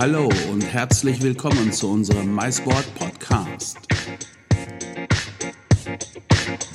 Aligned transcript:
Hallo 0.00 0.30
und 0.50 0.62
herzlich 0.62 1.20
willkommen 1.20 1.70
zu 1.72 1.90
unserem 1.90 2.34
MySport 2.34 2.86
Podcast. 2.94 3.76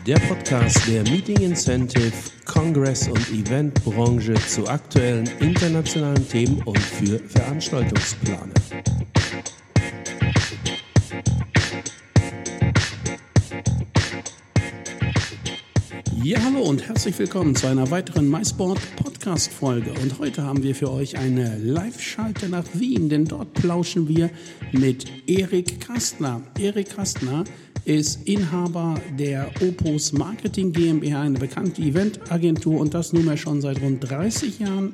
Der 0.05 0.20
Podcast 0.20 0.88
der 0.88 1.02
Meeting 1.09 1.38
Incentive, 1.38 2.14
Congress 2.46 3.08
und 3.08 3.27
Eventbranche 3.32 4.36
zu 4.36 4.68
aktuellen 4.68 5.27
internationalen 5.40 6.30
Themen 6.30 6.62
und 6.66 6.77
für 6.77 7.18
Veranstaltungsplaner. 7.18 8.54
Ja, 16.21 16.38
hallo 16.44 16.62
und 16.62 16.88
herzlich 16.88 17.18
willkommen 17.18 17.55
zu 17.55 17.66
einer 17.66 17.90
weiteren 17.90 18.30
MySport 18.30 18.80
Podcast 18.98 19.15
Folge. 19.25 19.91
Und 20.03 20.20
heute 20.20 20.43
haben 20.43 20.61
wir 20.61 20.75
für 20.75 20.91
euch 20.91 21.17
eine 21.17 21.57
Live-Schalte 21.57 22.47
nach 22.47 22.63
Wien, 22.73 23.09
denn 23.09 23.25
dort 23.25 23.53
plauschen 23.55 24.07
wir 24.07 24.29
mit 24.71 25.05
Erik 25.25 25.81
Kastner. 25.81 26.43
Erik 26.59 26.95
Kastner 26.95 27.43
ist 27.85 28.27
Inhaber 28.27 29.01
der 29.17 29.49
Opus 29.61 30.13
Marketing 30.13 30.71
GmbH, 30.71 31.23
eine 31.23 31.39
bekannte 31.39 31.81
Eventagentur 31.81 32.79
und 32.79 32.93
das 32.93 33.13
nunmehr 33.13 33.35
schon 33.35 33.61
seit 33.61 33.81
rund 33.81 34.07
30 34.07 34.59
Jahren. 34.59 34.93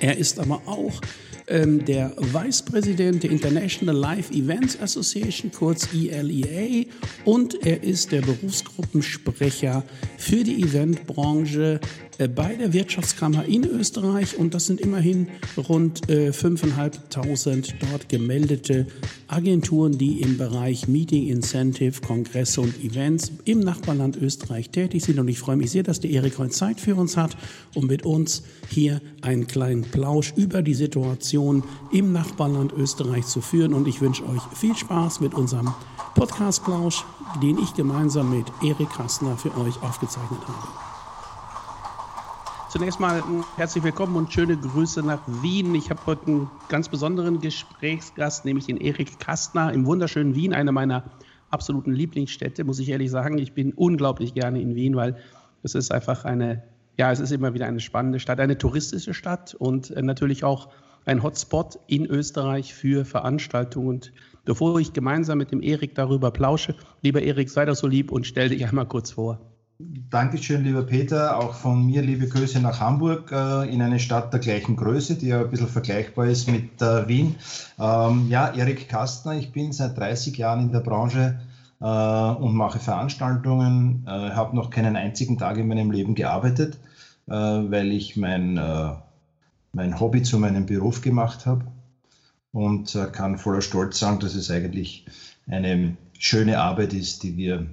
Er 0.00 0.16
ist 0.16 0.40
aber 0.40 0.62
auch 0.64 1.02
ähm, 1.46 1.84
der 1.84 2.14
Vice 2.16 2.62
President 2.62 3.22
der 3.22 3.32
International 3.32 3.94
Live 3.94 4.30
Events 4.30 4.80
Association, 4.80 5.52
kurz 5.52 5.92
ILEA, 5.92 6.86
und 7.26 7.66
er 7.66 7.82
ist 7.82 8.12
der 8.12 8.22
Berufsgruppensprecher 8.22 9.84
für 10.16 10.42
die 10.42 10.62
Eventbranche 10.62 11.80
bei 12.18 12.54
der 12.54 12.72
Wirtschaftskammer 12.72 13.44
in 13.46 13.64
Österreich 13.64 14.36
und 14.36 14.54
das 14.54 14.66
sind 14.66 14.80
immerhin 14.80 15.28
rund 15.56 16.08
äh, 16.08 16.30
5.500 16.30 17.74
dort 17.80 18.08
gemeldete 18.08 18.86
Agenturen, 19.28 19.98
die 19.98 20.20
im 20.20 20.36
Bereich 20.36 20.88
Meeting 20.88 21.28
Incentive, 21.28 22.00
Kongresse 22.00 22.60
und 22.60 22.82
Events 22.84 23.32
im 23.44 23.60
Nachbarland 23.60 24.16
Österreich 24.16 24.70
tätig 24.70 25.04
sind 25.04 25.18
und 25.18 25.28
ich 25.28 25.38
freue 25.38 25.56
mich 25.56 25.70
sehr, 25.70 25.82
dass 25.82 26.00
der 26.00 26.10
Erik 26.10 26.38
heute 26.38 26.50
Zeit 26.50 26.80
für 26.80 26.96
uns 26.96 27.16
hat, 27.16 27.36
um 27.74 27.86
mit 27.86 28.04
uns 28.04 28.42
hier 28.68 29.00
einen 29.22 29.46
kleinen 29.46 29.82
Plausch 29.82 30.32
über 30.36 30.62
die 30.62 30.74
Situation 30.74 31.62
im 31.92 32.12
Nachbarland 32.12 32.72
Österreich 32.72 33.26
zu 33.26 33.40
führen 33.40 33.74
und 33.74 33.88
ich 33.88 34.00
wünsche 34.00 34.24
euch 34.28 34.42
viel 34.54 34.76
Spaß 34.76 35.20
mit 35.20 35.34
unserem 35.34 35.72
Podcast-Plausch, 36.14 37.04
den 37.42 37.58
ich 37.58 37.74
gemeinsam 37.74 38.36
mit 38.36 38.46
Erik 38.62 38.90
Kastner 38.90 39.36
für 39.38 39.56
euch 39.56 39.82
aufgezeichnet 39.82 40.40
habe. 40.46 40.81
Zunächst 42.72 43.00
mal 43.00 43.22
herzlich 43.56 43.84
willkommen 43.84 44.16
und 44.16 44.32
schöne 44.32 44.56
Grüße 44.56 45.02
nach 45.02 45.20
Wien. 45.42 45.74
Ich 45.74 45.90
habe 45.90 46.00
heute 46.06 46.26
einen 46.26 46.50
ganz 46.70 46.88
besonderen 46.88 47.38
Gesprächsgast, 47.38 48.46
nämlich 48.46 48.64
den 48.64 48.78
Erik 48.78 49.20
Kastner 49.20 49.74
im 49.74 49.84
wunderschönen 49.84 50.34
Wien, 50.34 50.54
eine 50.54 50.72
meiner 50.72 51.04
absoluten 51.50 51.92
Lieblingsstädte, 51.92 52.64
muss 52.64 52.78
ich 52.78 52.88
ehrlich 52.88 53.10
sagen. 53.10 53.36
Ich 53.36 53.52
bin 53.52 53.74
unglaublich 53.74 54.32
gerne 54.32 54.62
in 54.62 54.74
Wien, 54.74 54.96
weil 54.96 55.18
es 55.62 55.74
ist 55.74 55.92
einfach 55.92 56.24
eine, 56.24 56.62
ja, 56.96 57.12
es 57.12 57.20
ist 57.20 57.30
immer 57.30 57.52
wieder 57.52 57.66
eine 57.66 57.78
spannende 57.78 58.18
Stadt, 58.20 58.40
eine 58.40 58.56
touristische 58.56 59.12
Stadt 59.12 59.54
und 59.54 59.90
äh, 59.90 60.00
natürlich 60.00 60.42
auch 60.42 60.70
ein 61.04 61.22
Hotspot 61.22 61.78
in 61.88 62.06
Österreich 62.06 62.72
für 62.72 63.04
Veranstaltungen. 63.04 63.88
Und 63.88 64.12
bevor 64.46 64.80
ich 64.80 64.94
gemeinsam 64.94 65.36
mit 65.36 65.52
dem 65.52 65.60
Erik 65.60 65.94
darüber 65.94 66.30
plausche, 66.30 66.74
lieber 67.02 67.20
Erik, 67.20 67.50
sei 67.50 67.66
doch 67.66 67.76
so 67.76 67.86
lieb 67.86 68.10
und 68.10 68.26
stell 68.26 68.48
dich 68.48 68.66
einmal 68.66 68.86
kurz 68.88 69.10
vor. 69.10 69.51
Dankeschön, 69.78 70.62
lieber 70.64 70.82
Peter. 70.82 71.38
Auch 71.38 71.54
von 71.54 71.86
mir 71.86 72.02
liebe 72.02 72.28
Grüße 72.28 72.60
nach 72.60 72.80
Hamburg, 72.80 73.32
äh, 73.32 73.72
in 73.72 73.82
eine 73.82 73.98
Stadt 73.98 74.32
der 74.32 74.38
gleichen 74.38 74.76
Größe, 74.76 75.16
die 75.16 75.28
ja 75.28 75.40
ein 75.40 75.50
bisschen 75.50 75.68
vergleichbar 75.68 76.26
ist 76.26 76.48
mit 76.48 76.80
äh, 76.82 77.08
Wien. 77.08 77.36
Ähm, 77.78 78.28
ja, 78.28 78.48
Erik 78.54 78.88
Kastner, 78.88 79.32
ich 79.32 79.50
bin 79.50 79.72
seit 79.72 79.98
30 79.98 80.36
Jahren 80.36 80.60
in 80.60 80.72
der 80.72 80.80
Branche 80.80 81.40
äh, 81.80 81.84
und 81.84 82.54
mache 82.54 82.78
Veranstaltungen. 82.78 84.02
Ich 84.04 84.10
habe 84.10 84.54
noch 84.54 84.70
keinen 84.70 84.96
einzigen 84.96 85.38
Tag 85.38 85.56
in 85.56 85.68
meinem 85.68 85.90
Leben 85.90 86.14
gearbeitet, 86.14 86.78
weil 87.26 87.92
ich 87.92 88.16
mein, 88.16 88.54
mein 89.72 90.00
Hobby 90.00 90.22
zu 90.22 90.38
meinem 90.38 90.66
Beruf 90.66 91.00
gemacht 91.00 91.46
habe 91.46 91.64
und 92.52 92.96
kann 93.12 93.38
voller 93.38 93.62
Stolz 93.62 93.98
sagen, 93.98 94.20
dass 94.20 94.34
es 94.34 94.50
eigentlich 94.50 95.06
eine 95.46 95.96
schöne 96.18 96.58
Arbeit 96.60 96.92
ist, 96.92 97.22
die 97.22 97.36
wir 97.36 97.66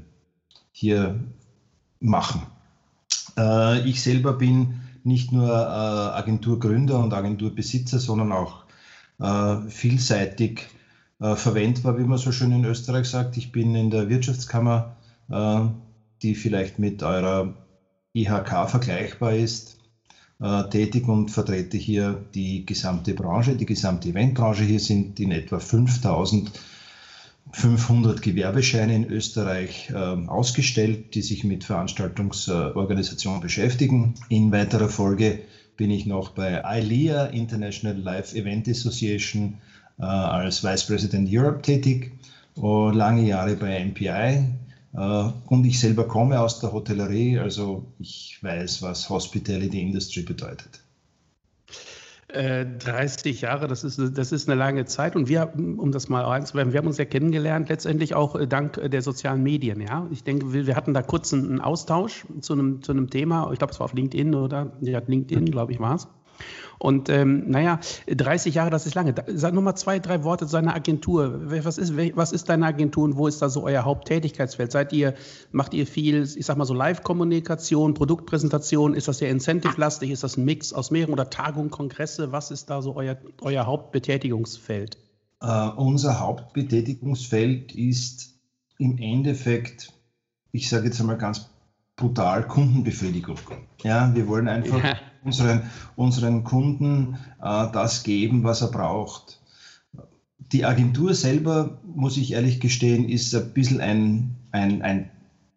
hier 0.71 1.19
machen. 1.99 2.47
Äh, 3.37 3.87
ich 3.87 4.01
selber 4.01 4.33
bin 4.33 4.81
nicht 5.03 5.31
nur 5.31 5.49
äh, 5.49 6.17
Agenturgründer 6.17 6.99
und 6.99 7.13
Agenturbesitzer, 7.13 7.99
sondern 7.99 8.31
auch 8.31 8.63
äh, 9.19 9.57
vielseitig 9.69 10.67
verwendbar, 11.21 11.97
wie 11.97 12.05
man 12.05 12.17
so 12.17 12.31
schön 12.31 12.53
in 12.53 12.63
Österreich 12.63 13.05
sagt. 13.05 13.35
Ich 13.35 13.51
bin 13.51 13.75
in 13.75 13.89
der 13.89 14.07
Wirtschaftskammer, 14.07 14.95
die 16.21 16.33
vielleicht 16.33 16.79
mit 16.79 17.03
eurer 17.03 17.53
IHK 18.13 18.69
vergleichbar 18.69 19.33
ist, 19.33 19.75
tätig 20.69 21.09
und 21.09 21.29
vertrete 21.29 21.75
hier 21.75 22.23
die 22.33 22.65
gesamte 22.65 23.13
Branche, 23.15 23.57
die 23.57 23.65
gesamte 23.65 24.07
Eventbranche. 24.07 24.63
Hier 24.63 24.79
sind 24.79 25.19
in 25.19 25.31
etwa 25.31 25.59
5000 25.59 26.49
500 27.51 28.21
Gewerbescheine 28.21 28.95
in 28.95 29.09
Österreich 29.09 29.89
äh, 29.89 29.95
ausgestellt, 29.95 31.15
die 31.15 31.21
sich 31.21 31.43
mit 31.43 31.63
Veranstaltungsorganisation 31.63 33.41
beschäftigen. 33.41 34.13
In 34.29 34.51
weiterer 34.51 34.89
Folge 34.89 35.39
bin 35.75 35.91
ich 35.91 36.05
noch 36.05 36.29
bei 36.29 36.61
ILEA, 36.63 37.27
International 37.27 37.97
Live 37.97 38.33
Event 38.33 38.67
Association, 38.67 39.57
äh, 39.97 40.03
als 40.03 40.63
Vice 40.63 40.85
President 40.85 41.29
Europe 41.31 41.61
tätig, 41.61 42.11
uh, 42.57 42.89
lange 42.89 43.23
Jahre 43.23 43.55
bei 43.55 43.83
MPI. 43.83 44.45
Uh, 44.91 45.31
und 45.45 45.65
ich 45.65 45.79
selber 45.79 46.07
komme 46.07 46.39
aus 46.39 46.59
der 46.59 46.71
Hotellerie, 46.71 47.37
also 47.37 47.85
ich 47.99 48.39
weiß, 48.41 48.81
was 48.81 49.07
Hospitality 49.07 49.81
Industry 49.81 50.23
bedeutet. 50.23 50.81
30 52.31 53.41
äh, 53.41 53.45
Jahre, 53.45 53.67
das 53.67 53.83
ist, 53.83 53.99
das 54.15 54.31
ist 54.31 54.47
eine 54.47 54.57
lange 54.57 54.85
Zeit. 54.85 55.15
Und 55.15 55.27
wir, 55.27 55.51
um 55.55 55.91
das 55.91 56.09
mal 56.09 56.25
einzuwerfen, 56.25 56.73
wir 56.73 56.77
haben 56.77 56.87
uns 56.87 56.99
ja 56.99 57.05
kennengelernt, 57.05 57.69
letztendlich 57.69 58.13
auch 58.13 58.35
äh, 58.35 58.47
dank 58.47 58.77
äh, 58.77 58.87
der 58.87 59.01
sozialen 59.01 59.41
Medien. 59.41 59.81
Ja? 59.81 60.07
Ich 60.11 60.23
denke, 60.23 60.53
wir, 60.53 60.67
wir 60.67 60.75
hatten 60.75 60.93
da 60.93 61.01
kurz 61.01 61.33
einen 61.33 61.59
Austausch 61.59 62.25
zu 62.41 62.53
einem, 62.53 62.83
zu 62.83 62.91
einem 62.91 63.09
Thema. 63.09 63.51
Ich 63.51 63.57
glaube, 63.57 63.73
es 63.73 63.79
war 63.79 63.85
auf 63.85 63.93
LinkedIn 63.93 64.35
oder 64.35 64.71
ja, 64.81 65.01
LinkedIn, 65.05 65.45
glaube 65.45 65.71
ich, 65.71 65.79
war 65.79 65.95
es. 65.95 66.07
Und 66.79 67.09
ähm, 67.09 67.49
naja, 67.49 67.81
30 68.07 68.55
Jahre, 68.55 68.69
das 68.69 68.85
ist 68.85 68.95
lange. 68.95 69.13
Sag 69.27 69.53
nur 69.53 69.61
mal 69.61 69.75
zwei, 69.75 69.99
drei 69.99 70.23
Worte 70.23 70.45
zu 70.45 70.51
seiner 70.51 70.73
Agentur. 70.73 71.51
Was 71.63 71.77
ist, 71.77 71.95
was 72.15 72.31
ist 72.31 72.47
deine 72.47 72.65
Agentur 72.65 73.03
und 73.03 73.17
wo 73.17 73.27
ist 73.27 73.41
da 73.41 73.49
so 73.49 73.63
euer 73.63 73.83
Haupttätigkeitsfeld? 73.83 74.71
Seid 74.71 74.93
ihr, 74.93 75.13
macht 75.51 75.73
ihr 75.73 75.85
viel, 75.85 76.23
ich 76.23 76.45
sag 76.45 76.57
mal 76.57 76.65
so 76.65 76.73
Live-Kommunikation, 76.73 77.93
Produktpräsentation? 77.93 78.93
Ist 78.93 79.09
das 79.09 79.17
sehr 79.17 79.29
incentive-lastig? 79.29 80.09
Ist 80.09 80.23
das 80.23 80.37
ein 80.37 80.45
Mix 80.45 80.71
aus 80.71 80.89
mehreren 80.89 81.13
oder 81.13 81.29
Tagungen, 81.29 81.69
Kongresse? 81.69 82.31
Was 82.31 82.49
ist 82.49 82.69
da 82.69 82.81
so 82.81 82.95
euer, 82.95 83.17
euer 83.41 83.65
Hauptbetätigungsfeld? 83.65 84.97
Uh, 85.43 85.71
unser 85.75 86.19
Hauptbetätigungsfeld 86.21 87.75
ist 87.75 88.39
im 88.77 88.97
Endeffekt, 88.97 89.91
ich 90.53 90.69
sage 90.69 90.85
jetzt 90.85 91.01
einmal 91.01 91.17
ganz 91.17 91.49
brutal, 91.97 92.47
Kundenbefriedigung. 92.47 93.37
Ja, 93.83 94.13
wir 94.15 94.27
wollen 94.27 94.47
einfach 94.47 94.81
ja 94.81 94.95
unseren, 95.23 95.69
unseren 95.95 96.43
Kunden 96.43 97.17
äh, 97.41 97.67
das 97.71 98.03
geben, 98.03 98.43
was 98.43 98.61
er 98.61 98.67
braucht. 98.69 99.39
Die 100.37 100.65
Agentur 100.65 101.13
selber, 101.13 101.79
muss 101.85 102.17
ich 102.17 102.33
ehrlich 102.33 102.59
gestehen, 102.59 103.07
ist 103.07 103.33
ein 103.35 103.53
bisschen 103.53 103.79
ein, 103.81 104.35
ein, 104.51 104.81
ein, 104.81 105.11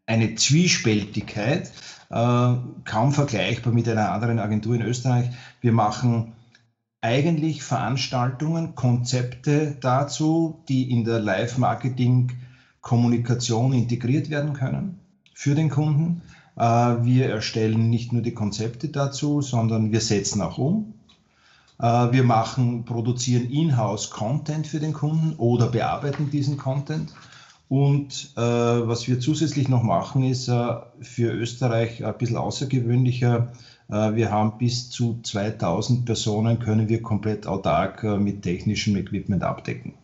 eine 0.06 0.35
Zwiespältigkeit, 0.35 1.73
äh, 2.11 2.55
kaum 2.85 3.12
vergleichbar 3.12 3.73
mit 3.73 3.88
einer 3.88 4.12
anderen 4.12 4.38
Agentur 4.38 4.75
in 4.75 4.82
Österreich. 4.82 5.31
Wir 5.61 5.73
machen 5.73 6.35
eigentlich 7.00 7.62
Veranstaltungen, 7.62 8.75
Konzepte 8.75 9.79
dazu, 9.81 10.62
die 10.69 10.91
in 10.91 11.05
der 11.05 11.20
Live-Marketing-Kommunikation 11.20 13.73
integriert 13.73 14.29
werden 14.31 14.53
können 14.53 14.99
für 15.35 15.55
den 15.55 15.70
Kunden. 15.70 16.20
Äh, 16.57 16.63
wir 16.63 17.29
erstellen 17.31 17.91
nicht 17.91 18.13
nur 18.13 18.23
die 18.23 18.35
Konzepte 18.35 18.89
dazu, 18.89 19.41
sondern 19.41 19.93
wir 19.93 20.01
setzen 20.01 20.41
auch 20.43 20.59
um. 20.59 20.95
Äh, 21.79 22.13
wir 22.13 22.25
machen, 22.25 22.85
produzieren 22.85 23.51
in-house 23.51 24.11
Content 24.11 24.67
für 24.67 24.81
den 24.81 24.93
Kunden 24.93 25.35
oder 25.37 25.69
bearbeiten 25.69 26.31
diesen 26.31 26.57
Content. 26.57 27.13
Und 27.69 28.33
äh, 28.37 28.41
was 28.41 29.09
wir 29.09 29.19
zusätzlich 29.19 29.69
noch 29.69 29.83
machen, 29.83 30.25
ist 30.25 30.49
äh, 30.49 30.75
für 31.01 31.33
Österreich 31.33 32.05
ein 32.05 32.19
bisschen 32.19 32.37
außergewöhnlicher. 32.37 33.53
Äh, 33.89 34.15
wir 34.15 34.31
haben 34.31 34.59
bis 34.59 34.91
zu 34.91 35.21
2000 35.23 36.05
Personen, 36.05 36.59
können 36.59 36.91
wir 36.91 37.01
komplett 37.01 37.47
autark 37.47 38.05
äh, 38.05 38.19
mit 38.19 38.43
technischem 38.43 38.95
Equipment 38.97 39.43
abdecken. 39.43 39.95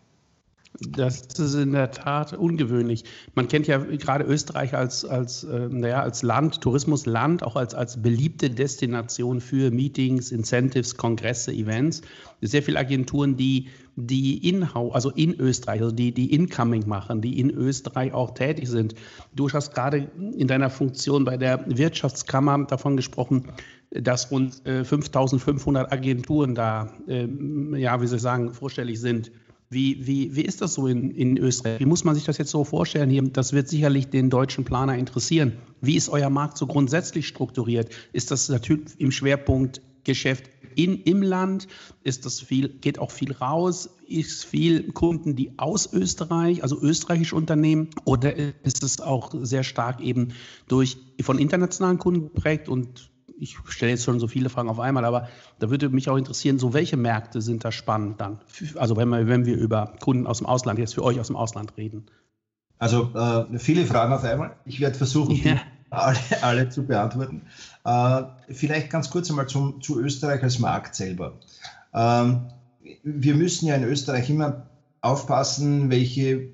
Das 0.80 1.22
ist 1.22 1.54
in 1.54 1.72
der 1.72 1.90
Tat 1.90 2.34
ungewöhnlich. 2.34 3.02
Man 3.34 3.48
kennt 3.48 3.66
ja 3.66 3.78
gerade 3.78 4.24
Österreich 4.24 4.76
als, 4.76 5.04
als, 5.04 5.42
äh, 5.42 5.68
naja, 5.68 6.02
als 6.02 6.22
Land, 6.22 6.60
Tourismusland, 6.60 7.42
auch 7.42 7.56
als, 7.56 7.74
als 7.74 8.00
beliebte 8.00 8.48
Destination 8.48 9.40
für 9.40 9.72
Meetings, 9.72 10.30
Incentives, 10.30 10.96
Kongresse, 10.96 11.52
Events. 11.52 12.02
Sehr 12.42 12.62
viele 12.62 12.78
Agenturen, 12.78 13.36
die, 13.36 13.66
die 13.96 14.48
in, 14.48 14.62
also 14.62 15.10
in 15.10 15.34
Österreich, 15.40 15.82
also 15.82 15.92
die, 15.92 16.12
die 16.12 16.32
Incoming 16.32 16.86
machen, 16.86 17.22
die 17.22 17.40
in 17.40 17.50
Österreich 17.50 18.12
auch 18.12 18.34
tätig 18.34 18.68
sind. 18.68 18.94
Du 19.34 19.50
hast 19.50 19.74
gerade 19.74 20.08
in 20.36 20.46
deiner 20.46 20.70
Funktion 20.70 21.24
bei 21.24 21.36
der 21.36 21.64
Wirtschaftskammer 21.66 22.66
davon 22.66 22.96
gesprochen, 22.96 23.46
dass 23.90 24.30
rund 24.30 24.64
äh, 24.64 24.84
5500 24.84 25.90
Agenturen 25.90 26.54
da, 26.54 26.92
äh, 27.08 27.26
ja, 27.76 28.00
wie 28.00 28.06
soll 28.06 28.16
ich 28.16 28.22
sagen, 28.22 28.52
vorstellig 28.52 29.00
sind. 29.00 29.32
Wie, 29.70 30.06
wie, 30.06 30.34
wie 30.34 30.42
ist 30.42 30.62
das 30.62 30.74
so 30.74 30.86
in, 30.86 31.10
in 31.10 31.36
Österreich? 31.36 31.78
Wie 31.80 31.86
muss 31.86 32.02
man 32.02 32.14
sich 32.14 32.24
das 32.24 32.38
jetzt 32.38 32.50
so 32.50 32.64
vorstellen? 32.64 33.10
Hier, 33.10 33.22
das 33.22 33.52
wird 33.52 33.68
sicherlich 33.68 34.08
den 34.08 34.30
deutschen 34.30 34.64
Planer 34.64 34.96
interessieren. 34.96 35.58
Wie 35.82 35.96
ist 35.96 36.08
euer 36.08 36.30
Markt 36.30 36.56
so 36.56 36.66
grundsätzlich 36.66 37.28
strukturiert? 37.28 37.90
Ist 38.12 38.30
das 38.30 38.48
natürlich 38.48 38.98
im 38.98 39.10
Schwerpunkt 39.10 39.82
Geschäft 40.04 40.50
in, 40.74 41.02
im 41.02 41.22
Land? 41.22 41.68
Ist 42.02 42.24
das 42.24 42.40
viel, 42.40 42.70
geht 42.80 42.98
auch 42.98 43.10
viel 43.10 43.32
raus? 43.32 43.90
Ist 44.06 44.46
viel 44.46 44.90
Kunden, 44.92 45.36
die 45.36 45.58
aus 45.58 45.92
Österreich, 45.92 46.62
also 46.62 46.80
österreichische 46.80 47.36
Unternehmen, 47.36 47.90
oder 48.06 48.34
ist 48.64 48.82
es 48.82 49.02
auch 49.02 49.34
sehr 49.42 49.64
stark 49.64 50.00
eben 50.00 50.28
durch 50.66 50.96
von 51.20 51.38
internationalen 51.38 51.98
Kunden 51.98 52.32
geprägt 52.32 52.70
und 52.70 53.10
ich 53.40 53.56
stelle 53.68 53.92
jetzt 53.92 54.04
schon 54.04 54.20
so 54.20 54.26
viele 54.26 54.50
Fragen 54.50 54.68
auf 54.68 54.80
einmal, 54.80 55.04
aber 55.04 55.28
da 55.58 55.70
würde 55.70 55.88
mich 55.88 56.08
auch 56.08 56.16
interessieren, 56.16 56.58
so 56.58 56.74
welche 56.74 56.96
Märkte 56.96 57.40
sind 57.40 57.64
da 57.64 57.72
spannend 57.72 58.20
dann? 58.20 58.40
Also 58.76 58.96
wenn 58.96 59.08
wir, 59.08 59.26
wenn 59.28 59.46
wir 59.46 59.56
über 59.56 59.94
Kunden 60.00 60.26
aus 60.26 60.38
dem 60.38 60.46
Ausland, 60.46 60.78
jetzt 60.78 60.94
für 60.94 61.04
euch 61.04 61.20
aus 61.20 61.28
dem 61.28 61.36
Ausland 61.36 61.76
reden. 61.76 62.06
Also 62.78 63.10
äh, 63.14 63.58
viele 63.58 63.86
Fragen 63.86 64.12
auf 64.12 64.24
einmal. 64.24 64.56
Ich 64.64 64.80
werde 64.80 64.96
versuchen, 64.96 65.34
ja. 65.36 65.56
alle, 65.90 66.18
alle, 66.42 66.68
zu 66.68 66.84
beantworten. 66.84 67.42
Äh, 67.84 68.22
vielleicht 68.50 68.90
ganz 68.90 69.10
kurz 69.10 69.30
einmal 69.30 69.48
zum, 69.48 69.80
zu 69.80 69.98
Österreich 70.00 70.42
als 70.42 70.58
Markt 70.58 70.94
selber. 70.94 71.34
Ähm, 71.92 72.46
wir 73.02 73.34
müssen 73.34 73.66
ja 73.66 73.74
in 73.74 73.84
Österreich 73.84 74.30
immer 74.30 74.68
aufpassen, 75.00 75.90
welche 75.90 76.50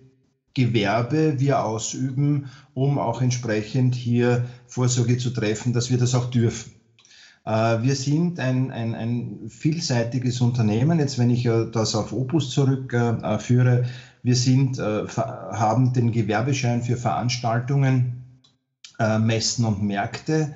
Gewerbe 0.54 1.40
wir 1.40 1.64
ausüben, 1.64 2.50
um 2.74 2.98
auch 2.98 3.20
entsprechend 3.20 3.94
hier 3.94 4.46
Vorsorge 4.66 5.18
zu 5.18 5.30
treffen, 5.30 5.72
dass 5.72 5.90
wir 5.90 5.98
das 5.98 6.14
auch 6.14 6.30
dürfen. 6.30 6.72
Äh, 7.44 7.82
wir 7.82 7.94
sind 7.94 8.38
ein, 8.40 8.70
ein, 8.70 8.94
ein 8.94 9.48
vielseitiges 9.48 10.40
Unternehmen. 10.40 10.98
Jetzt, 10.98 11.18
wenn 11.18 11.30
ich 11.30 11.48
das 11.72 11.94
auf 11.94 12.12
Opus 12.12 12.50
zurückführe, 12.50 13.84
wir 14.22 14.36
sind, 14.36 14.78
äh, 14.78 15.06
haben 15.06 15.92
den 15.92 16.12
Gewerbeschein 16.12 16.82
für 16.82 16.96
Veranstaltungen, 16.96 18.40
äh, 18.98 19.18
Messen 19.18 19.64
und 19.64 19.82
Märkte. 19.82 20.54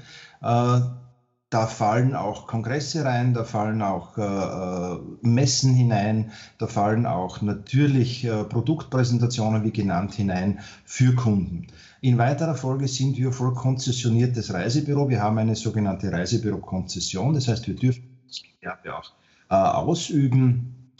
Da 1.50 1.66
fallen 1.66 2.14
auch 2.14 2.46
Kongresse 2.46 3.06
rein, 3.06 3.32
da 3.32 3.42
fallen 3.42 3.80
auch 3.80 4.18
äh, 4.18 4.98
Messen 5.22 5.72
hinein, 5.72 6.32
da 6.58 6.66
fallen 6.66 7.06
auch 7.06 7.40
natürlich 7.40 8.24
äh, 8.24 8.44
Produktpräsentationen, 8.44 9.64
wie 9.64 9.72
genannt, 9.72 10.12
hinein 10.12 10.60
für 10.84 11.14
Kunden. 11.14 11.68
In 12.02 12.18
weiterer 12.18 12.54
Folge 12.54 12.86
sind 12.86 13.16
wir 13.16 13.32
voll 13.32 13.54
konzessioniertes 13.54 14.52
Reisebüro. 14.52 15.08
Wir 15.08 15.22
haben 15.22 15.38
eine 15.38 15.56
sogenannte 15.56 16.12
Reisebüro-Konzession, 16.12 17.32
das 17.32 17.48
heißt, 17.48 17.66
wir 17.66 17.76
dürfen 17.76 18.04
das 18.26 18.42
Gewerbe 18.42 18.98
auch 18.98 19.12
äh, 19.50 19.54
ausüben 19.54 20.92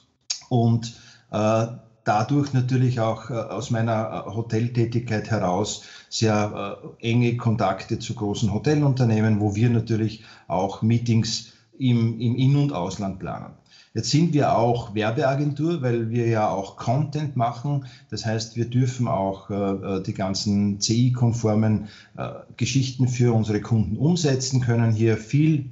und 0.49 0.95
äh, 1.31 1.67
dadurch 2.09 2.55
natürlich 2.55 3.01
auch 3.01 3.29
äh, 3.29 3.35
aus 3.35 3.71
meiner 3.71 4.25
äh, 4.27 4.31
Hoteltätigkeit 4.31 5.31
heraus 5.31 5.83
sehr 6.09 6.81
äh, 7.01 7.07
enge 7.07 7.37
Kontakte 7.37 7.99
zu 7.99 8.15
großen 8.15 8.53
Hotelunternehmen, 8.53 9.41
wo 9.41 9.55
wir 9.55 9.69
natürlich 9.69 10.23
auch 10.47 10.81
Meetings 10.81 11.53
im, 11.79 12.19
im 12.19 12.35
In- 12.35 12.57
und 12.57 12.73
Ausland 12.73 13.19
planen. 13.19 13.55
Jetzt 13.95 14.11
sind 14.11 14.33
wir 14.33 14.57
auch 14.57 14.95
Werbeagentur, 14.95 15.83
weil 15.83 16.09
wir 16.11 16.27
ja 16.29 16.49
auch 16.49 16.77
Content 16.77 17.37
machen. 17.37 17.87
Das 18.11 18.25
heißt, 18.25 18.57
wir 18.57 18.67
dürfen 18.67 19.09
auch 19.09 19.51
äh, 19.51 20.03
die 20.03 20.15
ganzen 20.15 20.81
CI-konformen 20.81 21.89
äh, 22.17 22.31
Geschichten 22.57 23.09
für 23.09 23.35
unsere 23.35 23.61
Kunden 23.61 23.97
umsetzen, 23.97 24.61
können 24.61 24.93
hier 24.93 25.17
viel 25.17 25.71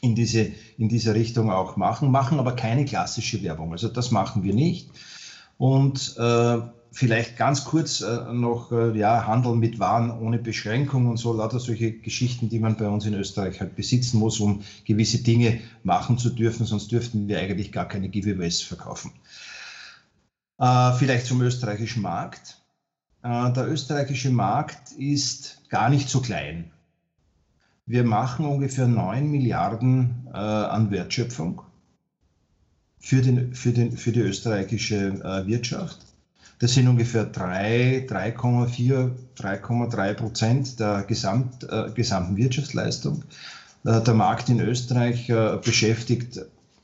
in 0.00 0.14
diese, 0.14 0.52
in 0.76 0.88
diese 0.88 1.14
Richtung 1.14 1.50
auch 1.50 1.76
machen, 1.76 2.10
machen 2.10 2.38
aber 2.38 2.52
keine 2.52 2.84
klassische 2.84 3.42
Werbung. 3.42 3.72
Also 3.72 3.88
das 3.88 4.10
machen 4.10 4.42
wir 4.42 4.54
nicht. 4.54 4.88
Und 5.60 6.16
äh, 6.16 6.58
vielleicht 6.90 7.36
ganz 7.36 7.66
kurz 7.66 8.00
äh, 8.00 8.32
noch, 8.32 8.72
äh, 8.72 8.96
ja, 8.96 9.26
Handel 9.26 9.56
mit 9.56 9.78
Waren 9.78 10.10
ohne 10.10 10.38
Beschränkung 10.38 11.06
und 11.06 11.18
so, 11.18 11.34
lauter 11.34 11.60
solche 11.60 11.92
Geschichten, 11.92 12.48
die 12.48 12.58
man 12.58 12.78
bei 12.78 12.88
uns 12.88 13.04
in 13.04 13.12
Österreich 13.12 13.60
halt 13.60 13.76
besitzen 13.76 14.20
muss, 14.20 14.40
um 14.40 14.62
gewisse 14.86 15.22
Dinge 15.22 15.60
machen 15.82 16.16
zu 16.16 16.30
dürfen, 16.30 16.64
sonst 16.64 16.90
dürften 16.90 17.28
wir 17.28 17.38
eigentlich 17.40 17.72
gar 17.72 17.86
keine 17.86 18.08
Giveaways 18.08 18.62
verkaufen. 18.62 19.12
Äh, 20.58 20.94
vielleicht 20.94 21.26
zum 21.26 21.42
österreichischen 21.42 22.00
Markt. 22.00 22.62
Äh, 23.22 23.52
der 23.52 23.68
österreichische 23.68 24.30
Markt 24.30 24.92
ist 24.92 25.60
gar 25.68 25.90
nicht 25.90 26.08
so 26.08 26.22
klein. 26.22 26.70
Wir 27.84 28.04
machen 28.04 28.46
ungefähr 28.46 28.88
9 28.88 29.30
Milliarden 29.30 30.26
äh, 30.32 30.38
an 30.38 30.90
Wertschöpfung 30.90 31.60
für, 33.00 33.22
den, 33.22 33.54
für, 33.54 33.72
den, 33.72 33.96
für 33.96 34.12
die 34.12 34.20
österreichische 34.20 35.20
äh, 35.24 35.46
Wirtschaft. 35.46 35.98
Das 36.60 36.74
sind 36.74 36.86
ungefähr 36.88 37.32
3,4, 37.32 39.10
3,3 39.38 40.14
Prozent 40.14 40.78
der 40.78 41.02
Gesamt, 41.04 41.64
äh, 41.64 41.90
gesamten 41.94 42.36
Wirtschaftsleistung. 42.36 43.24
Äh, 43.84 44.02
der 44.02 44.14
Markt 44.14 44.50
in 44.50 44.60
Österreich 44.60 45.30
äh, 45.30 45.58
beschäftigt 45.64 46.40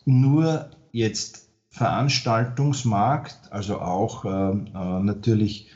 nur 0.07 0.71
jetzt 0.93 1.47
Veranstaltungsmarkt, 1.69 3.37
also 3.51 3.81
auch 3.81 4.25
äh, 4.25 4.29
äh, 4.29 5.03
natürlich 5.03 5.69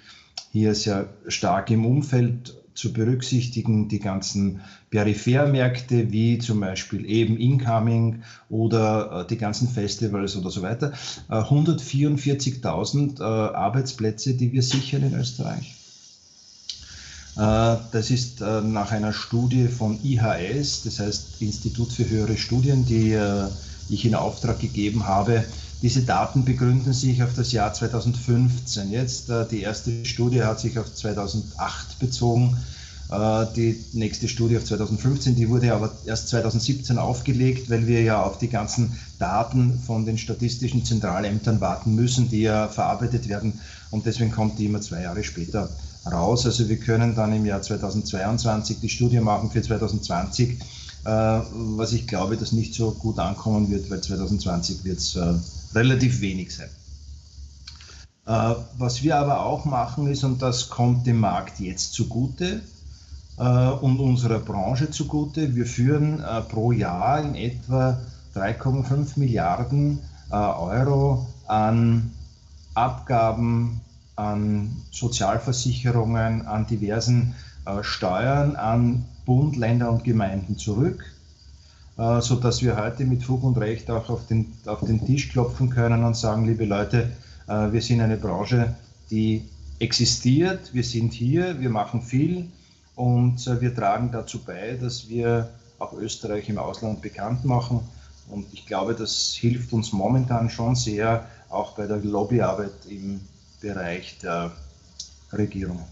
hier 0.51 0.75
sehr 0.75 1.11
stark 1.29 1.71
im 1.71 1.85
Umfeld 1.85 2.60
zu 2.75 2.93
berücksichtigen, 2.93 3.89
die 3.89 3.99
ganzen 3.99 4.61
Periphermärkte 4.91 6.11
wie 6.13 6.39
zum 6.39 6.61
Beispiel 6.61 7.05
eben 7.05 7.37
Incoming 7.37 8.23
oder 8.49 9.23
äh, 9.23 9.27
die 9.27 9.37
ganzen 9.37 9.69
Festivals 9.69 10.37
oder 10.37 10.51
so 10.51 10.63
weiter. 10.63 10.93
144.000 11.29 13.21
äh, 13.21 13.23
äh, 13.23 13.25
Arbeitsplätze, 13.55 14.35
die 14.35 14.53
wir 14.53 14.63
sichern 14.63 15.03
in 15.03 15.15
Österreich. 15.15 15.77
Das 17.37 18.11
ist 18.11 18.41
nach 18.41 18.91
einer 18.91 19.13
Studie 19.13 19.69
von 19.69 20.01
IHS, 20.03 20.83
das 20.83 20.99
heißt 20.99 21.41
Institut 21.41 21.93
für 21.93 22.07
höhere 22.11 22.37
Studien, 22.37 22.85
die 22.85 23.17
ich 23.89 24.05
in 24.05 24.17
Auftrag 24.17 24.59
gegeben 24.59 25.07
habe, 25.07 25.45
diese 25.83 26.03
Daten 26.03 26.45
begründen 26.45 26.93
sich 26.93 27.23
auf 27.23 27.35
das 27.35 27.53
Jahr 27.53 27.73
2015. 27.73 28.91
Jetzt 28.91 29.31
äh, 29.31 29.47
die 29.49 29.63
erste 29.63 30.05
Studie 30.05 30.43
hat 30.43 30.61
sich 30.61 30.79
auf 30.79 30.95
2008 30.95 31.99
bezogen. 31.99 32.57
Äh, 33.11 33.47
die 33.57 33.83
nächste 33.95 34.29
Studie 34.29 34.59
auf 34.59 34.65
2015, 34.65 35.37
die 35.37 35.49
wurde 35.49 35.73
aber 35.73 35.91
erst 36.05 36.29
2017 36.29 36.99
aufgelegt, 36.99 37.71
weil 37.71 37.87
wir 37.87 38.03
ja 38.03 38.23
auf 38.23 38.37
die 38.39 38.49
ganzen 38.49 38.99
Daten 39.19 39.81
von 39.87 40.05
den 40.05 40.19
statistischen 40.19 40.85
Zentralämtern 40.85 41.63
warten 41.63 41.95
müssen, 41.95 42.29
die 42.29 42.43
ja 42.43 42.69
verarbeitet 42.69 43.29
werden. 43.29 43.59
Und 43.91 44.05
deswegen 44.05 44.33
kommt 44.33 44.59
die 44.59 44.67
immer 44.67 44.83
zwei 44.83 45.03
Jahre 45.03 45.25
später 45.25 45.71
raus. 46.05 46.45
Also 46.45 46.69
wir 46.69 46.77
können 46.77 47.15
dann 47.15 47.33
im 47.33 47.47
Jahr 47.47 47.63
2022 47.63 48.81
die 48.81 48.89
Studie 48.91 49.21
machen 49.21 49.51
für 49.51 49.63
2020 49.63 50.59
äh, 51.05 51.09
was 51.09 51.93
ich 51.93 52.07
glaube, 52.07 52.37
dass 52.37 52.53
nicht 52.53 52.75
so 52.75 52.91
gut 52.91 53.19
ankommen 53.19 53.71
wird, 53.71 53.91
weil 53.91 54.03
2020 54.03 54.85
wird 54.85 54.99
es 54.99 55.17
relativ 55.75 56.21
wenig 56.21 56.55
sein. 56.55 56.71
Äh, 58.27 58.55
was 58.79 59.03
wir 59.03 59.17
aber 59.17 59.45
auch 59.45 59.65
machen 59.65 60.07
ist, 60.09 60.25
und 60.25 60.43
das 60.43 60.69
kommt 60.69 61.07
dem 61.07 61.21
Markt 61.21 61.61
jetzt 61.61 61.93
zugute 61.93 62.63
und 63.81 64.01
unserer 64.01 64.39
Branche 64.39 64.91
zugute, 64.91 65.55
wir 65.55 65.65
führen 65.65 66.23
pro 66.51 66.73
Jahr 66.73 67.23
in 67.23 67.35
etwa 67.35 67.99
3,5 68.35 69.19
Milliarden 69.19 69.99
Euro 70.29 71.27
an 71.47 72.11
Abgaben, 72.75 73.81
an 74.15 74.77
Sozialversicherungen, 74.91 76.47
an 76.47 76.67
diversen 76.67 77.35
Steuern, 77.81 78.57
an 78.57 79.07
Bund, 79.25 79.57
Länder 79.57 79.91
und 79.91 80.05
Gemeinden 80.05 80.59
zurück, 80.59 81.03
äh, 82.01 82.23
sodass 82.23 82.63
wir 82.63 82.83
heute 82.83 83.05
mit 83.05 83.23
Fug 83.23 83.43
und 83.45 83.59
Recht 83.59 83.91
auch 83.91 84.09
auf 84.09 84.27
den, 84.27 84.55
auf 84.65 84.81
den 84.81 85.05
Tisch 85.05 85.29
klopfen 85.29 85.69
können 85.69 86.03
und 86.03 86.17
sagen, 86.17 86.47
liebe 86.47 86.65
Leute, 86.65 87.11
äh, 87.47 87.73
wir 87.73 87.83
sind 87.83 88.01
eine 88.01 88.17
Branche, 88.17 88.75
die 89.11 89.45
existiert, 89.81 90.73
wir 90.73 90.83
sind 90.83 91.13
hier, 91.13 91.61
wir 91.61 91.69
machen 91.69 92.01
viel 92.01 92.49
und 92.97 93.47
äh, 93.47 93.61
wir 93.61 93.75
tragen 93.75 94.11
dazu 94.13 94.39
bei, 94.39 94.79
dass 94.81 95.11
wir 95.11 95.51
auch 95.79 95.93
Österreich 95.93 96.49
im 96.49 96.57
Ausland 96.57 97.03
bekannt 97.03 97.45
machen. 97.45 97.81
Und 98.31 98.47
ich 98.53 98.65
glaube, 98.65 98.95
das 98.95 99.35
hilft 99.35 99.75
uns 99.75 99.93
momentan 99.93 100.49
schon 100.49 100.77
sehr, 100.77 101.27
auch 101.51 101.73
bei 101.73 101.87
der 101.87 101.99
Lobbyarbeit 101.99 102.87
im 102.89 103.21
Bereich 103.61 104.17
der 104.23 104.53
Regierung. 105.33 105.85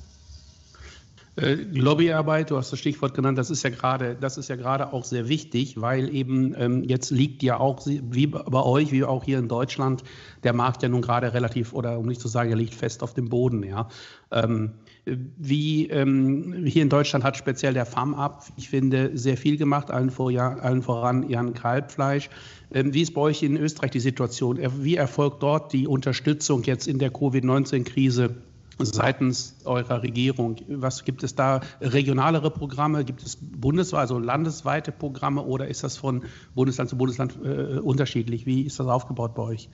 Äh, 1.38 1.54
Lobbyarbeit, 1.54 2.50
du 2.50 2.56
hast 2.56 2.72
das 2.72 2.80
Stichwort 2.80 3.14
genannt, 3.14 3.38
das 3.38 3.48
ist 3.48 3.62
ja 3.62 3.70
gerade, 3.70 4.16
das 4.20 4.38
ist 4.38 4.48
ja 4.48 4.56
gerade 4.56 4.92
auch 4.92 5.04
sehr 5.04 5.28
wichtig, 5.28 5.80
weil 5.80 6.12
eben 6.12 6.52
ähm, 6.58 6.82
jetzt 6.82 7.10
liegt 7.10 7.44
ja 7.44 7.60
auch 7.60 7.86
wie 7.86 8.26
bei 8.26 8.62
euch, 8.62 8.90
wie 8.90 9.04
auch 9.04 9.22
hier 9.22 9.38
in 9.38 9.46
Deutschland, 9.46 10.02
der 10.42 10.52
Markt 10.52 10.82
ja 10.82 10.88
nun 10.88 11.00
gerade 11.00 11.32
relativ, 11.32 11.72
oder 11.74 11.98
um 11.98 12.06
nicht 12.06 12.20
zu 12.20 12.26
sagen, 12.26 12.50
er 12.50 12.56
liegt 12.56 12.74
fest 12.74 13.04
auf 13.04 13.14
dem 13.14 13.28
Boden, 13.28 13.62
ja. 13.62 13.88
Ähm, 14.32 14.72
wie 15.04 15.88
ähm, 15.88 16.64
hier 16.66 16.82
in 16.82 16.88
Deutschland 16.88 17.24
hat 17.24 17.36
speziell 17.36 17.72
der 17.72 17.86
FAM-Up, 17.86 18.44
ich 18.56 18.68
finde, 18.68 19.12
sehr 19.14 19.36
viel 19.36 19.56
gemacht, 19.56 19.90
allen, 19.90 20.10
vor, 20.10 20.30
allen 20.30 20.82
voran 20.82 21.28
Jan 21.30 21.54
Kalbfleisch. 21.54 22.30
Ähm, 22.72 22.92
wie 22.92 23.02
ist 23.02 23.14
bei 23.14 23.20
euch 23.20 23.42
in 23.44 23.56
Österreich 23.56 23.92
die 23.92 24.00
Situation? 24.00 24.58
Wie 24.78 24.96
erfolgt 24.96 25.42
dort 25.42 25.72
die 25.72 25.86
Unterstützung 25.86 26.64
jetzt 26.64 26.88
in 26.88 26.98
der 26.98 27.10
Covid-19-Krise? 27.10 28.34
Seitens 28.78 29.56
eurer 29.64 30.02
Regierung? 30.02 30.56
Was 30.68 31.04
gibt 31.04 31.22
es 31.22 31.34
da 31.34 31.60
regionalere 31.80 32.50
Programme? 32.50 33.04
Gibt 33.04 33.22
es 33.22 33.36
bundesweit, 33.36 34.00
also 34.00 34.18
landesweite 34.18 34.92
Programme 34.92 35.42
oder 35.42 35.68
ist 35.68 35.84
das 35.84 35.96
von 35.96 36.24
Bundesland 36.54 36.90
zu 36.90 36.96
Bundesland 36.96 37.36
äh, 37.44 37.78
unterschiedlich? 37.78 38.46
Wie 38.46 38.62
ist 38.62 38.78
das 38.78 38.86
aufgebaut 38.86 39.34
bei 39.34 39.42
euch? 39.42 39.68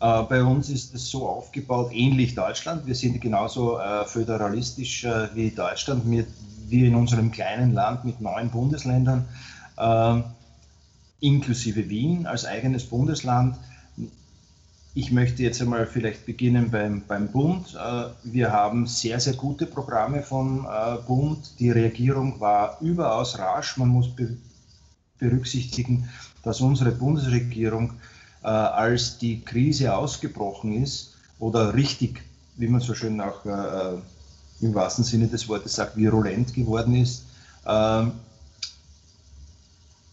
Äh, 0.00 0.22
bei 0.24 0.42
uns 0.42 0.68
ist 0.68 0.94
es 0.94 1.08
so 1.10 1.28
aufgebaut, 1.28 1.90
ähnlich 1.92 2.34
Deutschland. 2.34 2.86
Wir 2.86 2.94
sind 2.94 3.20
genauso 3.20 3.78
äh, 3.78 4.04
föderalistisch 4.04 5.04
äh, 5.04 5.28
wie 5.34 5.50
Deutschland. 5.50 6.02
Wir, 6.10 6.26
wir, 6.68 6.88
in 6.88 6.94
unserem 6.96 7.30
kleinen 7.30 7.72
Land 7.72 8.04
mit 8.04 8.20
neun 8.20 8.50
Bundesländern, 8.50 9.28
äh, 9.76 10.22
inklusive 11.20 11.88
Wien 11.88 12.26
als 12.26 12.44
eigenes 12.44 12.84
Bundesland, 12.84 13.56
ich 14.94 15.10
möchte 15.10 15.42
jetzt 15.42 15.60
einmal 15.62 15.86
vielleicht 15.86 16.26
beginnen 16.26 16.70
beim, 16.70 17.02
beim 17.06 17.28
Bund. 17.28 17.74
Äh, 17.74 18.10
wir 18.24 18.52
haben 18.52 18.86
sehr, 18.86 19.20
sehr 19.20 19.34
gute 19.34 19.66
Programme 19.66 20.22
vom 20.22 20.66
äh, 20.66 20.96
Bund. 21.06 21.58
Die 21.58 21.70
Regierung 21.70 22.40
war 22.40 22.76
überaus 22.80 23.38
rasch. 23.38 23.78
Man 23.78 23.88
muss 23.88 24.08
berücksichtigen, 25.18 26.08
dass 26.42 26.60
unsere 26.60 26.92
Bundesregierung, 26.92 27.94
äh, 28.42 28.48
als 28.48 29.16
die 29.18 29.40
Krise 29.42 29.94
ausgebrochen 29.94 30.82
ist 30.82 31.14
oder 31.38 31.74
richtig, 31.74 32.22
wie 32.56 32.68
man 32.68 32.80
so 32.80 32.94
schön 32.94 33.20
auch 33.20 33.44
im 34.60 34.74
wahrsten 34.74 35.04
Sinne 35.04 35.26
des 35.26 35.48
Wortes 35.48 35.74
sagt, 35.74 35.96
virulent 35.96 36.54
geworden 36.54 36.94
ist, 36.94 37.24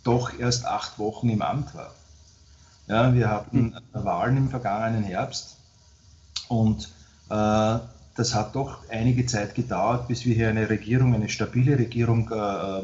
doch 0.03 0.39
erst 0.39 0.65
acht 0.65 0.97
Wochen 0.97 1.29
im 1.29 1.43
Amt 1.43 1.75
war. 1.75 1.93
Ja, 2.89 3.13
wir 3.13 3.29
hatten 3.29 3.75
Wahlen 3.93 4.35
im 4.35 4.49
vergangenen 4.49 5.03
Herbst 5.03 5.57
und 6.47 6.89
äh, 7.29 7.77
das 8.15 8.33
hat 8.33 8.55
doch 8.55 8.79
einige 8.89 9.27
Zeit 9.27 9.53
gedauert, 9.53 10.07
bis 10.07 10.25
wir 10.25 10.33
hier 10.33 10.49
eine 10.49 10.71
Regierung, 10.71 11.13
eine 11.13 11.29
stabile 11.29 11.77
Regierung 11.77 12.31
äh, 12.31 12.81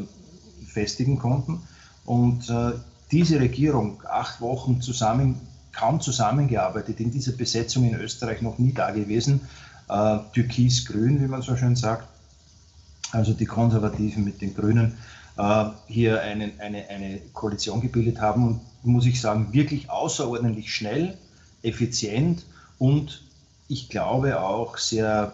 festigen 0.67 1.17
konnten. 1.17 1.63
Und 2.05 2.51
äh, 2.51 2.73
diese 3.11 3.39
Regierung, 3.39 4.03
acht 4.07 4.41
Wochen 4.41 4.79
zusammen, 4.79 5.41
kaum 5.71 5.99
zusammengearbeitet, 5.99 6.99
in 6.99 7.09
dieser 7.09 7.31
Besetzung 7.31 7.85
in 7.85 7.95
Österreich 7.95 8.43
noch 8.43 8.59
nie 8.59 8.73
da 8.73 8.91
gewesen, 8.91 9.41
äh, 9.89 10.19
türkis-grün, 10.33 11.19
wie 11.19 11.27
man 11.27 11.41
so 11.41 11.55
schön 11.55 11.75
sagt, 11.75 12.07
also 13.11 13.33
die 13.33 13.45
Konservativen 13.45 14.23
mit 14.23 14.39
den 14.39 14.53
Grünen, 14.53 14.91
äh, 14.91 15.24
hier 15.87 16.21
eine, 16.21 16.51
eine, 16.59 16.87
eine 16.87 17.19
Koalition 17.33 17.81
gebildet 17.81 18.21
haben 18.21 18.47
und 18.47 18.61
muss 18.83 19.05
ich 19.05 19.19
sagen, 19.19 19.51
wirklich 19.51 19.89
außerordentlich 19.89 20.73
schnell, 20.73 21.17
effizient 21.61 22.45
und 22.77 23.23
ich 23.67 23.89
glaube 23.89 24.39
auch 24.39 24.77
sehr 24.77 25.33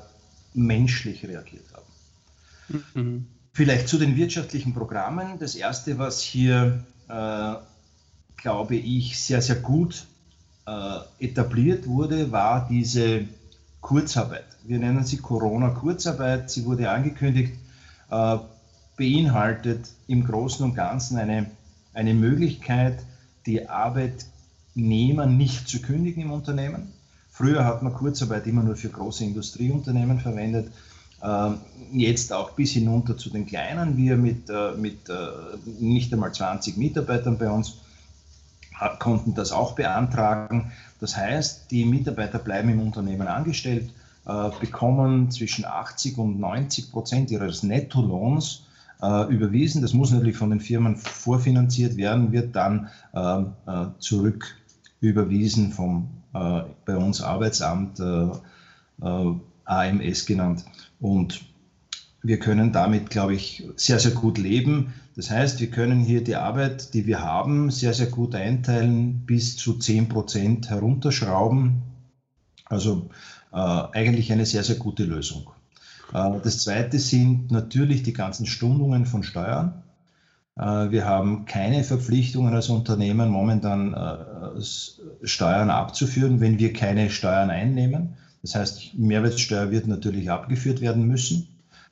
menschlich 0.53 1.25
reagiert 1.25 1.65
haben. 1.73 2.83
Mhm. 2.93 3.27
Vielleicht 3.53 3.87
zu 3.89 3.97
den 3.97 4.15
wirtschaftlichen 4.15 4.73
Programmen. 4.73 5.37
Das 5.39 5.55
erste, 5.55 5.97
was 5.97 6.21
hier, 6.21 6.83
äh, 7.09 7.53
glaube 8.37 8.75
ich, 8.75 9.19
sehr, 9.21 9.41
sehr 9.41 9.57
gut 9.57 10.05
äh, 10.65 10.99
etabliert 11.19 11.85
wurde, 11.85 12.31
war 12.31 12.67
diese 12.69 13.25
Kurzarbeit. 13.81 14.45
Wir 14.63 14.79
nennen 14.79 15.03
sie 15.03 15.17
Corona-Kurzarbeit. 15.17 16.49
Sie 16.49 16.65
wurde 16.65 16.89
angekündigt, 16.89 17.53
äh, 18.09 18.37
beinhaltet 18.97 19.89
im 20.07 20.25
Großen 20.25 20.63
und 20.63 20.75
Ganzen 20.75 21.17
eine, 21.17 21.49
eine 21.93 22.13
Möglichkeit, 22.13 22.99
die 23.45 23.67
Arbeitnehmer 23.67 25.25
nicht 25.25 25.67
zu 25.67 25.81
kündigen 25.81 26.23
im 26.23 26.31
Unternehmen. 26.31 26.93
Früher 27.29 27.65
hat 27.65 27.81
man 27.81 27.93
Kurzarbeit 27.93 28.45
immer 28.47 28.63
nur 28.63 28.75
für 28.75 28.89
große 28.89 29.23
Industrieunternehmen 29.23 30.19
verwendet, 30.19 30.71
ähm, 31.23 31.57
jetzt 31.91 32.33
auch 32.33 32.51
bis 32.51 32.71
hinunter 32.71 33.17
zu 33.17 33.29
den 33.29 33.45
kleinen. 33.45 33.97
Wir 33.97 34.17
mit, 34.17 34.49
äh, 34.49 34.73
mit 34.75 35.09
äh, 35.09 35.13
nicht 35.79 36.11
einmal 36.13 36.33
20 36.33 36.77
Mitarbeitern 36.77 37.37
bei 37.37 37.49
uns 37.49 37.77
konnten 38.99 39.35
das 39.35 39.51
auch 39.51 39.73
beantragen. 39.73 40.71
Das 40.99 41.15
heißt, 41.15 41.69
die 41.69 41.85
Mitarbeiter 41.85 42.39
bleiben 42.39 42.69
im 42.69 42.81
Unternehmen 42.81 43.27
angestellt, 43.27 43.91
äh, 44.25 44.49
bekommen 44.59 45.29
zwischen 45.31 45.65
80 45.65 46.17
und 46.17 46.39
90 46.39 46.91
Prozent 46.91 47.31
ihres 47.31 47.63
Nettolohns 47.63 48.63
überwiesen. 49.01 49.81
Das 49.81 49.93
muss 49.93 50.11
natürlich 50.11 50.37
von 50.37 50.51
den 50.51 50.59
Firmen 50.59 50.95
vorfinanziert 50.95 51.97
werden, 51.97 52.31
wird 52.31 52.55
dann 52.55 52.89
ähm, 53.15 53.53
äh, 53.65 53.87
zurück 53.99 54.55
überwiesen 54.99 55.71
vom 55.71 56.09
äh, 56.33 56.61
bei 56.85 56.95
uns 56.95 57.21
Arbeitsamt 57.21 57.99
äh, 57.99 58.29
äh, 59.01 59.35
AMS 59.65 60.25
genannt. 60.25 60.65
Und 60.99 61.41
wir 62.23 62.39
können 62.39 62.71
damit, 62.71 63.09
glaube 63.09 63.33
ich, 63.33 63.67
sehr, 63.75 63.99
sehr 63.99 64.11
gut 64.11 64.37
leben. 64.37 64.93
Das 65.15 65.29
heißt, 65.29 65.59
wir 65.59 65.69
können 65.69 66.01
hier 66.01 66.23
die 66.23 66.35
Arbeit, 66.35 66.93
die 66.93 67.05
wir 67.05 67.21
haben, 67.21 67.71
sehr, 67.71 67.93
sehr 67.93 68.07
gut 68.07 68.35
einteilen, 68.35 69.25
bis 69.25 69.57
zu 69.57 69.73
10 69.73 70.07
Prozent 70.07 70.69
herunterschrauben. 70.69 71.81
Also 72.65 73.09
äh, 73.51 73.57
eigentlich 73.57 74.31
eine 74.31 74.45
sehr, 74.45 74.63
sehr 74.63 74.77
gute 74.77 75.03
Lösung. 75.03 75.49
Äh, 76.13 76.39
das 76.43 76.59
zweite 76.59 76.99
sind 76.99 77.51
natürlich 77.51 78.03
die 78.03 78.13
ganzen 78.13 78.45
Stundungen 78.45 79.05
von 79.05 79.23
Steuern. 79.23 79.83
Äh, 80.57 80.91
wir 80.91 81.05
haben 81.05 81.45
keine 81.45 81.83
Verpflichtungen 81.83 82.53
als 82.53 82.69
Unternehmen, 82.69 83.29
momentan 83.29 83.93
äh, 83.93 84.61
Steuern 85.23 85.69
abzuführen, 85.69 86.39
wenn 86.39 86.59
wir 86.59 86.73
keine 86.73 87.09
Steuern 87.09 87.49
einnehmen. 87.49 88.15
Das 88.41 88.55
heißt, 88.55 88.97
Mehrwertsteuer 88.97 89.71
wird 89.71 89.87
natürlich 89.87 90.31
abgeführt 90.31 90.81
werden 90.81 91.07
müssen. 91.07 91.47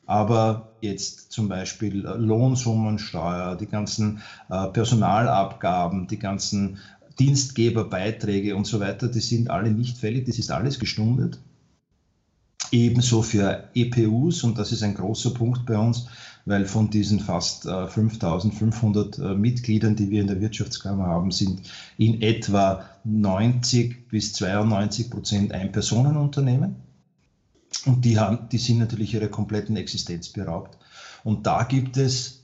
Aber 0.08 0.70
jetzt 0.82 1.32
zum 1.32 1.48
Beispiel 1.48 2.00
Lohnsummensteuer, 2.00 3.56
die 3.56 3.68
ganzen 3.68 4.22
Personalabgaben, 4.48 6.08
die 6.08 6.18
ganzen 6.18 6.80
Dienstgeberbeiträge 7.20 8.56
und 8.56 8.66
so 8.66 8.80
weiter, 8.80 9.10
die 9.10 9.20
sind 9.20 9.52
alle 9.52 9.70
nicht 9.70 10.00
fällig, 10.00 10.26
das 10.26 10.40
ist 10.40 10.50
alles 10.50 10.80
gestundet. 10.80 11.38
Ebenso 12.72 13.22
für 13.22 13.70
EPUs, 13.74 14.44
und 14.44 14.58
das 14.58 14.72
ist 14.72 14.84
ein 14.84 14.94
großer 14.94 15.32
Punkt 15.32 15.66
bei 15.66 15.78
uns, 15.78 16.08
weil 16.46 16.66
von 16.66 16.90
diesen 16.90 17.20
fast 17.20 17.64
5500 17.64 19.18
äh, 19.18 19.22
äh, 19.22 19.36
Mitgliedern, 19.36 19.96
die 19.96 20.10
wir 20.10 20.22
in 20.22 20.28
der 20.28 20.40
Wirtschaftskammer 20.40 21.06
haben, 21.06 21.32
sind 21.32 21.62
in 21.98 22.22
etwa 22.22 22.86
90 23.04 24.08
bis 24.08 24.34
92 24.34 25.10
Prozent 25.10 25.52
Ein-Personen-Unternehmen. 25.52 26.76
Und 27.86 28.06
die, 28.06 28.20
haben, 28.20 28.50
die 28.52 28.58
sind 28.58 28.80
natürlich 28.80 29.14
ihrer 29.14 29.28
kompletten 29.28 29.76
Existenz 29.76 30.30
beraubt. 30.30 30.78
Und 31.24 31.48
da 31.48 31.64
gibt 31.64 31.98
es 31.98 32.44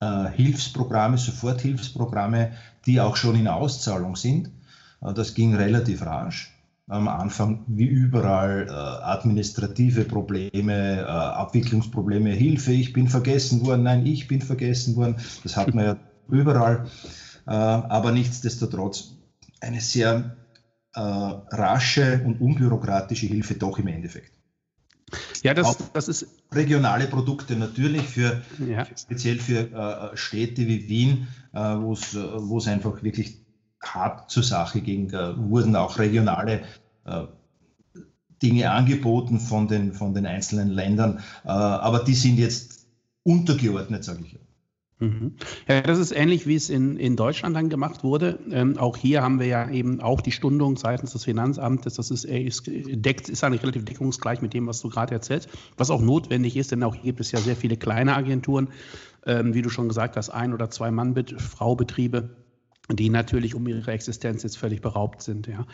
äh, 0.00 0.28
Hilfsprogramme, 0.30 1.18
Soforthilfsprogramme, 1.18 2.52
die 2.86 3.00
auch 3.00 3.16
schon 3.16 3.36
in 3.36 3.48
Auszahlung 3.48 4.16
sind. 4.16 4.50
Das 5.00 5.34
ging 5.34 5.54
relativ 5.54 6.02
rasch 6.02 6.55
am 6.88 7.08
Anfang 7.08 7.64
wie 7.66 7.86
überall 7.86 8.66
äh, 8.68 8.72
administrative 8.72 10.04
Probleme, 10.04 11.00
äh, 11.00 11.04
Abwicklungsprobleme, 11.04 12.30
Hilfe, 12.30 12.72
ich 12.72 12.92
bin 12.92 13.08
vergessen 13.08 13.66
worden, 13.66 13.82
nein, 13.82 14.06
ich 14.06 14.28
bin 14.28 14.40
vergessen 14.40 14.94
worden. 14.94 15.16
Das 15.42 15.56
hat 15.56 15.74
man 15.74 15.84
ja 15.84 15.96
überall. 16.28 16.86
Äh, 17.46 17.50
aber 17.50 18.12
nichtsdestotrotz 18.12 19.16
eine 19.60 19.80
sehr 19.80 20.36
äh, 20.94 21.00
rasche 21.00 22.22
und 22.24 22.40
unbürokratische 22.40 23.26
Hilfe 23.26 23.54
doch 23.54 23.78
im 23.78 23.88
Endeffekt. 23.88 24.32
Ja, 25.42 25.54
das, 25.54 25.78
das 25.92 26.08
ist. 26.08 26.26
Regionale 26.52 27.06
Produkte 27.06 27.56
natürlich, 27.56 28.02
für, 28.02 28.42
ja. 28.66 28.86
speziell 28.96 29.38
für 29.38 30.12
äh, 30.12 30.16
Städte 30.16 30.66
wie 30.66 30.88
Wien, 30.88 31.28
äh, 31.52 31.58
wo 31.58 31.92
es 32.58 32.66
einfach 32.68 33.02
wirklich 33.02 33.45
hart 33.94 34.30
zur 34.30 34.42
Sache 34.42 34.80
ging. 34.80 35.08
Da 35.08 35.34
wurden 35.36 35.76
auch 35.76 35.98
regionale 35.98 36.62
äh, 37.04 37.24
Dinge 38.42 38.70
angeboten 38.70 39.40
von 39.40 39.68
den, 39.68 39.92
von 39.92 40.14
den 40.14 40.26
einzelnen 40.26 40.70
Ländern, 40.70 41.20
äh, 41.44 41.48
aber 41.48 42.00
die 42.00 42.14
sind 42.14 42.38
jetzt 42.38 42.86
untergeordnet, 43.22 44.04
sage 44.04 44.24
ich. 44.24 44.38
Mhm. 44.98 45.34
Ja, 45.68 45.82
das 45.82 45.98
ist 45.98 46.12
ähnlich, 46.12 46.46
wie 46.46 46.54
es 46.54 46.70
in, 46.70 46.96
in 46.96 47.16
Deutschland 47.16 47.54
dann 47.54 47.68
gemacht 47.68 48.02
wurde. 48.02 48.38
Ähm, 48.50 48.78
auch 48.78 48.96
hier 48.96 49.22
haben 49.22 49.38
wir 49.38 49.46
ja 49.46 49.68
eben 49.68 50.00
auch 50.00 50.22
die 50.22 50.32
Stundung 50.32 50.78
seitens 50.78 51.12
des 51.12 51.24
Finanzamtes. 51.24 51.94
Das 51.94 52.10
ist, 52.10 52.24
äh, 52.24 52.40
ist, 52.40 52.62
deckt, 52.66 53.28
ist 53.28 53.44
eigentlich 53.44 53.62
relativ 53.62 53.84
deckungsgleich 53.84 54.40
mit 54.40 54.54
dem, 54.54 54.66
was 54.66 54.80
du 54.80 54.88
gerade 54.88 55.12
erzählst, 55.12 55.50
was 55.76 55.90
auch 55.90 56.00
notwendig 56.00 56.56
ist, 56.56 56.72
denn 56.72 56.82
auch 56.82 56.94
hier 56.94 57.12
gibt 57.12 57.20
es 57.20 57.30
ja 57.30 57.40
sehr 57.40 57.56
viele 57.56 57.76
kleine 57.76 58.16
Agenturen, 58.16 58.68
ähm, 59.26 59.52
wie 59.52 59.60
du 59.60 59.68
schon 59.68 59.88
gesagt 59.88 60.16
hast, 60.16 60.30
ein- 60.30 60.54
oder 60.54 60.70
zwei 60.70 60.90
Mann-Frau-Betriebe 60.90 62.30
die 62.88 63.10
natürlich 63.10 63.54
um 63.54 63.66
ihre 63.66 63.90
Existenz 63.90 64.42
jetzt 64.42 64.58
völlig 64.58 64.80
beraubt 64.80 65.22
sind. 65.22 65.46
Ja. 65.46 65.66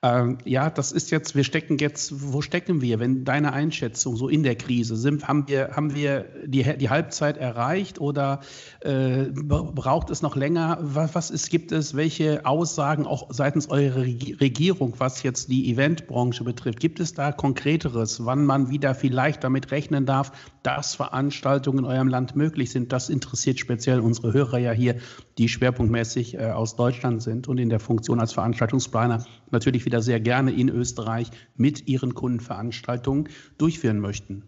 Ähm, 0.00 0.38
ja, 0.44 0.70
das 0.70 0.92
ist 0.92 1.10
jetzt, 1.10 1.34
wir 1.34 1.42
stecken 1.42 1.76
jetzt, 1.78 2.32
wo 2.32 2.40
stecken 2.40 2.80
wir, 2.80 3.00
wenn 3.00 3.24
deine 3.24 3.52
Einschätzung 3.52 4.14
so 4.14 4.28
in 4.28 4.44
der 4.44 4.54
Krise 4.54 4.94
sind, 4.94 5.26
haben 5.26 5.48
wir, 5.48 5.70
haben 5.74 5.92
wir 5.92 6.26
die, 6.46 6.62
die 6.78 6.88
Halbzeit 6.88 7.36
erreicht 7.36 8.00
oder 8.00 8.38
äh, 8.80 9.24
braucht 9.32 10.10
es 10.10 10.22
noch 10.22 10.36
länger? 10.36 10.78
Was, 10.82 11.16
was 11.16 11.30
ist, 11.32 11.50
gibt 11.50 11.72
es, 11.72 11.96
welche 11.96 12.46
Aussagen 12.46 13.06
auch 13.06 13.26
seitens 13.30 13.70
eurer 13.70 14.02
Regierung, 14.02 14.94
was 14.98 15.24
jetzt 15.24 15.50
die 15.50 15.68
Eventbranche 15.68 16.44
betrifft, 16.44 16.78
gibt 16.78 17.00
es 17.00 17.14
da 17.14 17.32
konkreteres, 17.32 18.24
wann 18.24 18.44
man 18.44 18.70
wieder 18.70 18.94
vielleicht 18.94 19.42
damit 19.42 19.72
rechnen 19.72 20.06
darf, 20.06 20.30
dass 20.62 20.94
Veranstaltungen 20.94 21.80
in 21.80 21.84
eurem 21.86 22.08
Land 22.08 22.36
möglich 22.36 22.70
sind? 22.70 22.92
Das 22.92 23.08
interessiert 23.08 23.58
speziell 23.58 23.98
unsere 23.98 24.32
Hörer 24.32 24.58
ja 24.58 24.70
hier, 24.70 24.98
die 25.38 25.48
schwerpunktmäßig 25.48 26.34
äh, 26.34 26.52
aus 26.52 26.76
Deutschland 26.76 27.20
sind 27.20 27.48
und 27.48 27.58
in 27.58 27.68
der 27.68 27.80
Funktion 27.80 28.20
als 28.20 28.32
Veranstaltungsplaner 28.32 29.26
natürlich 29.50 29.84
wieder 29.84 30.02
sehr 30.02 30.20
gerne 30.20 30.52
in 30.52 30.68
Österreich 30.68 31.30
mit 31.56 31.86
ihren 31.86 32.14
Kundenveranstaltungen 32.14 33.28
durchführen 33.58 34.00
möchten? 34.00 34.44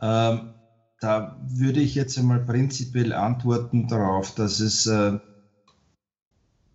Ähm, 0.00 0.54
da 1.00 1.40
würde 1.46 1.80
ich 1.80 1.94
jetzt 1.94 2.18
einmal 2.18 2.40
prinzipiell 2.40 3.12
antworten 3.12 3.88
darauf, 3.88 4.34
dass 4.34 4.60
es 4.60 4.86
äh, 4.86 5.18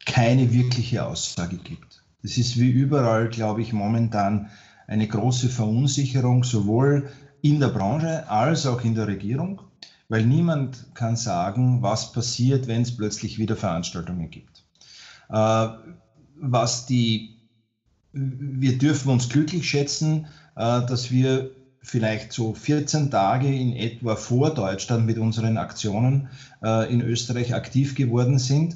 keine 0.06 0.52
wirkliche 0.54 1.06
Aussage 1.06 1.58
gibt. 1.58 2.04
Es 2.24 2.38
ist 2.38 2.60
wie 2.60 2.70
überall, 2.70 3.30
glaube 3.30 3.62
ich, 3.62 3.74
momentan 3.74 4.50
eine 4.88 5.08
große 5.08 5.50
Verunsicherung, 5.50 6.44
sowohl 6.44 7.10
in 7.42 7.60
der 7.60 7.70
Branche 7.70 8.30
als 8.30 8.68
auch 8.68 8.84
in 8.84 8.94
der 8.94 9.08
Regierung, 9.08 9.62
weil 10.10 10.26
niemand 10.26 10.94
kann 10.94 11.16
sagen, 11.16 11.82
was 11.82 12.12
passiert, 12.12 12.68
wenn 12.68 12.84
es 12.84 12.96
plötzlich 12.96 13.40
wieder 13.40 13.56
Veranstaltungen 13.56 14.30
gibt. 14.30 14.64
Äh, 15.30 15.68
was 16.42 16.86
die, 16.88 17.38
wir 18.12 18.78
dürfen 18.78 19.12
uns 19.12 19.30
glücklich 19.30 19.70
schätzen, 19.70 20.28
äh, 20.56 20.86
dass 20.86 21.12
wir 21.12 21.52
vielleicht 21.84 22.34
so 22.34 22.54
14 22.54 23.10
Tage 23.10 23.48
in 23.48 23.74
etwa 23.74 24.16
vor 24.16 24.54
Deutschland 24.54 25.06
mit 25.06 25.18
unseren 25.18 25.58
Aktionen 25.58 26.30
äh, 26.64 26.92
in 26.92 27.02
Österreich 27.02 27.56
aktiv 27.56 27.96
geworden 27.96 28.38
sind, 28.38 28.74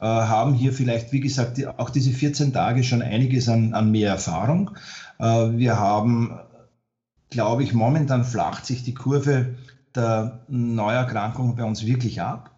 äh, 0.00 0.04
haben 0.04 0.54
hier 0.54 0.72
vielleicht, 0.72 1.12
wie 1.12 1.20
gesagt, 1.20 1.64
auch 1.78 1.90
diese 1.90 2.10
14 2.10 2.52
Tage 2.52 2.82
schon 2.82 3.02
einiges 3.02 3.48
an, 3.48 3.74
an 3.74 3.90
mehr 3.90 4.10
Erfahrung. 4.10 4.70
wir 5.18 5.76
haben, 5.80 6.38
glaube 7.28 7.64
ich, 7.64 7.74
momentan 7.74 8.24
flacht 8.24 8.64
sich 8.66 8.84
die 8.84 8.94
Kurve 8.94 9.56
der 9.96 10.44
Neuerkrankungen 10.46 11.56
bei 11.56 11.64
uns 11.64 11.84
wirklich 11.84 12.22
ab. 12.22 12.57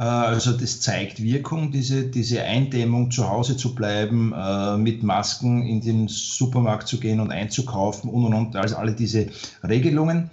Äh, 0.00 0.04
also 0.04 0.52
das 0.52 0.80
zeigt 0.80 1.22
Wirkung, 1.22 1.70
diese, 1.70 2.04
diese 2.04 2.42
Eindämmung, 2.42 3.10
zu 3.10 3.28
Hause 3.28 3.56
zu 3.56 3.74
bleiben, 3.74 4.32
äh, 4.32 4.78
mit 4.78 5.02
Masken 5.02 5.62
in 5.66 5.82
den 5.82 6.08
Supermarkt 6.08 6.88
zu 6.88 6.98
gehen 6.98 7.20
und 7.20 7.30
einzukaufen 7.30 8.08
und 8.10 8.24
und 8.24 8.34
und, 8.34 8.56
also 8.56 8.76
alle 8.76 8.94
diese 8.94 9.26
Regelungen. 9.62 10.30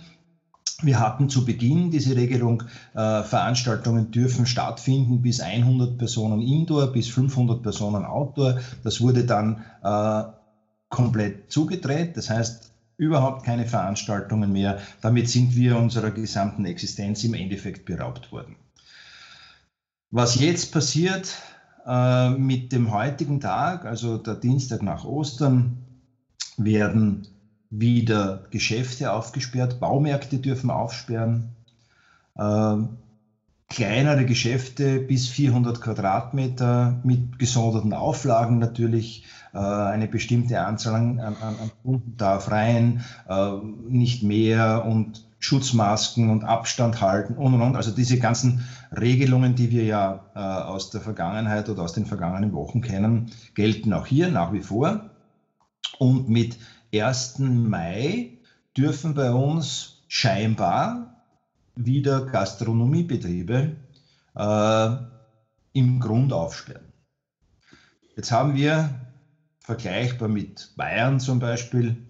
Wir 0.84 1.00
hatten 1.00 1.28
zu 1.28 1.44
Beginn 1.44 1.92
diese 1.92 2.16
Regelung, 2.16 2.64
äh, 2.94 3.24
Veranstaltungen 3.24 4.12
dürfen 4.12 4.46
stattfinden 4.46 5.22
bis 5.22 5.42
100 5.42 5.98
Personen 5.98 6.42
Indoor, 6.42 6.88
bis 6.88 7.10
500 7.10 7.62
Personen 7.62 8.06
Outdoor. 8.06 8.60
Das 8.84 9.02
wurde 9.02 9.26
dann 9.26 9.64
komplett 10.90 11.52
zugedreht. 11.52 12.16
Das 12.16 12.30
heißt, 12.30 12.72
überhaupt 12.98 13.44
keine 13.44 13.66
Veranstaltungen 13.66 14.54
mehr. 14.54 14.80
Damit 15.02 15.30
sind 15.30 15.56
wir 15.56 15.78
unserer 15.78 16.12
gesamten 16.12 16.66
Existenz 16.66 17.24
im 17.24 17.34
Endeffekt 17.34 17.86
beraubt 17.86 18.32
worden. 18.32 18.56
Was 20.10 20.36
jetzt 20.36 20.72
passiert 20.72 21.36
äh, 21.86 22.30
mit 22.30 22.72
dem 22.72 22.92
heutigen 22.92 23.42
Tag, 23.42 23.86
also 23.86 24.18
der 24.18 24.36
Dienstag 24.36 24.82
nach 24.82 25.04
Ostern, 25.04 25.86
werden 26.58 27.28
wieder 27.70 28.46
Geschäfte 28.50 29.12
aufgesperrt, 29.12 29.80
Baumärkte 29.80 30.40
dürfen 30.40 30.70
aufsperren, 30.70 31.56
äh, 32.36 32.78
kleinere 33.68 34.26
Geschäfte 34.26 35.00
bis 35.00 35.28
400 35.28 35.82
Quadratmeter 35.82 37.02
mit 37.04 37.38
gesonderten 37.38 37.94
Auflagen 37.94 38.60
natürlich. 38.60 39.26
Äh, 39.54 39.58
eine 39.58 40.08
bestimmte 40.08 40.62
Anzahl 40.62 40.96
an, 40.96 41.20
an, 41.20 41.36
an 41.42 41.72
Kunden 41.84 42.16
darf 42.16 42.50
rein, 42.50 43.04
äh, 43.28 43.52
nicht 43.90 44.24
mehr 44.24 44.86
und 44.86 45.27
Schutzmasken 45.48 46.30
und 46.30 46.44
Abstand 46.44 47.00
halten 47.00 47.36
und 47.36 47.54
und 47.54 47.62
und. 47.62 47.76
Also 47.78 47.92
diese 47.92 48.20
ganzen 48.20 48.68
Regelungen, 48.92 49.56
die 49.56 49.72
wir 49.72 49.86
ja 49.86 50.26
äh, 50.36 50.40
aus 50.40 50.90
der 50.90 51.00
Vergangenheit 51.00 51.70
oder 51.70 51.84
aus 51.84 51.94
den 51.94 52.06
vergangenen 52.06 52.52
Wochen 52.52 52.82
kennen, 52.82 53.32
gelten 53.56 53.94
auch 53.94 54.06
hier 54.06 54.30
nach 54.30 54.52
wie 54.52 54.60
vor. 54.60 55.10
Und 56.00 56.28
mit 56.28 56.58
1. 56.94 57.40
Mai 57.40 58.40
dürfen 58.76 59.14
bei 59.14 59.32
uns 59.32 60.04
scheinbar 60.10 61.24
wieder 61.76 62.26
Gastronomiebetriebe 62.26 63.78
äh, 64.36 64.90
im 65.72 66.00
Grund 66.02 66.34
aufsperren. 66.34 66.92
Jetzt 68.18 68.34
haben 68.34 68.54
wir 68.54 68.90
vergleichbar 69.62 70.28
mit 70.28 70.74
Bayern 70.76 71.22
zum 71.22 71.40
Beispiel 71.40 72.07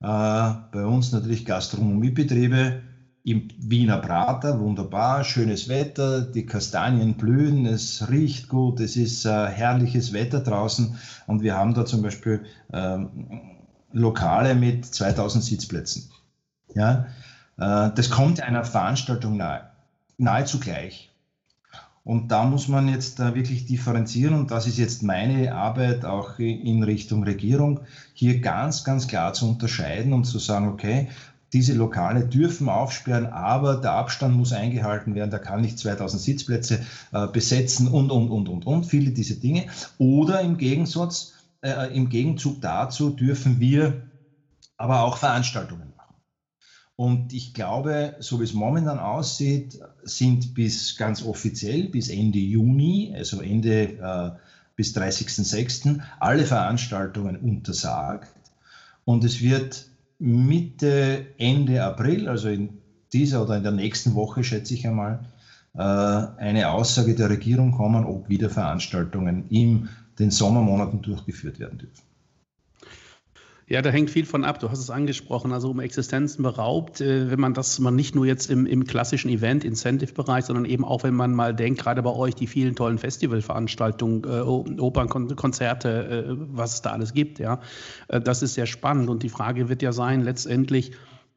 bei 0.00 0.86
uns 0.86 1.12
natürlich 1.12 1.44
Gastronomiebetriebe 1.44 2.82
im 3.22 3.48
Wiener 3.58 3.98
Prater, 3.98 4.60
wunderbar, 4.60 5.24
schönes 5.24 5.68
Wetter, 5.68 6.22
die 6.22 6.46
Kastanien 6.46 7.14
blühen, 7.14 7.66
es 7.66 8.08
riecht 8.10 8.48
gut, 8.48 8.80
es 8.80 8.96
ist 8.96 9.26
äh, 9.26 9.46
herrliches 9.46 10.12
Wetter 10.12 10.40
draußen 10.40 10.96
und 11.26 11.42
wir 11.42 11.56
haben 11.56 11.74
da 11.74 11.84
zum 11.84 12.02
Beispiel 12.02 12.44
äh, 12.72 12.98
Lokale 13.92 14.54
mit 14.54 14.86
2000 14.86 15.44
Sitzplätzen. 15.44 16.10
Ja, 16.74 17.08
äh, 17.58 17.90
das 17.94 18.08
kommt 18.10 18.40
einer 18.40 18.64
Veranstaltung 18.64 19.36
nahe, 19.36 19.68
nahezu 20.16 20.58
gleich. 20.58 21.09
Und 22.02 22.30
da 22.32 22.44
muss 22.44 22.66
man 22.68 22.88
jetzt 22.88 23.20
äh, 23.20 23.34
wirklich 23.34 23.66
differenzieren 23.66 24.34
und 24.34 24.50
das 24.50 24.66
ist 24.66 24.78
jetzt 24.78 25.02
meine 25.02 25.54
Arbeit 25.54 26.04
auch 26.04 26.38
in 26.38 26.82
Richtung 26.82 27.24
Regierung, 27.24 27.80
hier 28.14 28.40
ganz, 28.40 28.84
ganz 28.84 29.06
klar 29.06 29.32
zu 29.34 29.48
unterscheiden 29.48 30.12
und 30.12 30.24
zu 30.24 30.38
sagen, 30.38 30.68
okay, 30.68 31.08
diese 31.52 31.74
Lokale 31.74 32.24
dürfen 32.24 32.68
aufsperren, 32.68 33.26
aber 33.26 33.76
der 33.76 33.92
Abstand 33.92 34.34
muss 34.36 34.52
eingehalten 34.52 35.14
werden. 35.14 35.30
Der 35.30 35.40
kann 35.40 35.60
nicht 35.60 35.78
2000 35.78 36.22
Sitzplätze 36.22 36.80
äh, 37.12 37.26
besetzen 37.28 37.88
und, 37.88 38.10
und, 38.10 38.30
und, 38.30 38.48
und, 38.48 38.66
und, 38.66 38.86
viele 38.86 39.10
diese 39.12 39.36
Dinge. 39.36 39.66
Oder 39.98 40.40
im 40.42 40.56
Gegensatz, 40.56 41.32
äh, 41.62 41.94
im 41.94 42.08
Gegenzug 42.08 42.60
dazu 42.60 43.10
dürfen 43.10 43.60
wir 43.60 44.00
aber 44.76 45.02
auch 45.02 45.16
Veranstaltungen. 45.16 45.89
Und 47.00 47.32
ich 47.32 47.54
glaube, 47.54 48.16
so 48.18 48.40
wie 48.40 48.44
es 48.44 48.52
momentan 48.52 48.98
aussieht, 48.98 49.80
sind 50.02 50.52
bis 50.52 50.98
ganz 50.98 51.24
offiziell 51.24 51.88
bis 51.88 52.10
Ende 52.10 52.38
Juni, 52.38 53.14
also 53.16 53.40
Ende 53.40 53.94
äh, 53.96 54.38
bis 54.76 54.94
30.06., 54.94 55.98
alle 56.18 56.44
Veranstaltungen 56.44 57.36
untersagt. 57.36 58.28
Und 59.06 59.24
es 59.24 59.40
wird 59.40 59.86
Mitte, 60.18 61.24
Ende 61.38 61.82
April, 61.82 62.28
also 62.28 62.50
in 62.50 62.68
dieser 63.14 63.44
oder 63.44 63.56
in 63.56 63.62
der 63.62 63.72
nächsten 63.72 64.14
Woche, 64.14 64.44
schätze 64.44 64.74
ich 64.74 64.86
einmal, 64.86 65.20
äh, 65.72 65.80
eine 65.80 66.68
Aussage 66.68 67.14
der 67.14 67.30
Regierung 67.30 67.72
kommen, 67.72 68.04
ob 68.04 68.28
wieder 68.28 68.50
Veranstaltungen 68.50 69.48
in 69.48 69.88
den 70.18 70.30
Sommermonaten 70.30 71.00
durchgeführt 71.00 71.60
werden 71.60 71.78
dürfen. 71.78 72.09
Ja, 73.70 73.82
da 73.82 73.90
hängt 73.90 74.10
viel 74.10 74.26
von 74.26 74.44
ab. 74.44 74.58
Du 74.58 74.68
hast 74.68 74.80
es 74.80 74.90
angesprochen, 74.90 75.52
also 75.52 75.70
um 75.70 75.78
Existenzen 75.78 76.42
beraubt, 76.42 77.00
äh, 77.00 77.30
wenn 77.30 77.38
man 77.38 77.54
das 77.54 77.78
man 77.78 77.94
nicht 77.94 78.16
nur 78.16 78.26
jetzt 78.26 78.50
im, 78.50 78.66
im 78.66 78.84
klassischen 78.84 79.30
Event-Incentive-Bereich, 79.30 80.46
sondern 80.46 80.64
eben 80.64 80.84
auch, 80.84 81.04
wenn 81.04 81.14
man 81.14 81.32
mal 81.32 81.54
denkt, 81.54 81.80
gerade 81.80 82.02
bei 82.02 82.10
euch 82.10 82.34
die 82.34 82.48
vielen 82.48 82.74
tollen 82.74 82.98
Festivalveranstaltungen, 82.98 84.24
äh, 84.24 84.40
Opernkonzerte, 84.80 85.88
äh, 85.88 86.36
was 86.50 86.74
es 86.74 86.82
da 86.82 86.90
alles 86.90 87.14
gibt, 87.14 87.38
ja, 87.38 87.60
äh, 88.08 88.20
das 88.20 88.42
ist 88.42 88.54
sehr 88.54 88.66
spannend. 88.66 89.08
Und 89.08 89.22
die 89.22 89.28
Frage 89.28 89.68
wird 89.68 89.82
ja 89.82 89.92
sein, 89.92 90.22
letztendlich, 90.22 90.90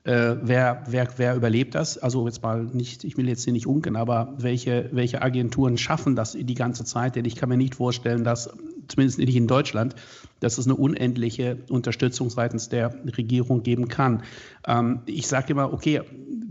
äh, 0.06 0.36
wer, 0.42 0.84
wer, 0.88 1.08
wer 1.18 1.36
überlebt 1.36 1.76
das? 1.76 1.98
Also 1.98 2.26
jetzt 2.28 2.44
mal 2.44 2.66
nicht, 2.66 3.04
ich 3.04 3.16
will 3.18 3.30
jetzt 3.30 3.44
hier 3.46 3.54
nicht 3.54 3.68
unken, 3.68 3.96
aber 3.96 4.34
welche, 4.38 4.89
welche 4.92 5.22
Agenturen 5.22 5.78
schaffen 5.78 6.16
das 6.16 6.34
die 6.34 6.54
ganze 6.54 6.84
Zeit? 6.84 7.16
Denn 7.16 7.26
ich 7.26 7.36
kann 7.36 7.50
mir 7.50 7.58
nicht 7.58 7.76
vorstellen, 7.76 8.24
dass, 8.24 8.50
zumindest 8.89 9.20
nicht 9.20 9.36
in 9.36 9.48
Deutschland, 9.48 9.96
dass 10.42 10.58
es 10.58 10.66
eine 10.66 10.76
unendliche 10.76 11.58
Unterstützung 11.70 12.30
seitens 12.30 12.68
der 12.68 12.94
Regierung 13.18 13.63
geben 13.63 13.88
kann. 13.88 14.24
Ähm, 14.68 15.02
ich 15.06 15.28
sage 15.28 15.54
immer, 15.54 15.72
okay, 15.72 16.02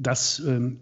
das 0.01 0.41
ähm, 0.47 0.79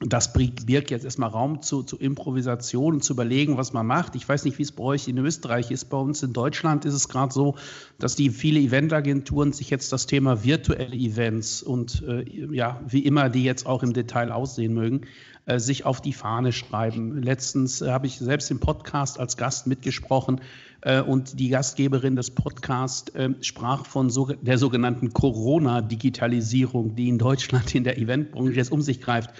das 0.00 0.32
birgt 0.32 0.90
jetzt 0.90 1.04
erstmal 1.04 1.30
Raum 1.30 1.62
zu, 1.62 1.84
zu 1.84 1.96
Improvisation 1.96 2.94
und 2.94 3.04
zu 3.04 3.12
überlegen, 3.12 3.56
was 3.56 3.72
man 3.72 3.86
macht. 3.86 4.16
Ich 4.16 4.28
weiß 4.28 4.44
nicht, 4.44 4.58
wie 4.58 4.64
es 4.64 4.72
bei 4.72 4.82
euch 4.82 5.06
in 5.06 5.18
Österreich 5.18 5.70
ist. 5.70 5.84
Bei 5.84 5.96
uns 5.96 6.22
in 6.22 6.32
Deutschland 6.32 6.84
ist 6.84 6.94
es 6.94 7.08
gerade 7.08 7.32
so, 7.32 7.54
dass 8.00 8.16
die 8.16 8.30
viele 8.30 8.58
Eventagenturen 8.58 9.52
sich 9.52 9.70
jetzt 9.70 9.92
das 9.92 10.06
Thema 10.06 10.42
virtuelle 10.42 10.96
Events 10.96 11.62
und 11.62 12.02
äh, 12.08 12.24
ja, 12.52 12.80
wie 12.88 13.04
immer 13.04 13.30
die 13.30 13.44
jetzt 13.44 13.66
auch 13.66 13.84
im 13.84 13.92
Detail 13.92 14.32
aussehen 14.32 14.74
mögen, 14.74 15.02
äh, 15.46 15.58
sich 15.58 15.84
auf 15.84 16.00
die 16.00 16.14
Fahne 16.14 16.52
schreiben. 16.52 17.22
Letztens 17.22 17.82
äh, 17.82 17.90
habe 17.90 18.06
ich 18.06 18.18
selbst 18.18 18.50
im 18.50 18.60
Podcast 18.60 19.20
als 19.20 19.36
Gast 19.36 19.66
mitgesprochen 19.66 20.40
äh, 20.80 21.02
und 21.02 21.38
die 21.38 21.50
Gastgeberin 21.50 22.16
des 22.16 22.30
Podcasts 22.30 23.12
ähm, 23.14 23.36
sprach 23.42 23.84
von 23.84 24.10
der 24.40 24.56
sogenannten 24.56 25.12
Corona-Digitalisierung, 25.12 26.94
die 26.94 27.10
in 27.10 27.18
Deutschland 27.18 27.74
in 27.74 27.84
der 27.84 27.98
Eventbranche 27.98 28.54
jetzt 28.54 28.72
um 28.72 28.80
sich 28.80 29.02
greift. 29.02 29.30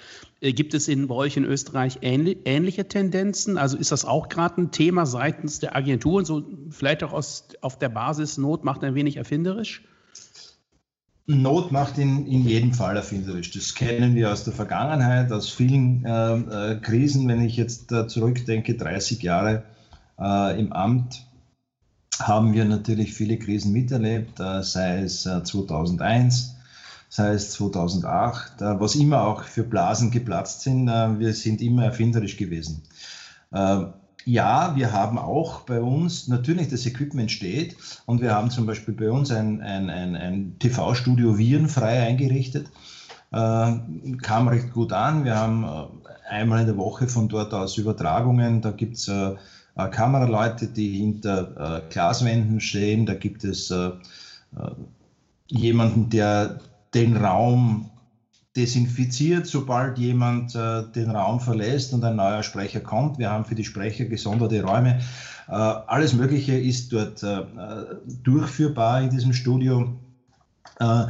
Gibt 0.41 0.75
es 0.75 0.89
in, 0.89 1.07
bei 1.07 1.15
euch 1.15 1.39
in 1.39 1.45
Österreich 1.45 2.01
ähnliche 2.03 2.87
Tendenzen? 2.87 3.57
Also 3.57 3.79
ist 3.79 3.91
das 3.91 4.05
auch 4.05 4.29
gerade 4.29 4.61
ein 4.61 4.71
Thema 4.73 5.07
seitens 5.07 5.59
der 5.59 5.75
Agenturen, 5.75 6.27
so 6.27 6.45
vielleicht 6.69 7.03
auch 7.03 7.15
aus, 7.15 7.49
auf 7.63 7.79
der 7.79 7.89
Basis 7.89 8.37
Not 8.37 8.63
macht 8.63 8.85
ein 8.85 8.95
wenig 8.95 9.17
erfinderisch? 9.17 9.83
Not 11.27 11.73
macht 11.73 11.97
in, 11.97 12.27
in 12.27 12.47
jedem 12.47 12.75
Fall 12.75 12.97
erfinderisch. 12.97 13.51
Das 13.53 13.75
kennen 13.75 14.15
wir 14.15 14.31
aus 14.31 14.45
der 14.45 14.53
Vergangenheit, 14.53 15.33
aus 15.33 15.49
vielen 15.49 16.05
äh, 16.05 16.73
äh, 16.73 16.81
Krisen. 16.81 17.27
Wenn 17.29 17.41
ich 17.41 17.57
jetzt 17.57 17.93
äh, 17.93 18.07
zurückdenke, 18.07 18.75
30 18.75 19.23
Jahre 19.23 19.63
äh, 20.19 20.59
im 20.61 20.73
Amt, 20.73 21.27
haben 22.19 22.53
wir 22.53 22.67
natürlich 22.67 23.15
viele 23.15 23.39
Krisen 23.39 23.73
miterlebt, 23.73 24.39
äh, 24.39 24.63
sei 24.63 25.01
es 25.01 25.23
2001, 25.23 26.41
äh, 26.41 26.63
sei 27.09 27.31
es 27.33 27.53
2008, 27.53 28.61
was 28.61 28.95
immer 28.95 29.23
auch 29.23 29.45
für 29.45 29.63
Blasen 29.63 30.11
geplatzt 30.11 30.63
sind. 30.63 30.87
wir 30.87 31.33
sind 31.33 31.63
immer 31.63 31.85
erfinderisch 31.85 32.37
gewesen 32.37 32.83
ja, 34.25 34.75
wir 34.77 34.93
haben 34.93 35.19
auch 35.19 35.61
bei 35.61 35.81
uns, 35.81 36.29
natürlich 36.29 36.69
das 36.69 36.87
Equipment 36.87 37.31
steht 37.31 37.77
und 38.07 38.23
wir 38.23 38.35
haben 38.35 38.51
zum 38.51 38.67
Beispiel 38.67 38.95
bei 38.95 39.11
uns 39.11 39.31
ein, 39.31 39.61
ein, 39.61 39.91
ein, 39.91 40.17
ein 40.17 40.59
TV-Studio 40.59 41.37
virenfrei 41.37 42.03
eingerichtet. 42.03 42.69
Äh, 43.33 43.73
kam 44.23 44.49
recht 44.49 44.73
gut 44.73 44.93
an. 44.93 45.25
Wir 45.25 45.37
haben 45.37 45.65
äh, 45.65 46.31
einmal 46.31 46.61
in 46.61 46.67
der 46.67 46.77
Woche 46.77 47.09
von 47.09 47.29
dort 47.29 47.53
aus 47.53 47.77
Übertragungen. 47.77 48.63
Da 48.63 48.71
gibt 48.71 48.97
es 48.97 49.09
äh, 49.09 49.35
äh, 49.77 49.89
Kameraleute, 49.89 50.69
die 50.69 50.99
hinter 50.99 51.79
äh, 51.79 51.93
Glaswänden 51.93 52.61
stehen. 52.61 53.07
Da 53.07 53.15
gibt 53.15 53.45
es 53.45 53.71
äh, 53.71 53.91
jemanden, 55.49 56.11
der 56.11 56.61
den 56.95 57.17
Raum 57.17 57.91
desinfiziert, 58.57 59.47
sobald 59.47 59.99
jemand 59.99 60.55
äh, 60.55 60.85
den 60.95 61.11
Raum 61.11 61.41
verlässt 61.41 61.93
und 61.93 62.05
ein 62.05 62.17
neuer 62.17 62.43
Sprecher 62.43 62.81
kommt. 62.81 63.19
Wir 63.19 63.31
haben 63.31 63.45
für 63.45 63.57
die 63.57 63.65
Sprecher 63.65 64.05
gesonderte 64.05 64.63
Räume. 64.63 65.01
Äh, 65.49 65.53
alles 65.53 66.13
Mögliche 66.13 66.57
ist 66.57 66.93
dort 66.93 67.23
äh, 67.23 67.43
durchführbar 68.23 69.03
in 69.03 69.11
diesem 69.11 69.33
Studio. 69.33 69.99
Äh, 70.79 71.07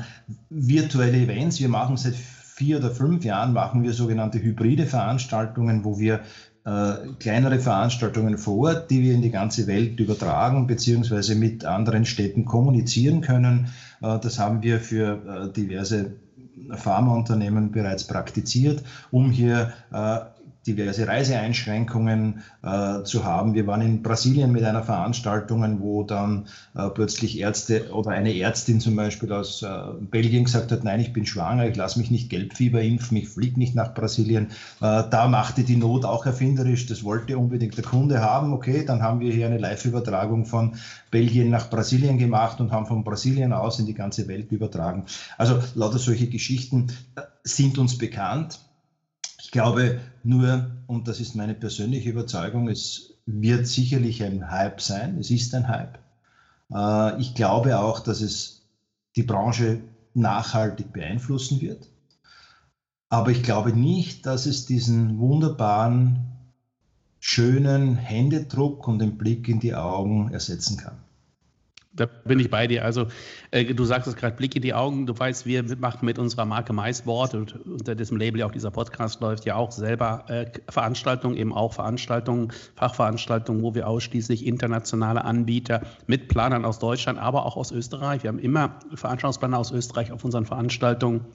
virtuelle 0.49 1.19
Events, 1.19 1.61
wir 1.61 1.69
machen 1.69 1.97
seit 1.99 2.15
vier 2.15 2.79
oder 2.79 2.91
fünf 2.91 3.25
Jahren 3.25 3.53
machen 3.53 3.83
wir 3.83 3.93
sogenannte 3.93 4.41
hybride 4.41 4.87
Veranstaltungen, 4.87 5.85
wo 5.85 5.99
wir 5.99 6.21
äh, 6.65 6.95
kleinere 7.19 7.59
Veranstaltungen 7.59 8.39
vor 8.39 8.71
Ort, 8.71 8.91
die 8.91 9.03
wir 9.03 9.13
in 9.13 9.21
die 9.21 9.31
ganze 9.31 9.67
Welt 9.67 10.01
übertragen 10.01 10.67
beziehungsweise 10.67 11.35
mit 11.35 11.67
anderen 11.67 12.07
Städten 12.07 12.47
kommunizieren 12.47 13.21
können. 13.21 13.69
Äh, 14.01 14.19
das 14.19 14.39
haben 14.39 14.63
wir 14.63 14.81
für 14.81 15.53
diverse 15.55 16.24
Pharmaunternehmen 16.71 17.71
bereits 17.71 18.05
praktiziert, 18.07 18.83
um 19.11 19.31
hier 19.31 19.73
äh, 19.93 20.21
diverse 20.67 21.07
Reiseeinschränkungen 21.07 22.43
äh, 22.63 23.03
zu 23.03 23.25
haben. 23.25 23.55
Wir 23.55 23.67
waren 23.67 23.83
in 23.83 24.03
Brasilien 24.03 24.53
mit 24.53 24.65
einer 24.65 24.83
Veranstaltung, 24.83 25.81
wo 25.81 26.03
dann 26.03 26.47
äh, 26.75 26.89
plötzlich 26.89 27.39
Ärzte 27.39 27.93
oder 27.93 28.11
eine 28.11 28.37
Ärztin 28.37 28.81
zum 28.81 28.97
Beispiel 28.97 29.33
aus 29.33 29.63
äh, 29.63 29.69
Belgien 30.01 30.45
gesagt 30.45 30.73
hat, 30.73 30.85
nein, 30.85 31.01
ich 31.01 31.13
bin 31.13 31.27
schwanger, 31.27 31.69
ich 31.69 31.77
lasse 31.77 31.99
mich 31.99 32.11
nicht 32.11 32.31
Gelbfieber 32.31 32.83
impfen, 32.83 33.17
ich 33.17 33.29
fliege 33.29 33.59
nicht 33.59 33.75
nach 33.75 33.95
Brasilien. 33.95 34.49
Äh, 34.81 35.05
da 35.11 35.29
machte 35.29 35.63
die 35.63 35.77
Not 35.77 36.05
auch 36.05 36.27
erfinderisch, 36.27 36.87
das 36.87 37.05
wollte 37.05 37.37
unbedingt 37.37 37.77
der 37.77 37.85
Kunde 37.85 38.21
haben. 38.21 38.53
Okay, 38.53 38.85
dann 38.85 39.03
haben 39.03 39.21
wir 39.21 39.33
hier 39.33 39.47
eine 39.47 39.59
Live-Übertragung 39.59 40.47
von 40.47 40.77
Belgien 41.11 41.51
nach 41.51 41.71
Brasilien 41.71 42.19
gemacht 42.19 42.61
und 42.61 42.73
haben 42.73 42.87
von 42.87 43.05
Brasilien 43.05 43.53
aus 43.53 43.79
in 43.79 43.87
die 43.87 43.95
ganze 43.95 44.27
Welt 44.29 44.51
übertragen. 44.51 45.05
Also 45.39 45.63
lauter 45.75 45.99
solche 45.99 46.29
Geschichten 46.29 46.89
äh, 47.17 47.23
sind 47.43 47.79
uns 47.79 47.99
bekannt 47.99 48.59
glaube 49.51 50.01
nur, 50.23 50.71
und 50.87 51.09
das 51.09 51.21
ist 51.21 51.35
meine 51.35 51.55
persönliche 51.55 52.11
Überzeugung, 52.11 52.69
es 52.69 53.15
wird 53.27 53.67
sicherlich 53.67 54.23
ein 54.23 54.51
Hype 54.51 54.81
sein. 54.81 55.19
Es 55.19 55.31
ist 55.31 55.55
ein 55.55 55.69
Hype. 55.69 55.99
Äh, 56.73 57.21
ich 57.21 57.35
glaube 57.35 57.79
auch, 57.79 58.01
dass 58.01 58.21
es 58.21 58.63
die 59.17 59.23
Branche 59.23 59.81
nachhaltig 60.15 60.93
beeinflussen 60.93 61.61
wird. 61.61 61.89
Aber 63.09 63.31
ich 63.31 63.43
glaube 63.43 63.73
nicht, 63.73 64.27
dass 64.27 64.47
es 64.47 64.67
diesen 64.67 65.19
wunderbaren, 65.19 66.19
schönen 67.21 67.97
Händedruck 67.97 68.87
und 68.87 68.99
den 68.99 69.17
Blick 69.17 69.49
in 69.49 69.61
die 69.61 69.75
Augen 69.75 70.33
ersetzen 70.33 70.77
kann. 70.77 71.04
Da 71.97 72.07
bin 72.07 72.41
ich 72.41 72.51
bei 72.51 72.67
dir. 72.67 72.85
Also, 72.85 73.07
äh, 73.53 73.73
du 73.73 73.85
sagst 73.85 74.09
es 74.09 74.17
gerade, 74.17 74.35
Blick 74.37 74.57
in 74.57 74.63
die 74.63 74.75
Augen. 74.75 75.07
Du 75.07 75.17
weißt, 75.17 75.47
wir 75.47 75.63
machen 75.79 76.05
mit 76.07 76.19
unserer 76.19 76.45
Marke 76.45 76.73
MySport 76.73 77.35
und 77.35 77.55
unter 77.67 77.95
diesem 77.95 78.17
Label 78.17 78.43
auch 78.43 78.51
dieser 78.51 78.73
Podcast 78.73 79.21
läuft 79.21 79.45
ja 79.45 79.55
auch 79.55 79.71
selber 79.71 80.25
äh, 80.29 80.47
Veranstaltungen, 80.69 81.37
eben 81.37 81.53
auch 81.53 81.73
Veranstaltungen, 81.73 82.53
Fachveranstaltungen, 82.75 83.63
wo 83.63 83.75
wir 83.77 83.87
ausschließlich 83.87 84.45
internationale 84.45 85.25
Anbieter 85.25 85.83
mit 86.09 86.27
Planern 86.27 86.65
aus 86.65 86.81
Deutschland, 86.81 87.19
aber 87.21 87.47
auch 87.47 87.57
aus 87.57 87.71
Österreich. 87.71 88.25
Wir 88.25 88.29
haben 88.29 88.41
immer 88.41 88.81
Veranstaltungsplaner 88.95 89.59
aus 89.59 89.71
Österreich 89.71 90.11
auf 90.11 90.25
unseren 90.25 90.47
Veranstaltungen 90.47 91.27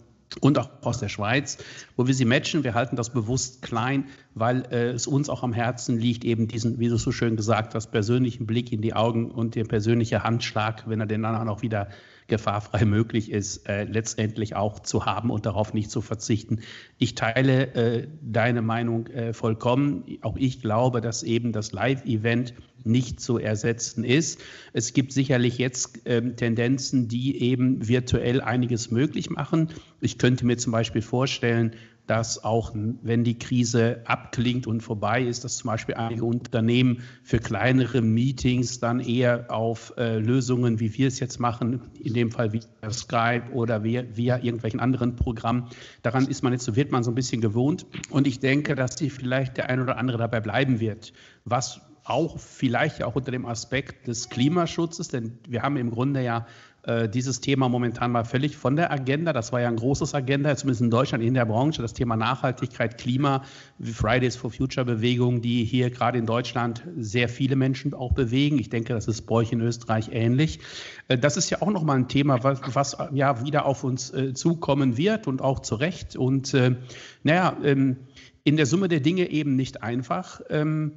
und 0.42 0.58
auch 0.58 0.70
aus 0.82 1.00
der 1.00 1.10
Schweiz, 1.10 1.58
wo 1.96 2.08
wir 2.08 2.14
sie 2.14 2.26
matchen. 2.26 2.64
Wir 2.64 2.74
halten 2.74 2.96
das 2.96 3.12
bewusst 3.12 3.62
klein, 3.62 4.06
weil 4.36 4.66
äh, 4.72 4.90
es 4.90 5.08
uns 5.08 5.30
auch 5.30 5.44
am 5.44 5.54
Herzen 5.54 5.98
liegt, 5.98 6.24
eben 6.24 6.48
diesen, 6.48 6.80
wie 6.80 6.90
du 6.90 6.98
so 6.98 7.12
schön 7.12 7.36
gesagt 7.36 7.76
hast, 7.76 7.88
persönlichen 7.88 8.46
Blick 8.46 8.72
in 8.72 8.82
die 8.82 8.94
Augen 8.94 9.32
und 9.32 9.56
der 9.56 9.66
persönliche 9.66 10.24
Handschlag, 10.24 10.88
wenn 10.88 11.00
er 11.00 11.08
denn 11.08 11.24
dann 11.24 11.50
auch 11.50 11.62
wieder 11.62 11.90
gefahrfrei 12.30 12.86
möglich 12.86 13.32
ist, 13.32 13.68
äh, 13.68 13.84
letztendlich 13.84 14.56
auch 14.56 14.80
zu 14.80 15.06
haben 15.06 15.30
und 15.32 15.46
darauf 15.46 15.74
nicht 15.74 15.92
zu 15.92 16.02
verzichten. 16.02 16.62
Ich 16.98 17.16
teile 17.16 17.74
äh, 17.74 18.08
deine 18.22 18.62
Meinung 18.62 19.08
äh, 19.08 19.34
vollkommen. 19.34 20.04
Auch 20.22 20.38
ich 20.38 20.62
glaube, 20.62 21.02
dass 21.02 21.24
eben 21.24 21.52
das 21.52 21.72
Live-Event 21.72 22.54
nicht 22.84 23.20
zu 23.20 23.38
ersetzen 23.38 24.04
ist. 24.04 24.40
Es 24.74 24.94
gibt 24.94 25.12
sicherlich 25.12 25.58
jetzt 25.58 26.00
ähm, 26.06 26.36
Tendenzen, 26.36 27.08
die 27.08 27.42
eben 27.42 27.88
virtuell 27.88 28.42
einiges 28.42 28.92
möglich 28.92 29.30
machen. 29.30 29.70
Ich 30.00 30.18
könnte 30.18 30.46
mir 30.46 30.58
zum 30.58 30.72
Beispiel 30.72 31.02
vorstellen, 31.02 31.76
dass 32.10 32.44
auch 32.44 32.74
wenn 32.74 33.24
die 33.24 33.38
Krise 33.38 34.02
abklingt 34.06 34.66
und 34.66 34.82
vorbei 34.82 35.22
ist, 35.22 35.44
dass 35.44 35.58
zum 35.58 35.68
Beispiel 35.68 35.94
einige 35.94 36.26
Unternehmen 36.26 37.04
für 37.22 37.38
kleinere 37.38 38.02
Meetings 38.02 38.80
dann 38.80 39.00
eher 39.00 39.46
auf 39.52 39.94
äh, 39.96 40.18
Lösungen, 40.18 40.80
wie 40.80 40.98
wir 40.98 41.08
es 41.08 41.20
jetzt 41.20 41.40
machen, 41.40 41.82
in 42.00 42.16
dem 42.16 42.32
Fall 42.32 42.52
via 42.52 42.64
Skype 42.90 43.52
oder 43.54 43.84
via, 43.84 44.06
via 44.12 44.38
irgendwelchen 44.38 44.80
anderen 44.80 45.18
Programmen, 45.18 45.70
daran 46.02 46.26
ist 46.26 46.42
man 46.42 46.52
jetzt, 46.52 46.66
so 46.66 46.76
wird 46.76 46.92
man 46.92 47.04
so 47.04 47.12
ein 47.12 47.16
bisschen 47.16 47.42
gewohnt. 47.42 47.86
Und 48.10 48.26
ich 48.26 48.40
denke, 48.40 48.74
dass 48.74 48.98
sich 48.98 49.14
vielleicht 49.14 49.58
der 49.58 49.70
ein 49.70 49.80
oder 49.80 49.98
andere 49.98 50.18
dabei 50.18 50.40
bleiben 50.40 50.80
wird. 50.80 51.14
Was 51.46 51.80
auch 52.06 52.40
vielleicht 52.40 53.04
auch 53.04 53.16
unter 53.16 53.30
dem 53.30 53.46
Aspekt 53.46 54.08
des 54.08 54.30
Klimaschutzes, 54.30 55.10
denn 55.10 55.38
wir 55.48 55.62
haben 55.62 55.78
im 55.78 55.92
Grunde 55.92 56.24
ja 56.24 56.48
äh, 56.84 57.10
dieses 57.10 57.42
Thema 57.42 57.68
momentan 57.70 58.12
mal 58.12 58.24
völlig 58.24 58.58
von 58.58 58.76
der 58.76 58.92
Agenda. 58.92 59.34
Das 59.34 59.52
war 59.52 59.62
ja 59.62 59.68
ein 59.68 59.76
großes 59.76 60.16
Agenda, 60.16 60.56
zumindest 60.56 60.82
in 60.82 60.90
Deutschland 60.90 61.24
in 61.24 61.34
der 61.34 61.46
Branche, 61.46 61.82
das 61.82 61.94
Thema 61.94 62.16
Nachhaltigkeit, 62.16 62.98
Klima, 62.98 63.44
Fridays 63.82 64.36
for 64.36 64.52
Future 64.52 64.86
Bewegung, 64.86 65.42
die 65.42 65.66
hier 65.66 65.90
gerade 65.90 66.18
in 66.18 66.26
Deutschland 66.26 66.84
sehr 66.98 67.30
viele 67.30 67.56
Menschen 67.56 67.94
auch 67.94 68.14
bewegen. 68.14 68.60
Ich 68.60 68.70
denke, 68.70 68.94
das 68.94 69.08
ist 69.08 69.24
bei 69.24 69.36
euch 69.36 69.52
in 69.52 69.62
Österreich 69.62 70.10
ähnlich. 70.12 70.60
Äh, 71.08 71.18
das 71.18 71.38
ist 71.38 71.50
ja 71.50 71.62
auch 71.62 71.72
nochmal 71.72 71.98
ein 71.98 72.08
Thema, 72.08 72.44
was, 72.44 72.62
was, 72.74 72.98
ja 73.12 73.44
wieder 73.44 73.66
auf 73.66 73.84
uns 73.84 74.14
äh, 74.14 74.34
zukommen 74.34 74.98
wird 74.98 75.28
und 75.28 75.42
auch 75.42 75.60
zu 75.60 75.76
Recht. 75.76 76.16
Und 76.16 76.54
äh, 76.54 76.76
naja, 77.24 77.58
ähm, 77.64 77.98
in 78.44 78.58
der 78.58 78.66
Summe 78.66 78.88
der 78.88 79.00
Dinge 79.00 79.30
eben 79.30 79.56
nicht 79.56 79.84
einfach. 79.84 80.42
Ähm, 80.50 80.94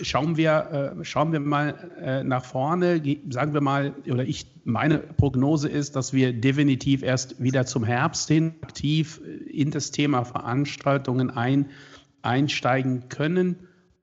Schauen 0.00 0.36
wir, 0.36 0.94
äh, 1.00 1.04
schauen 1.04 1.32
wir 1.32 1.40
mal 1.40 1.74
äh, 2.00 2.22
nach 2.22 2.44
vorne, 2.44 3.00
sagen 3.30 3.54
wir 3.54 3.62
mal, 3.62 3.94
oder 4.10 4.24
ich, 4.24 4.46
meine 4.64 4.98
Prognose 4.98 5.68
ist, 5.68 5.96
dass 5.96 6.12
wir 6.12 6.32
definitiv 6.32 7.02
erst 7.02 7.42
wieder 7.42 7.64
zum 7.64 7.84
Herbst 7.84 8.28
hin 8.28 8.54
aktiv 8.60 9.20
in 9.48 9.70
das 9.70 9.90
Thema 9.92 10.24
Veranstaltungen 10.24 11.30
ein, 11.30 11.70
einsteigen 12.22 13.08
können. 13.08 13.56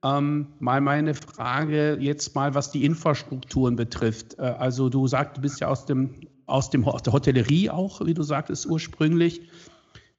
Ähm, 0.03 0.47
mal 0.59 0.81
meine 0.81 1.13
Frage 1.13 1.97
jetzt 1.99 2.35
mal, 2.35 2.55
was 2.55 2.71
die 2.71 2.83
Infrastrukturen 2.83 3.75
betrifft. 3.75 4.37
Äh, 4.39 4.41
also 4.41 4.89
du 4.89 5.07
sagst, 5.07 5.37
du 5.37 5.41
bist 5.41 5.59
ja 5.59 5.67
aus 5.67 5.85
dem, 5.85 6.15
aus 6.45 6.69
dem 6.69 6.85
aus 6.85 7.03
der 7.03 7.13
Hotellerie 7.13 7.69
auch, 7.69 8.05
wie 8.05 8.13
du 8.13 8.23
sagtest 8.23 8.65
ursprünglich. 8.65 9.41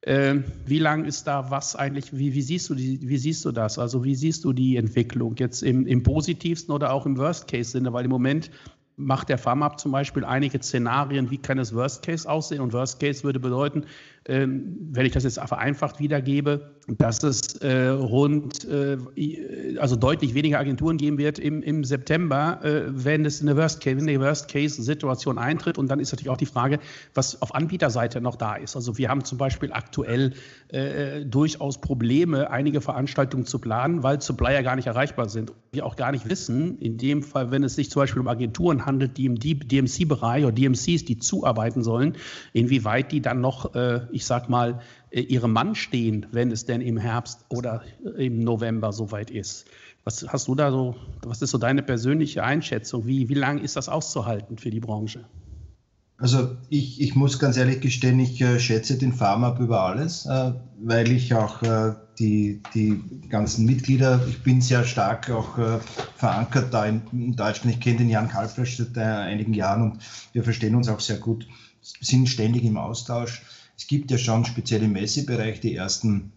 Äh, 0.05 0.43
wie 0.67 0.79
lang 0.79 1.07
ist 1.07 1.27
da 1.27 1.51
was 1.51 1.77
eigentlich, 1.77 2.15
wie, 2.15 2.35
wie, 2.35 2.43
siehst 2.43 2.69
du 2.69 2.75
die, 2.75 3.01
wie 3.09 3.17
siehst 3.17 3.43
du 3.47 3.53
das? 3.53 3.79
Also 3.79 4.05
wie 4.05 4.15
siehst 4.15 4.45
du 4.45 4.53
die 4.53 4.77
Entwicklung 4.77 5.35
jetzt 5.39 5.63
im, 5.63 5.87
im 5.87 6.03
positivsten 6.03 6.75
oder 6.75 6.93
auch 6.93 7.07
im 7.07 7.17
Worst-Case-Sinne? 7.17 7.91
Weil 7.95 8.05
im 8.05 8.11
Moment 8.11 8.51
macht 8.97 9.29
der 9.29 9.39
FAMAP 9.39 9.81
zum 9.81 9.93
Beispiel 9.93 10.25
einige 10.25 10.63
Szenarien, 10.63 11.31
wie 11.31 11.39
kann 11.39 11.59
es 11.59 11.75
Worst 11.75 12.05
Case 12.05 12.29
aussehen. 12.29 12.61
Und 12.61 12.73
Worst 12.73 13.01
Case 13.01 13.25
würde 13.25 13.41
bedeuten, 13.41 13.85
ähm, 14.27 14.77
wenn 14.93 15.05
ich 15.05 15.13
das 15.13 15.25
jetzt 15.25 15.39
vereinfacht 15.39 16.01
wiedergebe, 16.01 16.71
dass 16.87 17.23
es 17.23 17.57
äh, 17.57 17.89
rund, 17.89 18.67
äh, 18.67 18.97
also 19.79 19.97
deutlich 19.97 20.35
weniger 20.35 20.59
Agenturen 20.59 20.97
geben 20.97 21.19
wird 21.19 21.39
im, 21.39 21.63
im 21.63 21.85
September, 21.85 22.61
äh, 22.63 22.83
wenn 22.87 23.27
es 23.27 23.43
eine 23.43 23.57
Worst 23.57 23.83
Case, 23.83 23.99
eine 23.99 24.19
Worst 24.21 24.49
Case 24.49 24.83
Situation 24.83 25.39
eintritt. 25.39 25.77
Und 25.77 25.89
dann 25.89 26.01
ist 26.01 26.13
natürlich 26.13 26.31
auch 26.31 26.39
die 26.39 26.47
Frage, 26.47 26.79
was 27.13 27.43
auf 27.43 27.55
Anbieterseite 27.55 28.21
noch 28.21 28.37
da 28.37 28.55
ist. 28.55 28.77
Also 28.77 28.97
wir 28.97 29.09
haben 29.09 29.25
zum 29.25 29.39
Beispiel 29.39 29.73
aktuell 29.73 30.33
durchaus 31.27 31.81
Probleme, 31.81 32.51
einige 32.51 32.81
Veranstaltungen 32.81 33.47
zu 33.47 33.61
planen, 33.61 34.03
weil 34.03 34.21
Supplier 34.21 34.63
gar 34.65 34.75
nicht 34.75 34.89
erreichbar 34.89 35.29
sind. 35.29 35.53
Wir 35.71 35.87
auch 35.87 35.95
gar 35.95 36.11
nicht 36.11 36.29
wissen, 36.29 36.79
in 36.79 36.99
dem 36.99 37.23
Fall, 37.23 37.53
wenn 37.53 37.63
es 37.63 37.77
sich 37.77 37.91
zum 37.91 38.03
Beispiel 38.03 38.21
um 38.21 38.27
Agenturen 38.27 38.84
handelt, 38.85 39.17
die 39.17 39.27
im 39.27 39.39
DMC-Bereich 39.39 40.45
oder 40.45 40.53
DMCs, 40.53 41.05
die 41.05 41.19
zuarbeiten 41.19 41.83
sollen, 41.83 42.17
inwieweit 42.53 43.13
die 43.13 43.21
dann 43.21 43.41
noch 43.41 43.75
äh, 43.75 44.03
ich 44.11 44.27
sag 44.27 44.49
mal, 44.49 44.81
äh, 45.11 45.21
ihrem 45.21 45.53
Mann 45.53 45.75
stehen, 45.75 46.27
wenn 46.33 46.51
es 46.51 46.65
denn 46.65 46.81
im 46.81 46.97
Herbst 46.97 47.45
oder 47.49 47.83
im 48.17 48.41
November 48.41 48.93
soweit 48.93 49.31
ist. 49.31 49.67
Was 50.05 50.27
hast 50.29 50.49
du 50.49 50.55
da 50.55 50.71
so, 50.71 50.97
was 51.23 51.41
ist 51.41 51.51
so 51.51 51.59
deine 51.59 51.83
persönliche 51.83 52.45
Einschätzung? 52.45 53.07
Wie, 53.07 53.29
wie 53.29 53.35
lang 53.35 53.59
ist 53.59 53.77
das 53.77 53.89
auszuhalten 53.89 54.59
für 54.59 54.71
die 54.71 54.81
Branche? 54.81 55.25
Also 56.19 56.57
ich, 56.69 57.01
ich 57.01 57.15
muss 57.15 57.39
ganz 57.39 57.57
ehrlich 57.57 57.81
gestehen, 57.81 58.21
ich 58.21 58.41
äh, 58.41 58.61
schätze 58.61 58.99
den 58.99 59.13
Farmab 59.13 59.59
über 59.61 59.83
alles, 59.83 60.27
äh, 60.27 60.53
weil 60.79 61.11
ich 61.11 61.35
auch 61.35 61.63
äh, 61.63 61.95
die, 62.19 62.61
die 62.75 63.01
ganzen 63.29 63.67
Mitglieder, 63.67 64.21
ich 64.29 64.43
bin 64.43 64.61
sehr 64.61 64.85
stark 64.85 65.31
auch 65.31 65.59
äh, 65.59 65.79
verankert 66.17 66.73
da 66.73 66.87
in, 66.87 67.03
in 67.13 67.37
Deutschland. 67.37 67.75
Ich 67.75 67.81
kenne 67.81 67.99
den 67.99 68.11
Jan 68.11 68.29
Kalfresch 68.29 68.77
seit 68.77 68.97
äh, 68.97 69.01
einigen 69.01 69.55
Jahren 69.55 69.83
und 69.83 69.99
wir 70.33 70.45
verstehen 70.45 70.75
uns 70.75 70.89
auch 70.89 71.01
sehr 71.01 71.19
gut, 71.19 71.47
sind 71.81 72.29
ständig 72.29 72.65
im 72.65 72.77
Austausch. 72.77 73.43
Es 73.77 73.87
gibt 73.87 74.11
ja 74.11 74.19
schon 74.19 74.45
speziell 74.45 74.83
im 74.83 74.93
Messebereich 74.93 75.61
die 75.61 75.75
ersten, 75.75 76.33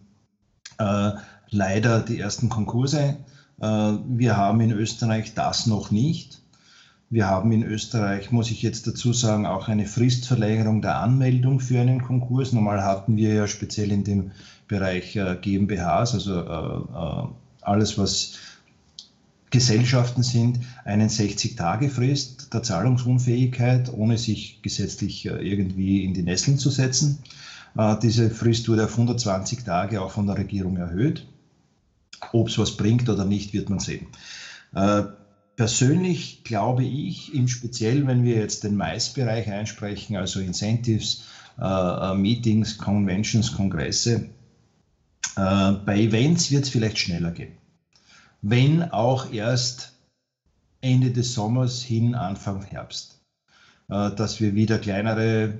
äh, 0.78 1.12
leider 1.50 2.00
die 2.00 2.18
ersten 2.18 2.48
Konkurse. 2.48 3.16
Äh, 3.60 3.66
wir 3.66 4.36
haben 4.36 4.60
in 4.60 4.72
Österreich 4.72 5.34
das 5.34 5.66
noch 5.66 5.90
nicht. 5.90 6.40
Wir 7.10 7.26
haben 7.26 7.52
in 7.52 7.62
Österreich, 7.62 8.32
muss 8.32 8.50
ich 8.50 8.60
jetzt 8.60 8.86
dazu 8.86 9.14
sagen, 9.14 9.46
auch 9.46 9.68
eine 9.68 9.86
Fristverlängerung 9.86 10.82
der 10.82 10.98
Anmeldung 10.98 11.58
für 11.58 11.80
einen 11.80 12.02
Konkurs. 12.02 12.52
Normal 12.52 12.82
hatten 12.82 13.16
wir 13.16 13.32
ja 13.32 13.46
speziell 13.46 13.92
in 13.92 14.04
dem 14.04 14.32
Bereich 14.68 15.16
äh, 15.16 15.36
GmbHs, 15.40 16.14
also 16.14 16.40
äh, 16.42 17.24
äh, 17.24 17.28
alles, 17.62 17.98
was 17.98 18.32
Gesellschaften 19.50 20.22
sind, 20.22 20.60
einen 20.84 21.08
60-Tage-Frist 21.08 22.52
der 22.52 22.62
Zahlungsunfähigkeit, 22.62 23.90
ohne 23.90 24.18
sich 24.18 24.60
gesetzlich 24.60 25.24
äh, 25.24 25.30
irgendwie 25.30 26.04
in 26.04 26.12
die 26.12 26.22
Nesseln 26.22 26.58
zu 26.58 26.70
setzen. 26.70 27.18
Diese 28.02 28.30
Frist 28.30 28.68
wurde 28.68 28.86
auf 28.86 28.92
120 28.92 29.62
Tage 29.62 30.00
auch 30.00 30.10
von 30.10 30.26
der 30.26 30.38
Regierung 30.38 30.78
erhöht. 30.78 31.28
Ob 32.32 32.48
es 32.48 32.58
was 32.58 32.76
bringt 32.76 33.08
oder 33.08 33.24
nicht, 33.24 33.52
wird 33.52 33.68
man 33.68 33.78
sehen. 33.78 34.08
Persönlich 35.54 36.42
glaube 36.42 36.82
ich, 36.84 37.32
im 37.34 37.46
Speziell, 37.46 38.06
wenn 38.06 38.24
wir 38.24 38.36
jetzt 38.36 38.64
den 38.64 38.74
Mais-Bereich 38.74 39.48
einsprechen, 39.48 40.16
also 40.16 40.40
Incentives, 40.40 41.22
Meetings, 42.16 42.78
Conventions, 42.78 43.52
Kongresse, 43.52 44.30
bei 45.38 45.96
Events 45.96 46.50
wird 46.50 46.64
es 46.64 46.70
vielleicht 46.70 46.98
schneller 46.98 47.30
gehen 47.30 47.58
wenn 48.42 48.90
auch 48.90 49.30
erst 49.30 49.94
Ende 50.80 51.10
des 51.10 51.34
Sommers 51.34 51.82
hin 51.82 52.14
Anfang 52.14 52.62
Herbst, 52.62 53.20
äh, 53.88 54.10
dass 54.12 54.40
wir 54.40 54.54
wieder 54.54 54.78
kleinere, 54.78 55.58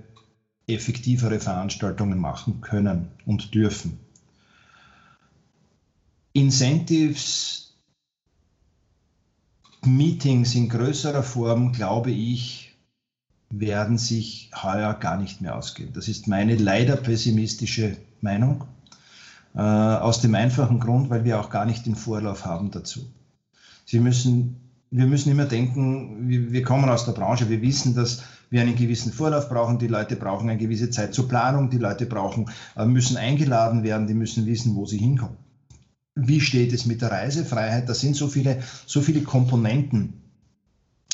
effektivere 0.66 1.40
Veranstaltungen 1.40 2.18
machen 2.18 2.60
können 2.60 3.08
und 3.24 3.54
dürfen. 3.54 3.98
Incentives, 6.34 7.64
Meetings 9.84 10.54
in 10.54 10.68
größerer 10.68 11.22
Form, 11.22 11.72
glaube 11.72 12.10
ich, 12.10 12.76
werden 13.50 13.96
sich 13.96 14.50
heuer 14.62 14.94
gar 14.94 15.16
nicht 15.16 15.40
mehr 15.40 15.56
ausgehen. 15.56 15.92
Das 15.92 16.08
ist 16.08 16.28
meine 16.28 16.56
leider 16.56 16.96
pessimistische 16.96 17.96
Meinung. 18.20 18.64
Äh, 19.54 19.61
aus 19.61 20.20
dem 20.20 20.34
einfachen 20.34 20.80
Grund, 20.80 21.11
weil 21.11 21.24
wir 21.24 21.40
auch 21.40 21.50
gar 21.50 21.64
nicht 21.64 21.87
den 21.87 21.96
Vorlauf 21.96 22.44
haben 22.44 22.70
dazu. 22.70 23.00
Sie 23.84 24.00
müssen, 24.00 24.56
wir 24.90 25.06
müssen 25.06 25.30
immer 25.30 25.46
denken, 25.46 26.28
wir, 26.28 26.62
kommen 26.62 26.88
aus 26.88 27.06
der 27.06 27.12
Branche, 27.12 27.48
wir 27.48 27.62
wissen, 27.62 27.94
dass 27.94 28.22
wir 28.50 28.61
einen 28.61 28.76
gewissen 28.76 29.12
Vorlauf 29.12 29.48
brauchen, 29.48 29.78
die 29.78 29.87
Leute 29.87 30.16
brauchen 30.16 30.48
eine 30.48 30.58
gewisse 30.58 30.90
Zeit 30.90 31.14
zur 31.14 31.28
Planung, 31.28 31.70
die 31.70 31.78
Leute 31.78 32.06
brauchen, 32.06 32.50
äh, 32.76 32.84
müssen 32.84 33.16
eingeladen 33.16 33.82
werden, 33.82 34.06
die 34.06 34.14
müssen 34.14 34.46
wissen, 34.46 34.76
wo 34.76 34.87
sie 34.87 34.98
hinkommen. 34.98 35.37
Wie 36.14 36.40
steht 36.40 36.72
es 36.72 36.84
mit 36.84 37.00
der 37.00 37.12
Reisefreiheit? 37.12 37.88
Da 37.88 37.94
sind 37.94 38.16
so 38.16 38.28
viele, 38.28 38.61
so 38.87 39.00
viele 39.00 39.22
Komponenten, 39.22 40.27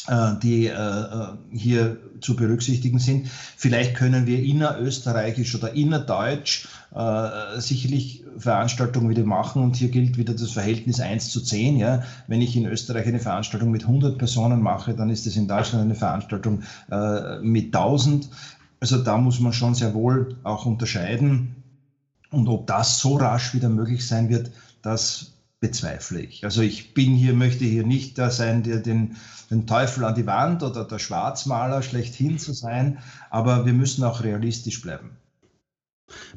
die 0.07 0.67
äh, 0.67 1.27
hier 1.51 1.97
zu 2.21 2.37
berücksichtigen 2.37 2.99
sind. 2.99 3.29
Vielleicht 3.57 3.95
können 3.95 4.27
wir 4.27 4.43
innerösterreichisch 4.43 5.55
oder 5.55 5.73
innerdeutsch 5.73 6.69
äh, 6.95 7.61
sicherlich 7.61 8.23
Veranstaltungen 8.37 9.09
wieder 9.09 9.25
machen 9.25 9.63
und 9.63 9.77
hier 9.77 9.89
gilt 9.89 10.19
wieder 10.19 10.35
das 10.35 10.51
Verhältnis 10.51 11.01
1 11.01 11.31
zu 11.31 11.41
10. 11.41 11.79
Ja. 11.79 12.03
Wenn 12.27 12.43
ich 12.43 12.55
in 12.57 12.67
Österreich 12.67 13.07
eine 13.07 13.21
Veranstaltung 13.21 13.71
mit 13.71 13.83
100 13.83 14.19
Personen 14.19 14.61
mache, 14.61 14.95
dann 14.95 15.09
ist 15.09 15.27
es 15.27 15.37
in 15.37 15.49
Deutschland 15.49 15.85
eine 15.85 15.95
Veranstaltung 15.95 16.63
mit 17.41 17.67
1000. 17.67 18.29
Also 18.81 18.99
da 19.03 19.17
muss 19.17 19.41
man 19.41 19.53
schon 19.53 19.75
sehr 19.75 19.95
wohl 19.95 20.37
auch 20.43 20.67
unterscheiden. 20.67 21.57
Und 22.31 22.49
ob 22.49 22.67
das 22.67 22.99
so 22.99 23.17
rasch 23.17 23.55
wieder 23.55 23.69
möglich 23.69 24.07
sein 24.07 24.29
wird, 24.29 24.51
das 24.83 25.34
bezweifle 25.61 26.21
ich. 26.21 26.45
Also 26.45 26.63
ich 26.63 26.95
bin 26.95 27.15
hier, 27.15 27.33
möchte 27.33 27.65
hier 27.65 27.85
nicht 27.85 28.19
da 28.19 28.31
sein, 28.31 28.63
der 28.63 28.79
den, 28.79 29.17
den 29.51 29.67
Teufel 29.67 30.05
an 30.05 30.15
die 30.15 30.27
Wand 30.27 30.63
oder 30.63 30.85
der 30.85 30.99
Schwarzmaler 30.99 31.83
schlechthin 31.83 32.39
zu 32.39 32.53
sein, 32.53 32.99
aber 33.31 33.65
wir 33.65 33.73
müssen 33.73 34.05
auch 34.05 34.23
realistisch 34.23 34.83
bleiben. 34.83 35.17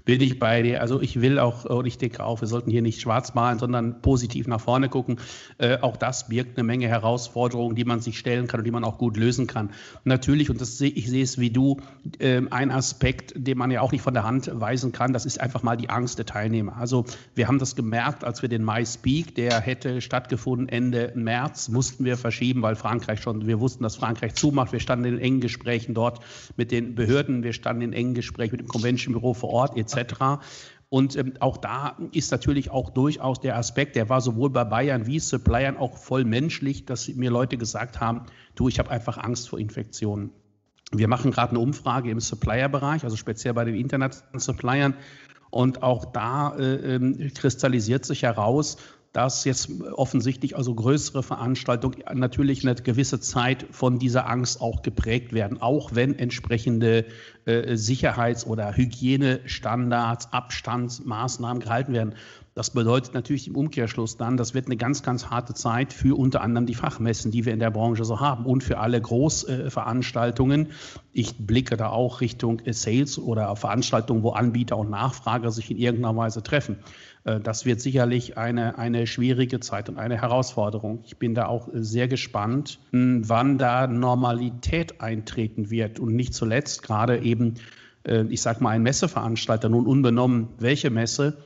Bin 0.06 0.22
ich 0.22 0.40
bei 0.40 0.62
dir. 0.62 0.82
Also 0.82 1.02
ich 1.02 1.20
will 1.22 1.38
auch, 1.38 1.66
und 1.66 1.86
ich 1.86 1.98
denke 1.98 2.24
auch, 2.24 2.40
wir 2.40 2.48
sollten 2.48 2.72
hier 2.72 2.82
nicht 2.82 3.02
schwarz 3.02 3.34
malen, 3.34 3.60
sondern 3.60 4.02
positiv 4.02 4.48
nach 4.48 4.62
vorne 4.62 4.88
gucken. 4.88 5.20
Äh, 5.58 5.80
auch 5.82 5.98
das 5.98 6.30
birgt 6.30 6.58
eine 6.58 6.64
Menge 6.64 6.88
Herausforderungen, 6.88 7.76
die 7.76 7.84
man 7.84 8.00
sich 8.00 8.18
stellen 8.18 8.48
kann 8.48 8.62
und 8.62 8.64
die 8.64 8.72
man 8.72 8.86
auch 8.86 8.98
gut 8.98 9.18
lösen 9.18 9.48
kann. 9.48 9.72
Natürlich, 10.06 10.50
und 10.50 10.62
das 10.62 10.78
sehe 10.78 10.90
ich 10.90 11.10
sehe 11.10 11.24
es 11.24 11.38
wie 11.38 11.50
du, 11.50 11.82
äh, 12.20 12.42
ein 12.50 12.72
Aspekt, 12.72 13.34
den 13.36 13.58
man 13.58 13.70
ja 13.70 13.82
auch 13.82 13.92
nicht 13.92 14.02
von 14.02 14.14
der 14.14 14.24
Hand 14.24 14.50
weisen 14.54 14.94
kann, 14.94 15.12
das 15.12 15.26
ist 15.26 15.42
einfach 15.42 15.64
mal 15.64 15.76
die 15.76 15.90
Angst 15.90 16.18
der 16.18 16.26
Teilnehmer. 16.26 16.78
Also 16.78 17.06
wir 17.36 17.50
haben 17.50 17.60
das 17.60 17.76
gemerkt, 17.76 18.24
als 18.24 18.42
wir 18.42 18.50
den 18.50 18.64
Mai 18.64 18.86
Speak, 18.86 19.36
der 19.36 19.60
hätte 19.60 20.00
stattgefunden 20.00 20.70
Ende 20.70 21.12
März, 21.16 21.68
mussten 21.68 22.06
wir 22.06 22.16
verschieben, 22.16 22.62
weil 22.62 22.78
Frankreich 22.78 23.22
schon, 23.22 23.46
wir 23.46 23.60
wussten, 23.60 23.84
dass 23.84 23.98
Frankreich 23.98 24.36
zumacht. 24.36 24.72
Wir 24.72 24.80
standen 24.80 25.06
in 25.06 25.20
engen 25.20 25.42
Gesprächen 25.42 25.94
dort 25.94 26.22
mit 26.56 26.72
den 26.72 26.96
Behörden, 26.96 27.44
wir 27.44 27.52
standen 27.52 27.82
in 27.82 27.94
engen 27.94 28.14
Gesprächen 28.14 28.54
mit 28.54 28.62
dem 28.62 28.68
Convention 28.68 29.14
Büro 29.14 29.34
vor 29.34 29.50
Ort. 29.50 29.57
Ort 29.58 29.78
etc. 29.78 30.40
Und 30.90 31.16
ähm, 31.18 31.34
auch 31.40 31.58
da 31.58 31.98
ist 32.12 32.32
natürlich 32.32 32.72
auch 32.72 32.92
durchaus 32.92 33.42
der 33.42 33.58
Aspekt, 33.58 33.96
der 33.96 34.08
war 34.10 34.22
sowohl 34.22 34.50
bei 34.50 34.64
Bayern 34.64 35.06
wie 35.06 35.20
Suppliern 35.20 35.76
auch 35.78 35.98
voll 35.98 36.24
menschlich, 36.24 36.86
dass 36.86 37.08
mir 37.10 37.30
Leute 37.30 37.58
gesagt 37.58 38.00
haben, 38.00 38.22
du, 38.56 38.70
ich 38.70 38.80
habe 38.80 38.90
einfach 38.92 39.18
Angst 39.18 39.50
vor 39.50 39.60
Infektionen. 39.60 40.30
Wir 40.92 41.10
machen 41.10 41.32
gerade 41.32 41.52
eine 41.52 41.60
Umfrage 41.60 42.10
im 42.10 42.22
Supplier-Bereich, 42.22 43.04
also 43.04 43.18
speziell 43.18 43.54
bei 43.54 43.66
den 43.66 43.76
internationalen 43.76 44.40
Suppliern. 44.40 44.94
Und 45.50 45.84
auch 45.84 46.06
da 46.06 46.56
äh, 46.58 46.96
äh, 46.96 47.30
kristallisiert 47.32 48.06
sich 48.06 48.24
heraus, 48.24 48.78
dass 49.18 49.46
jetzt 49.46 49.72
offensichtlich 49.94 50.56
also 50.56 50.76
größere 50.76 51.24
Veranstaltungen 51.24 52.04
natürlich 52.14 52.64
eine 52.64 52.76
gewisse 52.76 53.20
Zeit 53.20 53.66
von 53.72 53.98
dieser 53.98 54.30
Angst 54.30 54.62
auch 54.62 54.84
geprägt 54.84 55.34
werden, 55.34 55.60
auch 55.60 55.96
wenn 55.96 56.20
entsprechende 56.20 57.04
äh, 57.46 57.76
Sicherheits- 57.76 58.46
oder 58.46 58.78
Hygienestandards, 58.78 60.32
Abstandsmaßnahmen 60.34 61.64
gehalten 61.64 61.94
werden. 61.94 62.14
Das 62.54 62.70
bedeutet 62.70 63.16
natürlich 63.16 63.48
im 63.48 63.56
Umkehrschluss 63.56 64.18
dann, 64.18 64.38
das 64.38 64.54
wird 64.54 64.68
eine 64.68 64.78
ganz, 64.78 65.02
ganz 65.02 65.28
harte 65.28 65.56
Zeit 65.56 65.94
für 65.94 66.16
unter 66.16 66.42
anderem 66.42 66.68
die 66.68 66.76
Fachmessen, 66.76 67.32
die 67.32 67.46
wir 67.46 67.54
in 67.54 67.60
der 67.60 67.72
Branche 67.72 68.06
so 68.06 68.20
haben 68.20 68.46
und 68.46 68.64
für 68.64 68.78
alle 68.78 69.02
Großveranstaltungen. 69.02 70.70
Ich 71.12 71.38
blicke 71.38 71.76
da 71.76 71.90
auch 71.90 72.22
Richtung 72.22 72.62
Sales 72.70 73.18
oder 73.18 73.56
Veranstaltungen, 73.56 74.22
wo 74.22 74.32
Anbieter 74.32 74.78
und 74.78 74.92
Nachfrager 74.92 75.52
sich 75.52 75.72
in 75.72 75.78
irgendeiner 75.78 76.16
Weise 76.16 76.44
treffen. 76.44 76.78
Äh, 77.28 77.40
das 77.40 77.66
wird 77.66 77.82
sicherlich 77.82 78.38
eine, 78.38 78.80
eine 78.80 79.06
schwierige 79.06 79.60
Zeit 79.60 79.90
und 79.90 80.00
eine 80.00 80.20
Herausforderung. 80.20 81.04
Ich 81.06 81.18
bin 81.18 81.36
da 81.36 81.46
auch 81.46 81.68
sehr 81.74 82.08
gespannt, 82.08 82.80
hm, 82.92 83.30
wann 83.30 83.60
da 83.60 83.86
Normalität 83.86 85.02
eintreten 85.02 85.70
wird 85.70 86.00
und 86.00 86.16
nicht 86.16 86.34
zuletzt 86.34 86.82
gerade 86.82 87.20
eben 87.20 87.56
äh, 88.08 88.26
ich 88.30 88.42
sag 88.42 88.62
mal, 88.62 88.72
ein 88.72 88.84
Messeveranstalter, 88.84 89.70
nun 89.70 89.86
unbenommen 89.86 90.50
welche 90.58 90.90
Messe, 90.90 91.38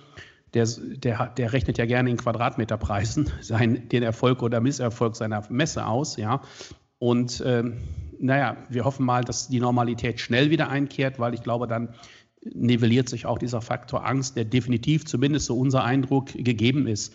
der, 0.54 0.68
der, 0.96 1.28
der 1.28 1.54
rechnet 1.54 1.78
ja 1.78 1.86
gerne 1.86 2.10
in 2.10 2.18
Quadratmeterpreisen 2.18 3.30
sein, 3.42 3.90
den 3.90 4.04
Erfolg 4.04 4.44
oder 4.44 4.62
Misserfolg 4.62 5.16
seiner 5.16 5.44
Messe 5.50 5.86
aus, 5.86 6.18
ja. 6.18 6.42
Und 7.00 7.42
ähm, 7.46 7.78
naja, 8.20 8.58
wir 8.70 8.86
hoffen 8.86 9.06
mal, 9.06 9.24
dass 9.24 9.48
die 9.48 9.60
Normalität 9.60 10.20
schnell 10.20 10.52
wieder 10.52 10.70
einkehrt, 10.70 11.18
weil 11.18 11.34
ich 11.34 11.42
glaube, 11.42 11.66
dann 11.66 11.96
nivelliert 12.44 13.10
sich 13.10 13.26
auch 13.26 13.38
dieser 13.38 13.62
Faktor 13.62 14.06
Angst, 14.06 14.36
der 14.36 14.46
definitiv 14.46 15.06
zumindest 15.06 15.46
so 15.46 15.58
unser 15.58 15.84
Eindruck 15.84 16.34
gegeben 16.34 16.88
ist. 16.88 17.14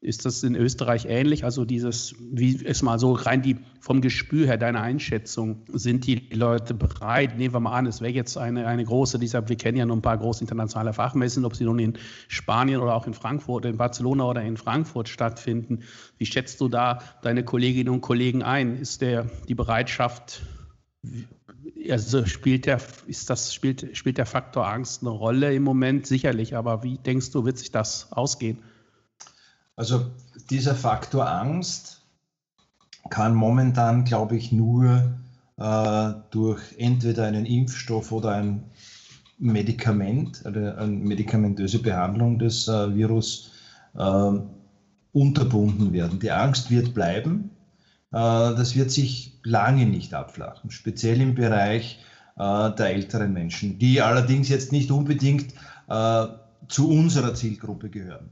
Ist 0.00 0.24
das 0.24 0.44
in 0.44 0.54
Österreich 0.54 1.06
ähnlich? 1.08 1.42
Also 1.42 1.64
dieses, 1.64 2.14
wie 2.20 2.52
ist 2.52 2.82
mal 2.82 3.00
so 3.00 3.14
rein 3.14 3.42
die 3.42 3.56
vom 3.80 4.00
Gespür 4.00 4.46
her 4.46 4.56
deine 4.56 4.80
Einschätzung? 4.80 5.62
Sind 5.72 6.06
die 6.06 6.28
Leute 6.32 6.72
bereit? 6.72 7.36
Nehmen 7.36 7.52
wir 7.52 7.58
mal 7.58 7.76
an, 7.76 7.86
es 7.86 8.00
wäre 8.00 8.12
jetzt 8.12 8.38
eine, 8.38 8.68
eine 8.68 8.84
große, 8.84 9.18
dieser, 9.18 9.48
wir 9.48 9.56
kennen 9.56 9.76
ja 9.76 9.86
nur 9.86 9.96
ein 9.96 10.02
paar 10.02 10.16
große 10.16 10.44
internationale 10.44 10.92
Fachmessen, 10.92 11.44
ob 11.44 11.56
sie 11.56 11.64
nun 11.64 11.80
in 11.80 11.98
Spanien 12.28 12.80
oder 12.80 12.94
auch 12.94 13.08
in 13.08 13.14
Frankfurt, 13.14 13.64
in 13.64 13.76
Barcelona 13.76 14.24
oder 14.24 14.42
in 14.42 14.56
Frankfurt 14.56 15.08
stattfinden. 15.08 15.80
Wie 16.16 16.26
schätzt 16.26 16.60
du 16.60 16.68
da 16.68 17.00
deine 17.22 17.42
Kolleginnen 17.42 17.92
und 17.92 18.00
Kollegen 18.00 18.44
ein? 18.44 18.76
Ist 18.76 19.00
der 19.00 19.26
die 19.48 19.56
Bereitschaft 19.56 20.42
also 21.90 22.26
spielt 22.26 22.66
der, 22.66 22.80
ist 23.06 23.30
das, 23.30 23.54
spielt, 23.54 23.96
spielt 23.96 24.18
der 24.18 24.26
Faktor 24.26 24.66
Angst 24.66 25.02
eine 25.02 25.10
Rolle 25.10 25.54
im 25.54 25.62
Moment? 25.62 26.06
Sicherlich, 26.06 26.56
aber 26.56 26.82
wie 26.82 26.98
denkst 26.98 27.30
du, 27.30 27.44
wird 27.44 27.58
sich 27.58 27.70
das 27.70 28.12
ausgehen? 28.12 28.58
Also 29.76 30.06
dieser 30.50 30.74
Faktor 30.74 31.28
Angst 31.30 32.02
kann 33.10 33.34
momentan, 33.34 34.04
glaube 34.04 34.36
ich, 34.36 34.52
nur 34.52 35.12
äh, 35.56 36.12
durch 36.30 36.62
entweder 36.78 37.26
einen 37.26 37.46
Impfstoff 37.46 38.12
oder 38.12 38.32
ein 38.32 38.64
Medikament, 39.38 40.42
oder 40.44 40.78
eine 40.78 40.92
medikamentöse 40.92 41.78
Behandlung 41.78 42.38
des 42.38 42.66
äh, 42.66 42.94
Virus 42.94 43.52
äh, 43.96 44.32
unterbunden 45.12 45.92
werden. 45.92 46.18
Die 46.18 46.32
Angst 46.32 46.70
wird 46.70 46.92
bleiben. 46.92 47.50
Äh, 48.10 48.16
das 48.16 48.74
wird 48.74 48.90
sich 48.90 49.37
lange 49.48 49.86
nicht 49.86 50.14
abflachen, 50.14 50.70
speziell 50.70 51.20
im 51.20 51.34
Bereich 51.34 52.00
äh, 52.36 52.70
der 52.70 52.90
älteren 52.90 53.32
Menschen, 53.32 53.78
die 53.78 54.00
allerdings 54.00 54.48
jetzt 54.48 54.72
nicht 54.72 54.90
unbedingt 54.90 55.54
äh, 55.88 56.26
zu 56.68 56.90
unserer 56.90 57.34
Zielgruppe 57.34 57.88
gehören. 57.88 58.30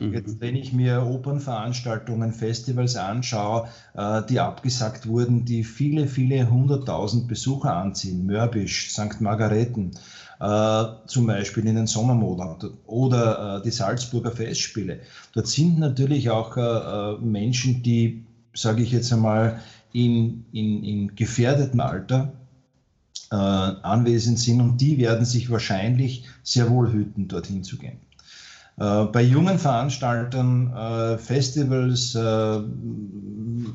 Mhm. 0.00 0.12
Jetzt, 0.12 0.40
wenn 0.40 0.56
ich 0.56 0.72
mir 0.72 1.02
Opernveranstaltungen, 1.02 2.32
Festivals 2.32 2.96
anschaue, 2.96 3.68
äh, 3.94 4.22
die 4.28 4.40
abgesagt 4.40 5.06
wurden, 5.06 5.44
die 5.44 5.64
viele, 5.64 6.06
viele 6.06 6.50
hunderttausend 6.50 7.28
Besucher 7.28 7.74
anziehen, 7.74 8.26
Mörbisch, 8.26 8.90
St. 8.90 9.20
Margareten, 9.20 9.92
äh, 10.40 10.84
zum 11.06 11.26
Beispiel 11.26 11.66
in 11.66 11.76
den 11.76 11.86
Sommermonaten 11.86 12.70
oder 12.86 13.58
äh, 13.58 13.62
die 13.62 13.70
Salzburger 13.70 14.32
Festspiele. 14.32 15.00
Dort 15.32 15.46
sind 15.46 15.78
natürlich 15.78 16.30
auch 16.30 16.56
äh, 16.56 16.60
äh, 16.60 17.18
Menschen, 17.20 17.82
die, 17.82 18.26
sage 18.54 18.82
ich 18.82 18.92
jetzt 18.92 19.12
einmal, 19.12 19.60
in, 19.96 20.44
in, 20.52 20.84
in 20.84 21.14
gefährdetem 21.14 21.80
Alter 21.80 22.34
äh, 23.30 23.34
anwesend 23.34 24.38
sind 24.38 24.60
und 24.60 24.78
die 24.80 24.98
werden 24.98 25.24
sich 25.24 25.48
wahrscheinlich 25.50 26.22
sehr 26.42 26.68
wohl 26.68 26.92
hüten, 26.92 27.28
dorthin 27.28 27.64
zu 27.64 27.78
gehen. 27.78 27.98
Äh, 28.78 29.04
bei 29.06 29.22
jungen 29.22 29.58
Veranstaltern, 29.58 30.70
äh, 30.74 31.16
Festivals, 31.16 32.14
äh, 32.14 32.60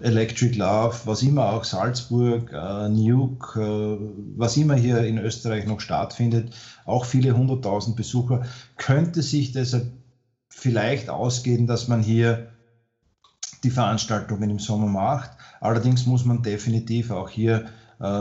Electric 0.02 0.56
Love, 0.58 0.96
was 1.06 1.24
immer 1.24 1.48
auch 1.48 1.64
Salzburg, 1.64 2.52
Nuke, 2.90 3.98
was 4.38 4.58
immer 4.58 4.76
hier 4.76 5.00
in 5.04 5.18
Österreich 5.18 5.66
noch 5.66 5.80
stattfindet, 5.80 6.56
auch 6.86 7.06
viele 7.06 7.36
hunderttausend 7.36 7.96
Besucher, 7.96 8.44
könnte 8.78 9.24
sich 9.24 9.52
deshalb 9.52 9.92
vielleicht 10.50 11.10
ausgehen, 11.10 11.66
dass 11.66 11.88
man 11.88 12.02
hier 12.04 12.48
die 13.64 13.72
Veranstaltungen 13.72 14.50
im 14.50 14.60
Sommer 14.60 14.88
macht. 14.88 15.32
Allerdings 15.62 16.06
muss 16.06 16.26
man 16.26 16.42
definitiv 16.42 17.12
auch 17.12 17.30
hier 17.30 17.66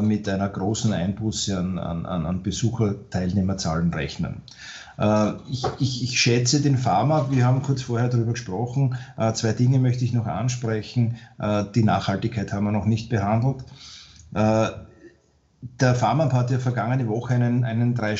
mit 0.03 0.29
einer 0.29 0.51
großen 0.51 0.93
Einbuße 0.93 1.59
an, 1.59 1.79
an, 1.79 2.05
an 2.05 2.43
Besucherteilnehmerzahlen 2.43 3.95
rechnen. 3.95 4.43
Äh, 5.01 5.33
ich, 5.51 5.65
ich, 5.79 6.05
ich, 6.05 6.21
schätze 6.21 6.61
den 6.61 6.77
Pharma, 6.77 7.29
wir 7.31 7.47
haben 7.47 7.63
kurz 7.63 7.83
vorher 7.83 8.09
darüber 8.09 8.33
gesprochen. 8.33 8.97
Äh, 9.17 9.33
zwei 9.33 9.53
Dinge 9.53 9.79
möchte 9.79 10.05
ich 10.05 10.13
noch 10.13 10.27
ansprechen. 10.27 11.17
Äh, 11.39 11.65
die 11.75 11.83
Nachhaltigkeit 11.83 12.53
haben 12.53 12.65
wir 12.65 12.73
noch 12.73 12.87
nicht 12.87 13.09
behandelt. 13.09 13.65
Der 15.63 15.95
Pharma 15.95 16.33
hat 16.33 16.51
ja 16.51 16.59
vergangene 16.59 17.07
Woche 17.09 17.35
einen, 17.35 17.65
einen 17.65 17.95
drei 17.95 18.17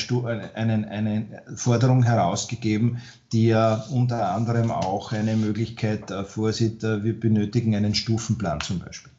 einen, 0.53 0.85
eine 0.85 1.41
Forderung 1.55 2.03
herausgegeben, 2.03 2.99
die 3.31 3.47
ja 3.47 3.83
unter 3.89 4.31
anderem 4.31 4.69
auch 4.69 5.11
eine 5.11 5.35
Möglichkeit 5.35 6.11
vorsieht, 6.27 6.83
wir 6.83 7.19
benötigen 7.19 7.75
einen 7.75 7.95
Stufenplan 7.95 8.61
zum 8.61 8.79
Beispiel. 8.79 9.11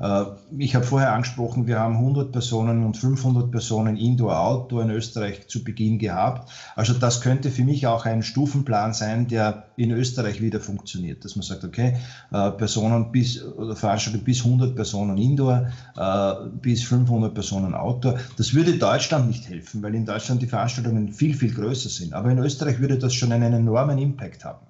Äh, 0.00 0.24
ich 0.58 0.74
habe 0.74 0.84
vorher 0.84 1.12
angesprochen, 1.12 1.66
wir 1.66 1.78
haben 1.78 1.96
100 1.96 2.32
Personen 2.32 2.84
und 2.84 2.96
500 2.96 3.50
Personen 3.50 3.96
Indoor-Outdoor 3.96 4.82
in 4.82 4.90
Österreich 4.90 5.48
zu 5.48 5.62
Beginn 5.62 5.98
gehabt. 5.98 6.50
Also 6.74 6.94
das 6.94 7.20
könnte 7.20 7.50
für 7.50 7.64
mich 7.64 7.86
auch 7.86 8.06
ein 8.06 8.22
Stufenplan 8.22 8.94
sein, 8.94 9.28
der 9.28 9.64
in 9.76 9.90
Österreich 9.90 10.40
wieder 10.40 10.60
funktioniert, 10.60 11.24
dass 11.24 11.36
man 11.36 11.42
sagt, 11.42 11.64
okay, 11.64 11.96
äh, 12.32 12.50
Personen 12.52 13.12
bis 13.12 13.42
oder 13.44 13.76
Veranstaltungen 13.76 14.24
bis 14.24 14.44
100 14.44 14.74
Personen 14.74 15.18
Indoor, 15.18 15.68
äh, 15.96 16.32
bis 16.60 16.82
500 16.82 17.34
Personen 17.34 17.74
Outdoor. 17.74 18.18
Das 18.36 18.54
würde 18.54 18.78
Deutschland 18.78 19.28
nicht 19.28 19.48
helfen, 19.48 19.82
weil 19.82 19.94
in 19.94 20.06
Deutschland 20.06 20.40
die 20.40 20.46
Veranstaltungen 20.46 21.12
viel, 21.12 21.34
viel 21.34 21.54
größer 21.54 21.90
sind. 21.90 22.14
Aber 22.14 22.30
in 22.30 22.38
Österreich 22.38 22.80
würde 22.80 22.98
das 22.98 23.12
schon 23.14 23.32
einen 23.32 23.52
enormen 23.52 23.98
Impact 23.98 24.44
haben. 24.44 24.66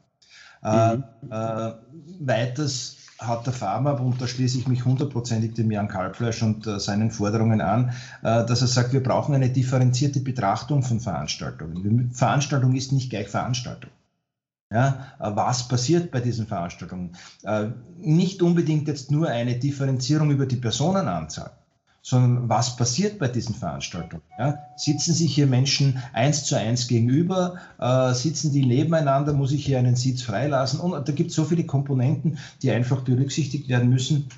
Mhm. 0.62 1.04
Äh, 1.30 1.72
weiters 2.20 2.96
hat 3.20 3.46
der 3.46 3.52
Pharma, 3.52 3.92
und 3.92 4.20
da 4.20 4.26
schließe 4.26 4.58
ich 4.58 4.66
mich 4.66 4.84
hundertprozentig 4.84 5.54
dem 5.54 5.70
Jan 5.70 5.88
Kalbfleisch 5.88 6.42
und 6.42 6.66
äh, 6.66 6.80
seinen 6.80 7.10
Forderungen 7.10 7.60
an, 7.60 7.90
äh, 8.22 8.44
dass 8.46 8.62
er 8.62 8.66
sagt, 8.66 8.92
wir 8.92 9.02
brauchen 9.02 9.34
eine 9.34 9.50
differenzierte 9.50 10.20
Betrachtung 10.20 10.82
von 10.82 11.00
Veranstaltungen. 11.00 12.10
Veranstaltung 12.12 12.74
ist 12.74 12.92
nicht 12.92 13.10
gleich 13.10 13.28
Veranstaltung. 13.28 13.90
Ja, 14.72 15.06
äh, 15.18 15.30
was 15.34 15.68
passiert 15.68 16.10
bei 16.10 16.20
diesen 16.20 16.46
Veranstaltungen? 16.46 17.16
Äh, 17.42 17.68
nicht 17.98 18.40
unbedingt 18.40 18.88
jetzt 18.88 19.10
nur 19.10 19.28
eine 19.28 19.58
Differenzierung 19.58 20.30
über 20.30 20.46
die 20.46 20.56
Personenanzahl, 20.56 21.50
sondern 22.02 22.48
was 22.48 22.76
passiert 22.76 23.18
bei 23.18 23.28
diesen 23.28 23.54
Veranstaltungen? 23.54 24.22
Ja? 24.38 24.58
Sitzen 24.76 25.14
sich 25.14 25.34
hier 25.34 25.46
Menschen 25.46 26.02
eins 26.12 26.44
zu 26.44 26.56
eins 26.56 26.88
gegenüber? 26.88 27.56
Äh, 27.78 28.14
sitzen 28.14 28.52
die 28.52 28.64
nebeneinander? 28.64 29.32
Muss 29.32 29.52
ich 29.52 29.66
hier 29.66 29.78
einen 29.78 29.96
Sitz 29.96 30.22
freilassen? 30.22 30.80
Und 30.80 31.08
da 31.08 31.12
gibt 31.12 31.30
es 31.30 31.36
so 31.36 31.44
viele 31.44 31.64
Komponenten, 31.64 32.38
die 32.62 32.70
einfach 32.70 33.02
berücksichtigt 33.02 33.68
werden 33.68 33.90
müssen. 33.90 34.28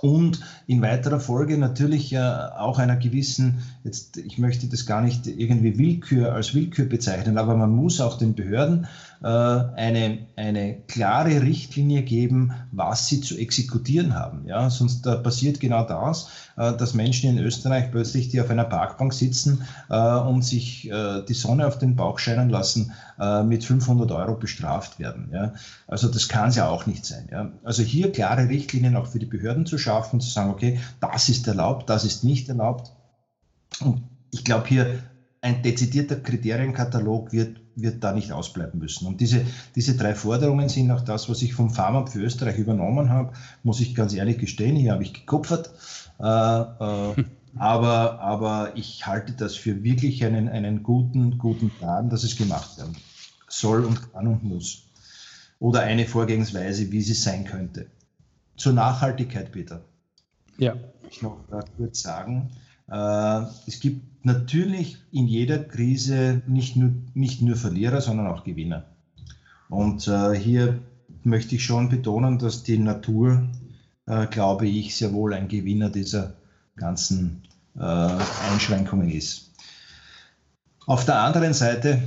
Und 0.00 0.40
in 0.66 0.80
weiterer 0.80 1.20
Folge 1.20 1.58
natürlich 1.58 2.12
äh, 2.12 2.18
auch 2.18 2.78
einer 2.78 2.96
gewissen, 2.96 3.62
jetzt 3.84 4.16
ich 4.16 4.38
möchte 4.38 4.66
das 4.66 4.86
gar 4.86 5.02
nicht 5.02 5.26
irgendwie 5.26 5.78
Willkür 5.78 6.32
als 6.32 6.54
Willkür 6.54 6.86
bezeichnen, 6.86 7.36
aber 7.36 7.54
man 7.54 7.70
muss 7.70 8.00
auch 8.00 8.16
den 8.16 8.34
Behörden 8.34 8.86
eine, 9.26 10.26
eine 10.36 10.80
klare 10.88 11.42
Richtlinie 11.42 12.02
geben, 12.02 12.52
was 12.72 13.06
sie 13.06 13.20
zu 13.20 13.36
exekutieren 13.36 14.14
haben. 14.14 14.46
Ja? 14.46 14.70
Sonst 14.70 15.06
äh, 15.06 15.16
passiert 15.16 15.60
genau 15.60 15.84
das, 15.84 16.28
äh, 16.56 16.72
dass 16.74 16.94
Menschen 16.94 17.28
in 17.30 17.38
Österreich 17.38 17.90
plötzlich, 17.90 18.30
die 18.30 18.40
auf 18.40 18.48
einer 18.48 18.64
Parkbank 18.64 19.12
sitzen 19.12 19.64
und 19.88 20.44
sich 20.44 20.90
die 20.90 21.34
Sonne 21.34 21.66
auf 21.66 21.78
den 21.78 21.96
Bauch 21.96 22.18
scheinen 22.18 22.48
lassen, 22.48 22.92
mit 23.44 23.64
500 23.64 24.10
Euro 24.12 24.34
bestraft 24.34 24.98
werden. 24.98 25.30
Ja? 25.32 25.54
Also 25.86 26.08
das 26.08 26.28
kann 26.28 26.50
es 26.50 26.56
ja 26.56 26.68
auch 26.68 26.86
nicht 26.86 27.04
sein. 27.04 27.28
Ja? 27.30 27.50
Also 27.64 27.82
hier 27.82 28.12
klare 28.12 28.48
Richtlinien 28.48 28.96
auch 28.96 29.08
für 29.08 29.18
die 29.18 29.26
Behörden 29.26 29.66
zu 29.66 29.78
schaffen, 29.78 30.20
zu 30.20 30.30
sagen, 30.30 30.50
okay, 30.50 30.78
das 31.00 31.28
ist 31.28 31.46
erlaubt, 31.48 31.90
das 31.90 32.04
ist 32.04 32.24
nicht 32.24 32.48
erlaubt. 32.48 32.92
Und 33.80 34.02
ich 34.30 34.44
glaube, 34.44 34.68
hier 34.68 35.02
ein 35.42 35.62
dezidierter 35.62 36.16
Kriterienkatalog 36.16 37.32
wird 37.32 37.60
wird 37.82 38.02
da 38.04 38.12
nicht 38.12 38.32
ausbleiben 38.32 38.80
müssen. 38.80 39.06
Und 39.06 39.20
diese, 39.20 39.44
diese 39.74 39.96
drei 39.96 40.14
Forderungen 40.14 40.68
sind 40.68 40.90
auch 40.90 41.00
das, 41.00 41.28
was 41.28 41.42
ich 41.42 41.54
vom 41.54 41.70
Pharma 41.70 42.06
für 42.06 42.20
Österreich 42.20 42.58
übernommen 42.58 43.10
habe, 43.10 43.32
muss 43.62 43.80
ich 43.80 43.94
ganz 43.94 44.14
ehrlich 44.14 44.38
gestehen. 44.38 44.76
Hier 44.76 44.92
habe 44.92 45.02
ich 45.02 45.12
gekupfert. 45.12 45.70
Äh, 46.18 46.24
äh, 46.24 47.24
aber, 47.56 48.20
aber 48.20 48.72
ich 48.76 49.06
halte 49.06 49.32
das 49.32 49.56
für 49.56 49.82
wirklich 49.82 50.24
einen, 50.24 50.48
einen 50.48 50.82
guten, 50.82 51.38
guten 51.38 51.70
Plan, 51.70 52.10
dass 52.10 52.24
es 52.24 52.36
gemacht 52.36 52.78
werden 52.78 52.96
soll 53.48 53.84
und 53.84 54.12
kann 54.12 54.26
und 54.26 54.44
muss. 54.44 54.86
Oder 55.58 55.80
eine 55.80 56.06
Vorgehensweise, 56.06 56.90
wie 56.90 57.02
sie 57.02 57.14
sein 57.14 57.44
könnte. 57.44 57.86
Zur 58.56 58.72
Nachhaltigkeit, 58.72 59.52
Peter. 59.52 59.82
Ja. 60.58 60.74
Ich 61.10 61.22
noch 61.22 61.38
kurz 61.76 62.02
sagen, 62.02 62.50
es 62.90 63.78
gibt 63.80 64.24
natürlich 64.24 64.98
in 65.12 65.28
jeder 65.28 65.58
Krise 65.58 66.42
nicht 66.46 66.76
nur, 66.76 66.90
nicht 67.14 67.40
nur 67.40 67.56
Verlierer, 67.56 68.00
sondern 68.00 68.26
auch 68.26 68.42
Gewinner. 68.42 68.84
Und 69.68 70.08
äh, 70.08 70.34
hier 70.34 70.80
möchte 71.22 71.54
ich 71.54 71.64
schon 71.64 71.88
betonen, 71.88 72.38
dass 72.38 72.64
die 72.64 72.78
Natur, 72.78 73.48
äh, 74.06 74.26
glaube 74.26 74.66
ich, 74.66 74.96
sehr 74.96 75.12
wohl 75.12 75.34
ein 75.34 75.46
Gewinner 75.48 75.90
dieser 75.90 76.34
ganzen 76.76 77.42
Einschränkungen 77.76 79.10
ist. 79.10 79.52
Auf 80.86 81.04
der 81.04 81.20
anderen 81.20 81.54
Seite 81.54 82.02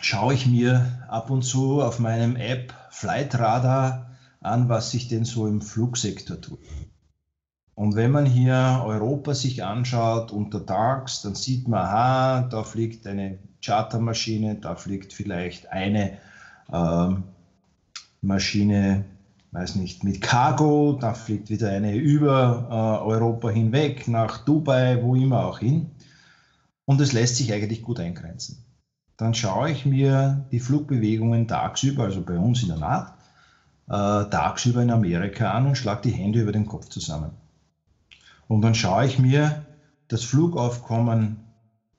schaue 0.00 0.34
ich 0.34 0.46
mir 0.46 1.04
ab 1.08 1.30
und 1.30 1.42
zu 1.42 1.80
auf 1.80 1.98
meinem 1.98 2.36
App 2.36 2.74
Flightradar 2.90 4.10
an, 4.40 4.68
was 4.68 4.90
sich 4.90 5.08
denn 5.08 5.24
so 5.24 5.46
im 5.46 5.62
Flugsektor 5.62 6.40
tut. 6.40 6.58
Und 7.82 7.96
wenn 7.96 8.12
man 8.12 8.26
hier 8.26 8.80
Europa 8.84 9.34
sich 9.34 9.64
anschaut 9.64 10.30
untertags, 10.30 11.22
dann 11.22 11.34
sieht 11.34 11.66
man, 11.66 11.80
aha, 11.80 12.42
da 12.42 12.62
fliegt 12.62 13.08
eine 13.08 13.40
Chartermaschine, 13.60 14.54
da 14.54 14.76
fliegt 14.76 15.12
vielleicht 15.12 15.72
eine 15.72 16.18
äh, 16.72 17.08
Maschine, 18.20 19.04
weiß 19.50 19.74
nicht, 19.74 20.04
mit 20.04 20.20
Cargo, 20.20 20.96
da 21.00 21.12
fliegt 21.12 21.50
wieder 21.50 21.70
eine 21.70 21.96
über 21.96 22.68
äh, 22.70 23.04
Europa 23.04 23.50
hinweg, 23.50 24.06
nach 24.06 24.44
Dubai, 24.44 25.02
wo 25.02 25.16
immer 25.16 25.44
auch 25.44 25.58
hin. 25.58 25.90
Und 26.84 27.00
es 27.00 27.12
lässt 27.12 27.34
sich 27.34 27.52
eigentlich 27.52 27.82
gut 27.82 27.98
eingrenzen. 27.98 28.64
Dann 29.16 29.34
schaue 29.34 29.72
ich 29.72 29.86
mir 29.86 30.46
die 30.52 30.60
Flugbewegungen 30.60 31.48
tagsüber, 31.48 32.04
also 32.04 32.22
bei 32.22 32.38
uns 32.38 32.62
in 32.62 32.68
der 32.68 32.78
Nacht, 32.78 33.14
äh, 33.88 34.30
tagsüber 34.30 34.82
in 34.82 34.92
Amerika 34.92 35.50
an 35.50 35.66
und 35.66 35.74
schlage 35.74 36.02
die 36.02 36.12
Hände 36.12 36.42
über 36.42 36.52
den 36.52 36.66
Kopf 36.66 36.88
zusammen. 36.88 37.41
Und 38.52 38.60
dann 38.60 38.74
schaue 38.74 39.06
ich 39.06 39.18
mir 39.18 39.64
das 40.08 40.24
Flugaufkommen 40.24 41.38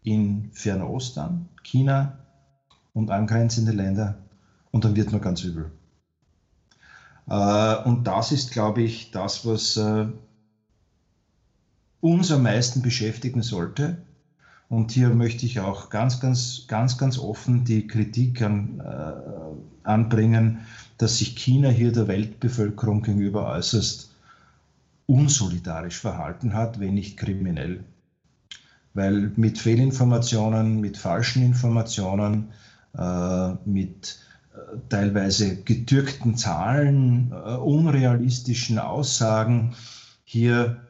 in 0.04 0.52
Fernost 0.54 1.18
an, 1.18 1.50
China 1.64 2.20
und 2.94 3.10
angrenzende 3.10 3.72
Länder, 3.72 4.20
und 4.70 4.86
dann 4.86 4.96
wird 4.96 5.12
mir 5.12 5.20
ganz 5.20 5.44
übel. 5.44 5.72
Äh, 7.28 7.76
und 7.86 8.06
das 8.06 8.32
ist, 8.32 8.52
glaube 8.52 8.84
ich, 8.84 9.10
das, 9.10 9.48
was 9.48 9.78
äh, 9.78 10.06
uns 12.02 12.32
am 12.32 12.44
meisten 12.44 12.84
beschäftigen 12.84 13.42
sollte. 13.42 13.98
Und 14.70 14.92
hier 14.92 15.10
möchte 15.10 15.48
ich 15.48 15.60
auch 15.60 15.90
ganz, 15.90 16.20
ganz, 16.20 16.66
ganz, 16.68 17.00
ganz 17.00 17.18
offen 17.18 17.64
die 17.64 17.88
Kritik 17.88 18.44
an, 18.44 18.80
äh, 18.80 19.88
anbringen, 19.88 20.60
dass 21.00 21.18
sich 21.18 21.36
China 21.36 21.70
hier 21.70 21.92
der 21.92 22.08
Weltbevölkerung 22.08 23.02
gegenüber 23.02 23.48
äußerst 23.48 24.13
unsolidarisch 25.06 26.00
verhalten 26.00 26.54
hat, 26.54 26.80
wenn 26.80 26.94
nicht 26.94 27.18
kriminell. 27.18 27.84
Weil 28.94 29.32
mit 29.36 29.58
Fehlinformationen, 29.58 30.80
mit 30.80 30.98
falschen 30.98 31.44
Informationen, 31.44 32.52
äh, 32.98 33.54
mit 33.66 34.20
äh, 34.54 34.78
teilweise 34.90 35.64
getürkten 35.64 36.38
Zahlen, 36.38 37.32
äh, 37.32 37.56
unrealistischen 37.56 38.80
Aussagen 38.80 39.76
hier 40.24 40.82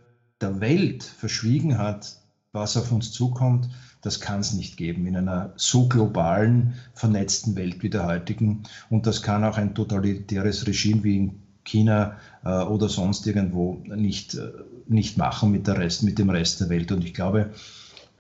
der 0.42 0.60
Welt 0.60 1.04
verschwiegen 1.04 1.78
hat, 1.78 2.18
was 2.52 2.78
auf 2.78 2.92
uns 2.92 3.12
zukommt, 3.12 3.70
das 4.02 4.20
kann 4.20 4.42
es 4.42 4.54
nicht 4.54 4.76
geben 4.76 5.08
in 5.08 5.16
einer 5.16 5.54
so 5.56 5.88
globalen, 5.88 6.74
vernetzten 6.94 7.56
Welt 7.56 7.82
wie 7.82 7.90
der 7.90 8.06
heutigen. 8.06 8.64
Und 8.90 9.08
das 9.08 9.22
kann 9.22 9.46
auch 9.46 9.58
ein 9.58 9.74
totalitäres 9.74 10.68
Regime 10.68 11.04
wie 11.04 11.18
in 11.18 11.43
China 11.64 12.18
äh, 12.44 12.50
oder 12.64 12.90
sonst 12.90 13.26
irgendwo 13.28 13.82
nicht, 13.86 14.36
äh, 14.36 14.52
nicht 14.88 15.18
machen 15.18 15.52
mit, 15.52 15.68
der 15.68 15.78
Rest, 15.78 16.04
mit 16.04 16.20
dem 16.20 16.30
Rest 16.30 16.62
der 16.62 16.70
Welt. 16.70 16.92
Und 16.92 17.04
ich 17.04 17.14
glaube, 17.14 17.52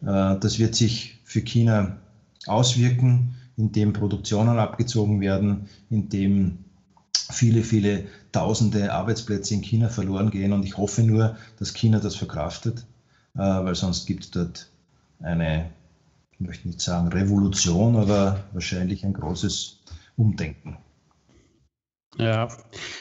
äh, 0.01 0.37
das 0.39 0.59
wird 0.59 0.75
sich 0.75 1.19
für 1.23 1.41
China 1.41 1.97
auswirken, 2.47 3.35
indem 3.57 3.93
Produktionen 3.93 4.57
abgezogen 4.57 5.21
werden, 5.21 5.67
indem 5.89 6.59
viele, 7.31 7.63
viele 7.63 8.05
tausende 8.31 8.93
Arbeitsplätze 8.93 9.53
in 9.53 9.61
China 9.61 9.89
verloren 9.89 10.31
gehen. 10.31 10.53
Und 10.53 10.65
ich 10.65 10.77
hoffe 10.77 11.03
nur, 11.03 11.37
dass 11.59 11.73
China 11.73 11.99
das 11.99 12.15
verkraftet, 12.15 12.85
äh, 13.35 13.39
weil 13.39 13.75
sonst 13.75 14.05
gibt 14.05 14.23
es 14.23 14.31
dort 14.31 14.69
eine, 15.21 15.69
ich 16.33 16.39
möchte 16.39 16.67
nicht 16.67 16.81
sagen 16.81 17.07
Revolution, 17.09 17.95
aber 17.95 18.43
wahrscheinlich 18.53 19.05
ein 19.05 19.13
großes 19.13 19.79
Umdenken. 20.17 20.77
Ja. 22.17 22.47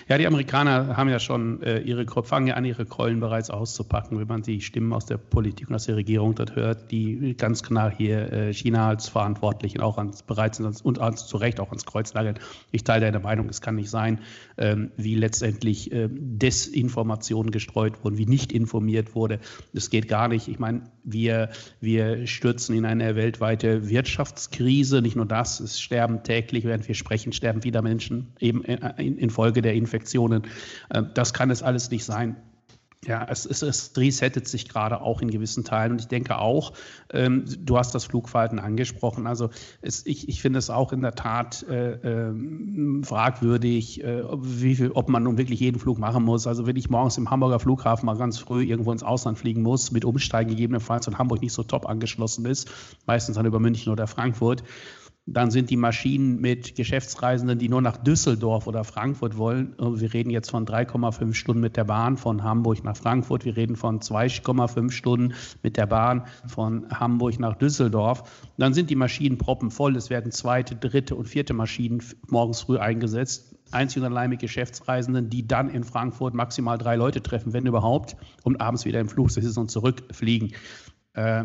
ja, 0.09 0.19
die 0.19 0.27
Amerikaner 0.27 0.97
haben 0.97 1.11
ja 1.11 1.19
schon 1.19 1.63
äh, 1.63 1.81
ihre 1.81 2.07
fangen 2.23 2.47
ja 2.47 2.55
an, 2.55 2.65
ihre 2.65 2.87
Krollen 2.87 3.21
bereits 3.21 3.51
auszupacken, 3.51 4.19
wenn 4.19 4.27
man 4.27 4.43
die 4.43 4.61
Stimmen 4.63 4.93
aus 4.93 5.05
der 5.05 5.19
Politik 5.19 5.69
und 5.69 5.75
aus 5.75 5.85
der 5.85 5.97
Regierung 5.97 6.35
dort 6.35 6.57
hört, 6.57 6.91
die 6.91 7.37
ganz 7.37 7.63
klar 7.63 7.93
hier 7.95 8.33
äh, 8.33 8.55
China 8.55 8.89
als 8.89 9.09
Verantwortlichen 9.09 9.81
auch 9.81 9.99
ans, 9.99 10.23
bereit 10.23 10.55
sind 10.55 10.83
und 10.85 10.99
ans, 10.99 11.27
zu 11.27 11.37
Recht 11.37 11.61
auch 11.61 11.69
ans 11.69 11.85
Kreuz 11.85 12.15
nageln. 12.15 12.39
Ich 12.71 12.85
teile 12.85 13.05
deine 13.05 13.21
Meinung, 13.21 13.49
es 13.51 13.61
kann 13.61 13.75
nicht 13.75 13.91
sein, 13.91 14.21
ähm, 14.57 14.93
wie 14.97 15.15
letztendlich 15.15 15.93
äh, 15.93 16.09
Desinformationen 16.11 17.51
gestreut 17.51 18.03
wurden, 18.05 18.17
wie 18.17 18.27
nicht 18.27 18.51
informiert 18.51 19.15
wurde. 19.15 19.41
Das 19.75 19.91
geht 19.91 20.09
gar 20.09 20.29
nicht. 20.29 20.49
Ich 20.49 20.59
meine, 20.59 20.85
wir, 21.05 21.51
wir 21.81 22.27
stürzen 22.27 22.77
in 22.77 22.87
eine 22.87 23.15
weltweite 23.15 23.91
Wirtschaftskrise. 23.91 25.03
Nicht 25.03 25.17
nur 25.17 25.27
das, 25.27 25.61
es 25.61 25.81
sterben 25.81 26.23
täglich, 26.23 26.65
während 26.65 26.89
wir 26.89 26.95
sprechen, 26.95 27.33
sterben 27.33 27.65
wieder 27.65 27.83
Menschen 27.83 28.33
eben 28.41 28.65
infolge 29.03 29.63
der 29.63 29.75
Infektionen. 29.75 30.43
Äh, 30.91 31.03
das 31.15 31.35
kann 31.35 31.51
es 31.51 31.63
alles 31.63 31.91
nicht 31.91 32.05
sein. 32.05 32.37
Ja, 33.05 33.27
es, 33.29 33.47
es, 33.47 33.63
es 33.63 33.97
resettet 33.97 34.47
sich 34.47 34.69
gerade 34.69 35.01
auch 35.01 35.23
in 35.23 35.31
gewissen 35.31 35.65
Teilen. 35.65 35.93
Und 35.93 36.01
ich 36.01 36.07
denke 36.07 36.39
auch, 36.39 36.73
ähm, 37.13 37.45
du 37.59 37.77
hast 37.77 37.97
das 37.97 38.05
Flugverhalten 38.05 38.61
angesprochen. 38.61 39.27
Also 39.27 39.51
es, 39.81 40.07
ich, 40.07 40.29
ich 40.29 40.41
finde 40.41 40.61
es 40.61 40.71
auch 40.71 40.93
in 40.93 41.01
der 41.03 41.17
Tat 41.17 41.67
äh, 41.69 41.95
äh, 41.95 43.03
fragwürdig, 43.03 44.05
äh, 44.05 44.23
wie 44.41 44.77
viel, 44.77 44.93
ob 44.93 45.09
man 45.09 45.25
nun 45.25 45.37
wirklich 45.37 45.59
jeden 45.59 45.81
Flug 45.81 45.99
machen 45.99 46.23
muss. 46.23 46.47
Also 46.47 46.65
wenn 46.65 46.77
ich 46.77 46.91
morgens 46.91 47.19
im 47.19 47.29
Hamburger 47.29 47.59
Flughafen 47.59 48.07
mal 48.07 48.17
ganz 48.17 48.39
früh 48.39 48.63
irgendwo 48.63 48.93
ins 48.93 49.03
Ausland 49.03 49.37
fliegen 49.37 49.63
muss, 49.63 49.91
mit 49.91 50.05
Umsteigen 50.05 50.51
gegebenenfalls 50.51 51.09
und 51.09 51.19
Hamburg 51.19 51.43
nicht 51.43 51.55
so 51.55 51.65
top 51.65 51.87
angeschlossen 51.87 52.47
ist, 52.47 52.71
meistens 53.07 53.35
dann 53.35 53.47
über 53.47 53.59
München 53.59 53.93
oder 53.93 54.07
Frankfurt, 54.07 54.63
dann 55.27 55.53
sind 55.53 55.71
die 55.71 55.77
Maschinen 55.77 56.41
mit 56.41 56.75
Geschäftsreisenden, 56.75 57.59
die 57.59 57.69
nur 57.69 57.81
nach 57.81 57.97
Düsseldorf 57.97 58.67
oder 58.67 58.83
Frankfurt 58.83 59.37
wollen. 59.37 59.75
Äh, 59.79 60.01
wir 60.01 60.13
reden 60.13 60.31
jetzt 60.31 60.51
von 60.51 60.67
3,5 60.67 61.35
Stunden 61.35 61.61
mit 61.61 61.77
der 61.77 61.85
Bahn 61.85 62.17
von 62.17 62.43
Hamburg 62.43 62.83
nach 62.83 62.97
Frankfurt. 62.97 63.45
Wir 63.45 63.57
reden 63.57 63.77
von 63.77 64.01
2,5 64.01 64.91
Stunden 64.91 65.35
mit 65.63 65.77
der 65.77 65.87
Bahn 65.87 66.27
von 66.47 66.89
Hamburg 66.91 67.39
nach 67.39 67.55
Düsseldorf. 67.55 68.49
Dann 68.59 68.75
sind 68.75 68.91
die 68.91 68.97
Maschinen 68.97 69.39
proppenvoll. 69.39 69.95
Es 69.95 70.11
werden 70.11 70.33
zweite, 70.33 70.75
dritte 70.75 71.15
und 71.15 71.29
vierte 71.29 71.55
Maschinen 71.55 72.03
morgens 72.29 72.63
früh 72.63 72.79
eingesetzt. 72.79 73.57
Einzig 73.71 74.03
und 74.03 74.09
allein 74.09 74.29
mit 74.29 74.41
Geschäftsreisenden, 74.41 75.31
die 75.31 75.47
dann 75.47 75.71
in 75.71 75.85
Frankfurt 75.85 76.35
maximal 76.35 76.77
drei 76.77 76.97
Leute 76.97 77.23
treffen, 77.23 77.55
wenn 77.55 77.65
überhaupt, 77.65 78.17
und 78.43 78.61
abends 78.61 78.85
wieder 78.85 79.01
im 79.01 79.09
Flug 79.09 79.31
sitzen 79.31 79.59
und 79.59 79.71
zurückfliegen. 79.71 80.53
Äh, 81.15 81.45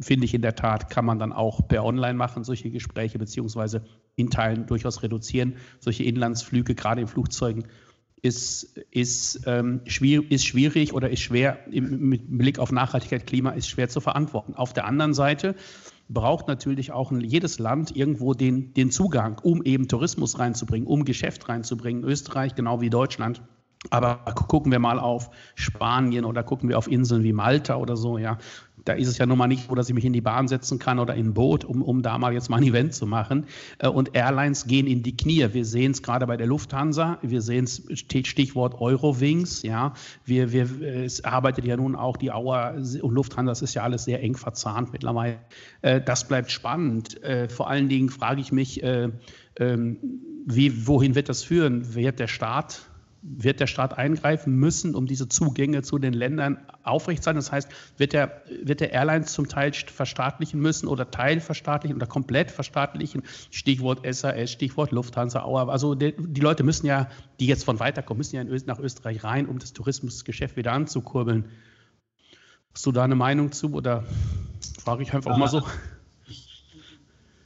finde 0.00 0.24
ich 0.24 0.34
in 0.34 0.42
der 0.42 0.54
Tat, 0.54 0.88
kann 0.88 1.04
man 1.04 1.18
dann 1.18 1.32
auch 1.32 1.66
per 1.66 1.84
Online 1.84 2.14
machen, 2.14 2.44
solche 2.44 2.70
Gespräche, 2.70 3.18
beziehungsweise 3.18 3.84
in 4.14 4.30
Teilen 4.30 4.66
durchaus 4.66 5.02
reduzieren. 5.02 5.56
Solche 5.80 6.04
Inlandsflüge, 6.04 6.74
gerade 6.74 7.00
in 7.00 7.06
Flugzeugen, 7.08 7.64
ist, 8.22 8.78
ist, 8.90 9.42
ähm, 9.46 9.80
schwierig, 9.86 10.30
ist 10.30 10.46
schwierig 10.46 10.92
oder 10.92 11.10
ist 11.10 11.20
schwer, 11.20 11.58
im, 11.70 12.08
mit 12.08 12.22
Blick 12.26 12.58
auf 12.58 12.70
Nachhaltigkeit, 12.70 13.26
Klima, 13.26 13.50
ist 13.50 13.68
schwer 13.68 13.88
zu 13.88 14.00
verantworten. 14.00 14.54
Auf 14.54 14.72
der 14.72 14.84
anderen 14.84 15.14
Seite 15.14 15.54
braucht 16.08 16.48
natürlich 16.48 16.92
auch 16.92 17.12
jedes 17.12 17.58
Land 17.58 17.96
irgendwo 17.96 18.34
den, 18.34 18.74
den 18.74 18.90
Zugang, 18.90 19.38
um 19.42 19.62
eben 19.62 19.88
Tourismus 19.88 20.38
reinzubringen, 20.38 20.86
um 20.86 21.04
Geschäft 21.04 21.48
reinzubringen. 21.48 22.04
Österreich, 22.04 22.54
genau 22.54 22.80
wie 22.80 22.90
Deutschland, 22.90 23.40
aber 23.88 24.16
gucken 24.34 24.70
wir 24.70 24.78
mal 24.78 24.98
auf 24.98 25.30
Spanien 25.54 26.26
oder 26.26 26.42
gucken 26.42 26.68
wir 26.68 26.76
auf 26.76 26.86
Inseln 26.90 27.22
wie 27.22 27.32
Malta 27.32 27.76
oder 27.76 27.96
so, 27.96 28.18
ja. 28.18 28.36
Da 28.84 28.94
ist 28.94 29.08
es 29.08 29.18
ja 29.18 29.26
nun 29.26 29.38
mal 29.38 29.46
nicht 29.46 29.68
so, 29.68 29.74
dass 29.74 29.88
ich 29.88 29.94
mich 29.94 30.04
in 30.04 30.12
die 30.12 30.20
Bahn 30.20 30.48
setzen 30.48 30.78
kann 30.78 30.98
oder 30.98 31.14
in 31.14 31.28
ein 31.28 31.34
Boot, 31.34 31.64
um, 31.64 31.82
um 31.82 32.02
da 32.02 32.18
mal 32.18 32.32
jetzt 32.32 32.50
mal 32.50 32.58
ein 32.58 32.62
Event 32.62 32.94
zu 32.94 33.06
machen. 33.06 33.46
Äh, 33.78 33.88
und 33.88 34.14
Airlines 34.14 34.66
gehen 34.66 34.86
in 34.86 35.02
die 35.02 35.16
Knie. 35.16 35.46
Wir 35.52 35.64
sehen 35.64 35.92
es 35.92 36.02
gerade 36.02 36.26
bei 36.26 36.36
der 36.36 36.46
Lufthansa. 36.46 37.18
Wir 37.22 37.42
sehen 37.42 37.64
es, 37.64 37.82
Stichwort 37.94 38.80
Eurowings. 38.80 39.62
Ja, 39.62 39.94
wir, 40.24 40.52
wir, 40.52 40.68
es 41.04 41.24
arbeitet 41.24 41.64
ja 41.64 41.76
nun 41.76 41.96
auch 41.96 42.16
die 42.16 42.32
Auer 42.32 42.74
und 42.76 43.14
Lufthansa. 43.14 43.50
Das 43.50 43.62
ist 43.62 43.74
ja 43.74 43.82
alles 43.82 44.04
sehr 44.04 44.22
eng 44.22 44.36
verzahnt 44.36 44.92
mittlerweile. 44.92 45.38
Äh, 45.82 46.00
das 46.00 46.26
bleibt 46.26 46.50
spannend. 46.50 47.22
Äh, 47.22 47.48
vor 47.48 47.68
allen 47.68 47.88
Dingen 47.88 48.08
frage 48.08 48.40
ich 48.40 48.52
mich, 48.52 48.82
ähm, 48.82 49.98
wie, 50.46 50.86
wohin 50.86 51.14
wird 51.14 51.28
das 51.28 51.42
führen? 51.42 51.94
Wird 51.94 52.18
der 52.18 52.28
Staat 52.28 52.89
wird 53.22 53.60
der 53.60 53.66
Staat 53.66 53.98
eingreifen 53.98 54.54
müssen, 54.54 54.94
um 54.94 55.06
diese 55.06 55.28
Zugänge 55.28 55.82
zu 55.82 55.98
den 55.98 56.12
Ländern 56.12 56.58
aufrecht 56.82 57.22
sein? 57.22 57.36
Das 57.36 57.52
heißt, 57.52 57.68
wird 57.98 58.12
der, 58.12 58.42
wird 58.62 58.80
der 58.80 58.92
Airlines 58.92 59.32
zum 59.32 59.48
Teil 59.48 59.72
verstaatlichen 59.72 60.60
müssen 60.60 60.88
oder 60.88 61.10
teilverstaatlichen 61.10 61.96
oder 61.96 62.06
komplett 62.06 62.50
verstaatlichen? 62.50 63.22
Stichwort 63.50 64.00
SAS, 64.10 64.50
Stichwort 64.50 64.92
Lufthansa, 64.92 65.42
Auer. 65.42 65.68
Also 65.68 65.94
die, 65.94 66.14
die, 66.16 66.40
Leute 66.40 66.62
müssen 66.62 66.86
ja, 66.86 67.08
die 67.40 67.46
jetzt 67.46 67.64
von 67.64 67.78
weiterkommen, 67.78 68.18
müssen 68.18 68.36
ja 68.36 68.44
nach 68.66 68.78
Österreich 68.78 69.22
rein, 69.22 69.46
um 69.46 69.58
das 69.58 69.72
Tourismusgeschäft 69.72 70.56
wieder 70.56 70.72
anzukurbeln. 70.72 71.44
Hast 72.72 72.86
du 72.86 72.92
da 72.92 73.04
eine 73.04 73.16
Meinung 73.16 73.52
zu 73.52 73.74
oder 73.74 74.04
frage 74.82 75.02
ich 75.02 75.12
einfach 75.12 75.32
ja, 75.32 75.36
mal 75.36 75.48
so? 75.48 75.62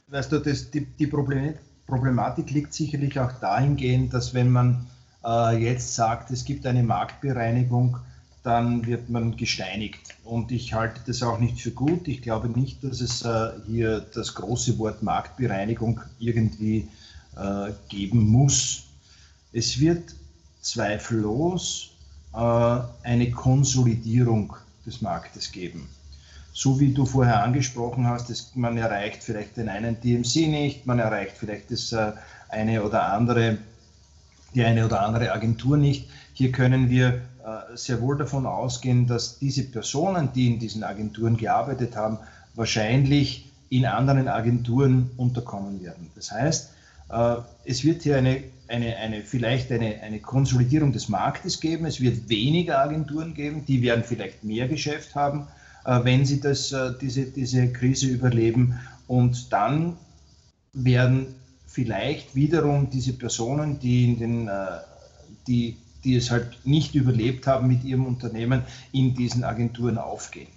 Weißt 0.07 0.31
du, 0.31 0.39
das, 0.39 0.71
die, 0.71 0.85
die 0.85 1.07
Problematik 1.07 2.51
liegt 2.51 2.73
sicherlich 2.73 3.19
auch 3.19 3.33
dahingehend, 3.33 4.13
dass 4.13 4.33
wenn 4.33 4.51
man 4.51 4.87
äh, 5.25 5.57
jetzt 5.57 5.95
sagt, 5.95 6.31
es 6.31 6.45
gibt 6.45 6.65
eine 6.65 6.83
Marktbereinigung, 6.83 7.97
dann 8.43 8.85
wird 8.85 9.09
man 9.09 9.35
gesteinigt. 9.35 10.15
Und 10.23 10.51
ich 10.51 10.73
halte 10.73 11.01
das 11.07 11.23
auch 11.23 11.39
nicht 11.39 11.59
für 11.59 11.71
gut. 11.71 12.07
Ich 12.07 12.21
glaube 12.21 12.47
nicht, 12.47 12.83
dass 12.83 13.01
es 13.01 13.23
äh, 13.23 13.51
hier 13.65 14.05
das 14.13 14.35
große 14.35 14.77
Wort 14.77 15.01
Marktbereinigung 15.01 16.01
irgendwie 16.19 16.87
äh, 17.35 17.71
geben 17.89 18.29
muss. 18.29 18.83
Es 19.51 19.79
wird 19.79 20.13
zweifellos 20.61 21.91
eine 22.33 23.31
Konsolidierung 23.31 24.57
des 24.85 25.01
Marktes 25.01 25.53
geben. 25.53 25.87
So 26.51 26.81
wie 26.81 26.91
du 26.91 27.05
vorher 27.05 27.41
angesprochen 27.41 28.07
hast, 28.07 28.29
dass 28.29 28.53
man 28.55 28.77
erreicht 28.77 29.23
vielleicht 29.23 29.55
den 29.55 29.69
einen 29.69 30.01
DMC 30.01 30.49
nicht, 30.49 30.85
man 30.85 30.99
erreicht 30.99 31.37
vielleicht 31.37 31.71
das 31.71 31.95
eine 32.49 32.83
oder 32.83 33.13
andere, 33.13 33.59
die 34.55 34.63
eine 34.63 34.85
oder 34.85 35.01
andere 35.01 35.33
Agentur 35.33 35.77
nicht. 35.77 36.09
Hier 36.33 36.51
können 36.51 36.89
wir 36.89 37.21
äh, 37.45 37.75
sehr 37.75 38.01
wohl 38.01 38.17
davon 38.17 38.45
ausgehen, 38.45 39.05
dass 39.05 39.37
diese 39.37 39.63
Personen, 39.63 40.29
die 40.33 40.47
in 40.47 40.59
diesen 40.59 40.83
Agenturen 40.83 41.37
gearbeitet 41.37 41.95
haben, 41.95 42.17
wahrscheinlich 42.55 43.51
in 43.69 43.85
anderen 43.85 44.27
Agenturen 44.27 45.11
unterkommen 45.17 45.83
werden. 45.83 46.09
Das 46.15 46.31
heißt, 46.31 46.71
äh, 47.09 47.35
es 47.65 47.83
wird 47.83 48.03
hier 48.03 48.17
eine, 48.17 48.43
eine, 48.67 48.95
eine, 48.95 49.21
vielleicht 49.21 49.71
eine, 49.71 50.01
eine 50.01 50.19
Konsolidierung 50.19 50.93
des 50.93 51.09
Marktes 51.09 51.59
geben. 51.59 51.85
Es 51.85 51.99
wird 51.99 52.29
weniger 52.29 52.79
Agenturen 52.79 53.33
geben, 53.33 53.65
die 53.65 53.81
werden 53.81 54.03
vielleicht 54.03 54.43
mehr 54.43 54.67
Geschäft 54.67 55.15
haben, 55.15 55.47
äh, 55.85 55.99
wenn 56.03 56.25
sie 56.25 56.39
das, 56.39 56.73
diese, 57.01 57.25
diese 57.25 57.71
Krise 57.73 58.07
überleben. 58.07 58.79
Und 59.07 59.51
dann 59.53 59.97
werden 60.73 61.35
vielleicht 61.67 62.35
wiederum 62.35 62.89
diese 62.89 63.13
Personen, 63.13 63.79
die, 63.79 64.05
in 64.05 64.19
den, 64.19 64.49
die 65.47 65.77
die 66.05 66.15
es 66.15 66.31
halt 66.31 66.59
nicht 66.63 66.95
überlebt 66.95 67.47
haben 67.47 67.67
mit 67.67 67.83
ihrem 67.83 68.05
Unternehmen, 68.05 68.61
in 68.91 69.15
diesen 69.15 69.43
Agenturen 69.43 69.97
aufgehen. 69.97 70.47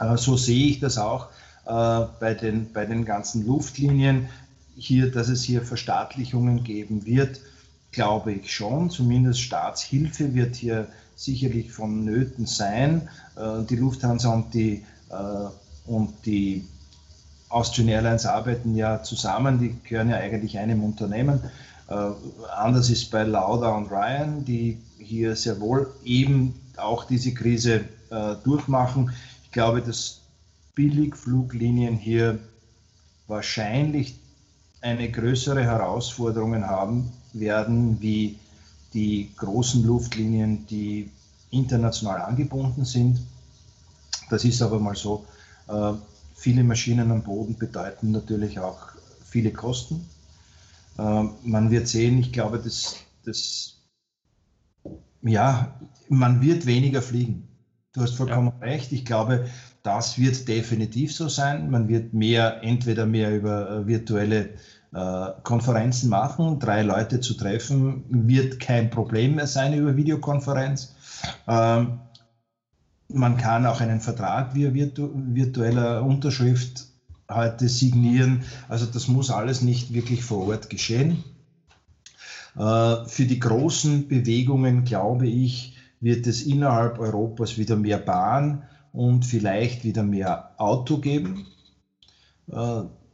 Äh, 0.00 0.16
so 0.16 0.36
sehe 0.36 0.66
ich 0.66 0.80
das 0.80 0.98
auch 0.98 1.28
äh, 1.64 2.06
bei 2.18 2.34
den, 2.34 2.72
bei 2.72 2.84
den 2.84 3.04
ganzen 3.04 3.46
Luftlinien. 3.46 4.28
Hier, 4.76 5.10
dass 5.10 5.28
es 5.28 5.44
hier 5.44 5.62
Verstaatlichungen 5.62 6.64
geben 6.64 7.06
wird, 7.06 7.40
glaube 7.92 8.32
ich 8.32 8.52
schon. 8.52 8.90
Zumindest 8.90 9.40
Staatshilfe 9.40 10.34
wird 10.34 10.56
hier 10.56 10.88
sicherlich 11.14 11.70
vonnöten 11.70 12.46
sein. 12.46 13.08
Äh, 13.36 13.64
die 13.68 13.76
Lufthansa 13.76 14.34
und 14.34 14.52
die, 14.52 14.84
und 15.86 16.24
die 16.24 16.64
Austrian 17.50 17.88
Airlines 17.88 18.26
arbeiten 18.26 18.74
ja 18.74 19.02
zusammen, 19.02 19.58
die 19.58 19.76
gehören 19.82 20.08
ja 20.08 20.16
eigentlich 20.16 20.58
einem 20.58 20.82
Unternehmen. 20.82 21.40
Äh, 21.88 21.94
anders 22.56 22.88
ist 22.88 23.10
bei 23.10 23.24
Lauda 23.24 23.70
und 23.76 23.90
Ryan, 23.90 24.44
die 24.44 24.78
hier 24.98 25.34
sehr 25.34 25.60
wohl 25.60 25.92
eben 26.04 26.54
auch 26.76 27.04
diese 27.04 27.34
Krise 27.34 27.84
äh, 28.10 28.36
durchmachen. 28.44 29.12
Ich 29.44 29.50
glaube, 29.50 29.82
dass 29.82 30.20
Billigfluglinien 30.76 31.96
hier 31.96 32.38
wahrscheinlich 33.26 34.16
eine 34.80 35.10
größere 35.10 35.62
Herausforderung 35.62 36.64
haben 36.64 37.12
werden 37.32 38.00
wie 38.00 38.38
die 38.94 39.30
großen 39.36 39.84
Luftlinien, 39.84 40.66
die 40.66 41.10
international 41.50 42.22
angebunden 42.22 42.84
sind. 42.84 43.20
Das 44.30 44.44
ist 44.44 44.62
aber 44.62 44.78
mal 44.78 44.94
so. 44.94 45.24
Äh, 45.68 45.92
viele 46.40 46.64
Maschinen 46.64 47.10
am 47.10 47.22
Boden 47.22 47.58
bedeuten 47.58 48.12
natürlich 48.12 48.58
auch 48.58 48.78
viele 49.22 49.52
Kosten. 49.52 50.08
Ähm, 50.98 51.32
man 51.44 51.70
wird 51.70 51.86
sehen, 51.86 52.18
ich 52.18 52.32
glaube, 52.32 52.58
dass, 52.58 52.96
dass 53.24 53.76
ja, 55.22 55.78
man 56.08 56.40
wird 56.40 56.64
weniger 56.64 57.02
fliegen. 57.02 57.46
Du 57.92 58.00
hast 58.00 58.14
vollkommen 58.14 58.52
ja. 58.60 58.66
recht. 58.66 58.90
Ich 58.92 59.04
glaube, 59.04 59.48
das 59.82 60.18
wird 60.18 60.48
definitiv 60.48 61.14
so 61.14 61.28
sein. 61.28 61.70
Man 61.70 61.88
wird 61.88 62.14
mehr, 62.14 62.62
entweder 62.62 63.04
mehr 63.04 63.36
über 63.36 63.70
äh, 63.70 63.86
virtuelle 63.86 64.50
äh, 64.94 65.26
Konferenzen 65.42 66.08
machen. 66.08 66.58
Drei 66.58 66.82
Leute 66.82 67.20
zu 67.20 67.34
treffen 67.34 68.04
wird 68.08 68.60
kein 68.60 68.88
Problem 68.88 69.34
mehr 69.34 69.46
sein 69.46 69.74
über 69.74 69.94
Videokonferenz. 69.94 70.94
Ähm, 71.46 72.00
man 73.12 73.36
kann 73.36 73.66
auch 73.66 73.80
einen 73.80 74.00
Vertrag 74.00 74.54
via 74.54 74.72
virtu 74.72 75.10
virtueller 75.14 76.02
Unterschrift 76.02 76.86
heute 77.30 77.68
signieren. 77.68 78.42
Also 78.68 78.86
das 78.86 79.08
muss 79.08 79.30
alles 79.30 79.62
nicht 79.62 79.94
wirklich 79.94 80.24
vor 80.24 80.48
Ort 80.48 80.70
geschehen. 80.70 81.22
Äh, 82.56 83.04
für 83.06 83.26
die 83.26 83.38
großen 83.38 84.08
Bewegungen, 84.08 84.84
glaube 84.84 85.28
ich, 85.28 85.76
wird 86.00 86.26
es 86.26 86.42
innerhalb 86.42 86.98
Europas 86.98 87.58
wieder 87.58 87.76
mehr 87.76 87.98
Bahn 87.98 88.64
und 88.92 89.24
vielleicht 89.24 89.84
wieder 89.84 90.02
mehr 90.02 90.54
Auto 90.56 90.98
geben. 90.98 91.46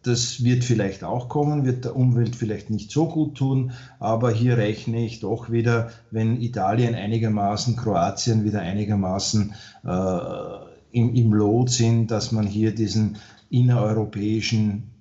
Das 0.06 0.44
wird 0.44 0.62
vielleicht 0.62 1.02
auch 1.02 1.28
kommen, 1.28 1.64
wird 1.64 1.84
der 1.84 1.96
Umwelt 1.96 2.36
vielleicht 2.36 2.70
nicht 2.70 2.92
so 2.92 3.08
gut 3.08 3.36
tun, 3.36 3.72
aber 3.98 4.30
hier 4.30 4.56
rechne 4.56 5.04
ich 5.04 5.18
doch 5.18 5.50
wieder, 5.50 5.90
wenn 6.12 6.40
Italien 6.40 6.94
einigermaßen, 6.94 7.74
Kroatien 7.74 8.44
wieder 8.44 8.60
einigermaßen 8.60 9.52
äh, 9.84 10.96
im, 10.96 11.12
im 11.12 11.32
Lot 11.32 11.70
sind, 11.70 12.12
dass 12.12 12.30
man 12.30 12.46
hier 12.46 12.72
diesen 12.72 13.18
innereuropäischen 13.50 14.92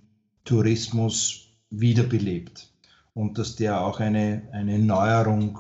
Tourismus 0.44 1.50
wiederbelebt 1.70 2.72
und 3.14 3.38
dass 3.38 3.56
der 3.56 3.82
auch 3.82 4.00
eine, 4.00 4.42
eine 4.54 4.80
Neuerung 4.80 5.60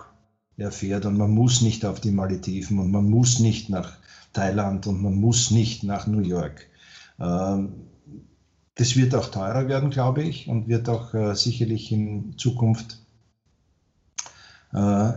erfährt 0.57 1.05
und 1.05 1.17
man 1.17 1.29
muss 1.29 1.61
nicht 1.61 1.85
auf 1.85 1.99
die 1.99 2.11
Malediven 2.11 2.79
und 2.79 2.89
man 2.89 3.07
muss 3.07 3.39
nicht 3.39 3.69
nach 3.69 3.97
Thailand 4.33 4.87
und 4.87 5.03
man 5.03 5.13
muss 5.13 5.51
nicht 5.51 5.83
nach 5.83 6.07
New 6.07 6.21
York. 6.21 6.67
Ähm, 7.19 7.84
das 8.75 8.95
wird 8.95 9.15
auch 9.15 9.29
teurer 9.29 9.67
werden, 9.67 9.89
glaube 9.89 10.23
ich, 10.23 10.47
und 10.47 10.67
wird 10.67 10.89
auch 10.89 11.13
äh, 11.13 11.35
sicherlich 11.35 11.91
in 11.91 12.37
Zukunft 12.37 12.99
äh, 14.73 15.13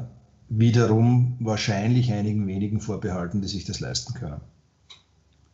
wiederum 0.49 1.37
wahrscheinlich 1.41 2.13
einigen 2.13 2.47
wenigen 2.47 2.81
vorbehalten, 2.81 3.43
die 3.43 3.49
sich 3.49 3.65
das 3.65 3.81
leisten 3.81 4.15
können. 4.15 4.41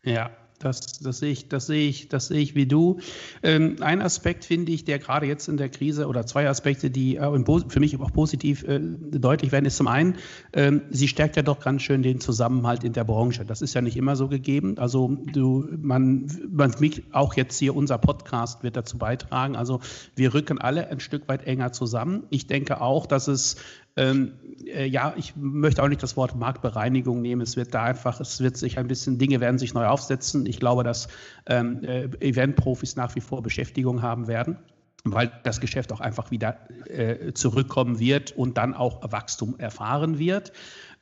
Ja, 0.05 0.31
das, 0.59 0.99
das, 1.01 1.19
sehe 1.19 1.33
ich, 1.33 1.49
das, 1.49 1.67
sehe 1.67 1.89
ich, 1.89 2.09
das 2.09 2.29
sehe 2.29 2.41
ich 2.41 2.55
wie 2.55 2.67
du. 2.67 2.99
Ähm, 3.43 3.77
ein 3.81 4.01
Aspekt 4.01 4.45
finde 4.45 4.73
ich, 4.73 4.85
der 4.85 4.99
gerade 4.99 5.27
jetzt 5.27 5.49
in 5.49 5.57
der 5.57 5.69
Krise 5.69 6.07
oder 6.07 6.27
zwei 6.27 6.49
Aspekte, 6.49 6.91
die 6.91 7.17
äh, 7.17 7.45
für 7.69 7.81
mich 7.81 7.99
auch 8.01 8.13
positiv 8.13 8.63
äh, 8.65 8.81
deutlich 8.81 9.53
werden, 9.53 9.67
ist 9.67 9.77
zum 9.77 9.89
einen, 9.89 10.17
ähm, 10.53 10.83
sie 10.91 11.09
stärkt 11.09 11.37
ja 11.37 11.43
doch 11.43 11.61
ganz 11.61 11.83
schön 11.83 12.03
den 12.03 12.21
Zusammenhalt 12.21 12.85
in 12.85 12.93
der 12.93 13.05
Branche. 13.05 13.45
Das 13.45 13.63
ist 13.63 13.75
ja 13.75 13.81
nicht 13.81 13.97
immer 13.97 14.17
so 14.17 14.29
gegeben. 14.29 14.79
Also 14.79 15.17
du, 15.33 15.69
man, 15.77 16.27
man 16.51 16.75
auch 17.13 17.35
jetzt 17.35 17.59
hier 17.59 17.75
unser 17.75 17.99
Podcast 17.99 18.63
wird 18.63 18.77
dazu 18.77 18.99
beitragen. 18.99 19.57
Also 19.57 19.81
wir 20.17 20.35
rücken 20.35 20.59
alle 20.59 20.89
ein 20.89 21.01
Stück 21.01 21.29
weit 21.29 21.47
enger 21.47 21.73
zusammen. 21.73 22.25
Ich 22.31 22.47
denke 22.47 22.81
auch, 22.81 23.07
dass 23.07 23.29
es 23.29 23.57
ähm, 23.97 24.33
äh, 24.67 24.87
ja, 24.87 25.15
ich 25.17 25.35
möchte 25.37 25.83
auch 25.83 25.89
nicht 25.89 26.03
das 26.03 26.17
Wort 26.17 26.35
Marktbereinigung 26.37 27.23
nehmen. 27.23 27.43
Es 27.43 27.57
wird 27.57 27.75
da 27.75 27.85
einfach, 27.85 28.21
es 28.21 28.41
wird 28.41 28.57
sich 28.57 28.79
ein 28.79 28.89
bisschen, 28.89 29.19
Dinge 29.19 29.41
werden 29.41 29.59
sich 29.59 29.75
neu 29.75 29.87
aufsetzen. 29.87 30.47
Ich 30.47 30.59
glaube, 30.59 30.85
dass 30.85 31.09
ähm, 31.47 31.83
äh, 31.85 32.05
Eventprofis 32.21 32.97
nach 32.97 33.15
wie 33.15 33.21
vor 33.21 33.43
Beschäftigung 33.43 34.03
haben 34.03 34.27
werden 34.27 34.59
weil 35.05 35.31
das 35.43 35.61
Geschäft 35.61 35.93
auch 35.93 36.01
einfach 36.01 36.31
wieder 36.31 36.57
äh, 36.89 37.35
zurückkommen 37.35 37.99
wird 37.99 38.33
und 38.33 38.57
dann 38.57 38.73
auch 38.73 39.01
Wachstum 39.13 39.59
erfahren 39.59 40.19
wird. 40.19 40.53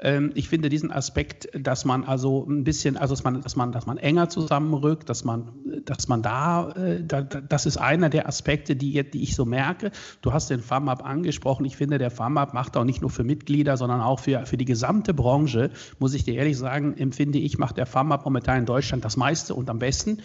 Ähm, 0.02 0.32
ich 0.34 0.48
finde 0.48 0.68
diesen 0.68 0.90
Aspekt, 0.90 1.48
dass 1.54 1.84
man 1.84 2.04
also 2.04 2.44
ein 2.44 2.64
bisschen, 2.64 2.96
also 2.96 3.14
dass 3.14 3.22
man, 3.22 3.40
dass 3.40 3.54
man, 3.54 3.70
dass 3.70 3.86
man 3.86 3.98
enger 3.98 4.28
zusammenrückt, 4.28 5.08
dass 5.08 5.24
man, 5.24 5.52
dass 5.84 6.08
man 6.08 6.22
da, 6.22 6.70
äh, 6.72 7.02
da 7.02 7.22
das 7.22 7.66
ist 7.66 7.76
einer 7.76 8.10
der 8.10 8.26
Aspekte, 8.26 8.74
die, 8.74 9.08
die 9.08 9.22
ich 9.22 9.36
so 9.36 9.44
merke. 9.44 9.92
Du 10.20 10.32
hast 10.32 10.50
den 10.50 10.60
FAMAP 10.60 11.04
angesprochen. 11.04 11.64
Ich 11.64 11.76
finde, 11.76 11.98
der 11.98 12.10
FAMAP 12.10 12.52
macht 12.52 12.76
auch 12.76 12.84
nicht 12.84 13.00
nur 13.00 13.10
für 13.10 13.22
Mitglieder, 13.22 13.76
sondern 13.76 14.00
auch 14.00 14.18
für, 14.18 14.44
für 14.44 14.56
die 14.56 14.64
gesamte 14.64 15.14
Branche, 15.14 15.70
muss 16.00 16.14
ich 16.14 16.24
dir 16.24 16.34
ehrlich 16.34 16.58
sagen, 16.58 16.96
empfinde 16.96 17.38
ich, 17.38 17.58
macht 17.58 17.76
der 17.76 17.86
FAMAP 17.86 18.24
momentan 18.24 18.58
in 18.58 18.66
Deutschland 18.66 19.04
das 19.04 19.16
meiste 19.16 19.54
und 19.54 19.70
am 19.70 19.78
besten. 19.78 20.18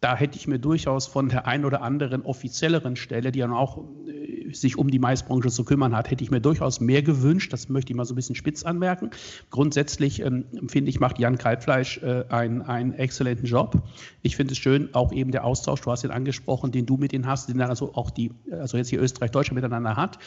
Da 0.00 0.16
hätte 0.16 0.38
ich 0.38 0.48
mir 0.48 0.58
durchaus 0.58 1.06
von 1.06 1.28
der 1.28 1.46
ein 1.46 1.64
oder 1.64 1.82
anderen 1.82 2.22
offizielleren 2.22 2.96
Stelle, 2.96 3.32
die 3.32 3.40
dann 3.40 3.52
auch 3.52 3.84
äh, 4.06 4.52
sich 4.52 4.78
um 4.78 4.90
die 4.90 4.98
Maisbranche 4.98 5.50
zu 5.50 5.64
kümmern 5.64 5.94
hat, 5.94 6.10
hätte 6.10 6.24
ich 6.24 6.30
mir 6.30 6.40
durchaus 6.40 6.80
mehr 6.80 7.02
gewünscht. 7.02 7.52
Das 7.52 7.68
möchte 7.68 7.92
ich 7.92 7.96
mal 7.96 8.04
so 8.04 8.14
ein 8.14 8.16
bisschen 8.16 8.34
spitz 8.34 8.62
anmerken. 8.62 9.10
Grundsätzlich 9.50 10.22
ähm, 10.22 10.44
finde 10.68 10.90
ich, 10.90 11.00
macht 11.00 11.18
Jan 11.18 11.36
Kalbfleisch 11.36 11.98
äh, 11.98 12.24
einen, 12.30 12.62
einen 12.62 12.94
exzellenten 12.94 13.46
Job. 13.46 13.82
Ich 14.22 14.36
finde 14.36 14.52
es 14.52 14.58
schön, 14.58 14.94
auch 14.94 15.12
eben 15.12 15.32
der 15.32 15.44
Austausch, 15.44 15.82
du 15.82 15.90
hast 15.90 16.02
ihn 16.04 16.10
angesprochen, 16.10 16.72
den 16.72 16.86
du 16.86 16.96
mit 16.96 17.12
ihnen 17.12 17.26
hast, 17.26 17.48
den 17.48 17.60
also 17.60 17.94
auch 17.94 18.10
die, 18.10 18.32
also 18.50 18.78
jetzt 18.78 18.88
hier 18.88 19.02
Österreich, 19.02 19.30
Deutschland 19.30 19.56
miteinander 19.56 19.96
hat. 19.96 20.18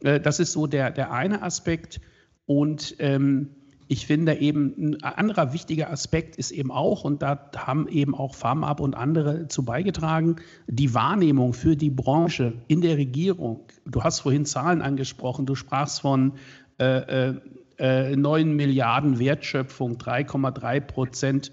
Äh, 0.00 0.20
das 0.20 0.40
ist 0.40 0.52
so 0.52 0.66
der, 0.66 0.90
der 0.90 1.12
eine 1.12 1.42
Aspekt. 1.42 2.00
Und 2.46 2.96
ähm, 2.98 3.50
ich 3.90 4.06
finde 4.06 4.36
eben, 4.36 4.94
ein 5.02 5.02
anderer 5.02 5.52
wichtiger 5.52 5.90
Aspekt 5.90 6.36
ist 6.36 6.52
eben 6.52 6.70
auch, 6.70 7.02
und 7.02 7.22
da 7.22 7.50
haben 7.56 7.88
eben 7.88 8.14
auch 8.14 8.36
FarmUp 8.36 8.78
und 8.78 8.94
andere 8.94 9.48
zu 9.48 9.64
beigetragen, 9.64 10.36
die 10.68 10.94
Wahrnehmung 10.94 11.54
für 11.54 11.74
die 11.76 11.90
Branche 11.90 12.52
in 12.68 12.82
der 12.82 12.96
Regierung. 12.96 13.64
Du 13.84 14.04
hast 14.04 14.20
vorhin 14.20 14.44
Zahlen 14.44 14.80
angesprochen, 14.80 15.44
du 15.44 15.56
sprachst 15.56 16.02
von 16.02 16.34
äh, 16.78 17.30
äh 17.30 17.40
äh, 17.78 18.14
9 18.14 18.54
Milliarden 18.54 19.18
Wertschöpfung, 19.18 19.96
3,3 19.96 20.80
Prozent 20.82 21.52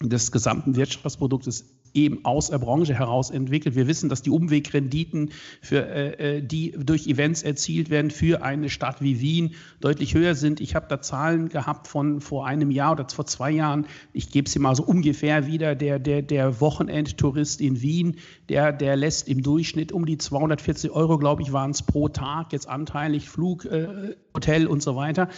des 0.00 0.30
gesamten 0.30 0.76
Wirtschaftsproduktes 0.76 1.75
eben 1.96 2.24
aus 2.24 2.50
der 2.50 2.58
Branche 2.58 2.94
heraus 2.94 3.30
entwickelt. 3.30 3.74
Wir 3.74 3.86
wissen, 3.86 4.08
dass 4.08 4.22
die 4.22 4.30
Umwegrenditen, 4.30 5.30
für, 5.60 5.86
äh, 5.88 6.36
äh, 6.36 6.42
die 6.42 6.72
durch 6.72 7.06
Events 7.06 7.42
erzielt 7.42 7.90
werden, 7.90 8.10
für 8.10 8.42
eine 8.42 8.68
Stadt 8.68 9.00
wie 9.00 9.20
Wien 9.20 9.54
deutlich 9.80 10.14
höher 10.14 10.34
sind. 10.34 10.60
Ich 10.60 10.74
habe 10.74 10.86
da 10.88 11.00
Zahlen 11.00 11.48
gehabt 11.48 11.88
von 11.88 12.20
vor 12.20 12.46
einem 12.46 12.70
Jahr 12.70 12.92
oder 12.92 13.08
vor 13.08 13.26
zwei 13.26 13.50
Jahren. 13.50 13.86
Ich 14.12 14.30
gebe 14.30 14.48
sie 14.48 14.58
mal 14.58 14.74
so 14.76 14.84
ungefähr 14.84 15.46
wieder. 15.46 15.74
Der, 15.74 15.98
der, 15.98 16.22
der 16.22 16.60
Wochenendtourist 16.60 17.60
in 17.60 17.80
Wien, 17.80 18.16
der, 18.48 18.72
der 18.72 18.96
lässt 18.96 19.28
im 19.28 19.42
Durchschnitt 19.42 19.92
um 19.92 20.06
die 20.06 20.18
240 20.18 20.90
Euro, 20.90 21.18
glaube 21.18 21.42
ich, 21.42 21.52
waren 21.52 21.70
es 21.70 21.82
pro 21.82 22.08
Tag, 22.08 22.52
jetzt 22.52 22.68
anteilig 22.68 23.28
Flug, 23.28 23.64
äh, 23.64 24.14
Hotel 24.34 24.66
und 24.66 24.82
so 24.82 24.96
weiter 24.96 25.28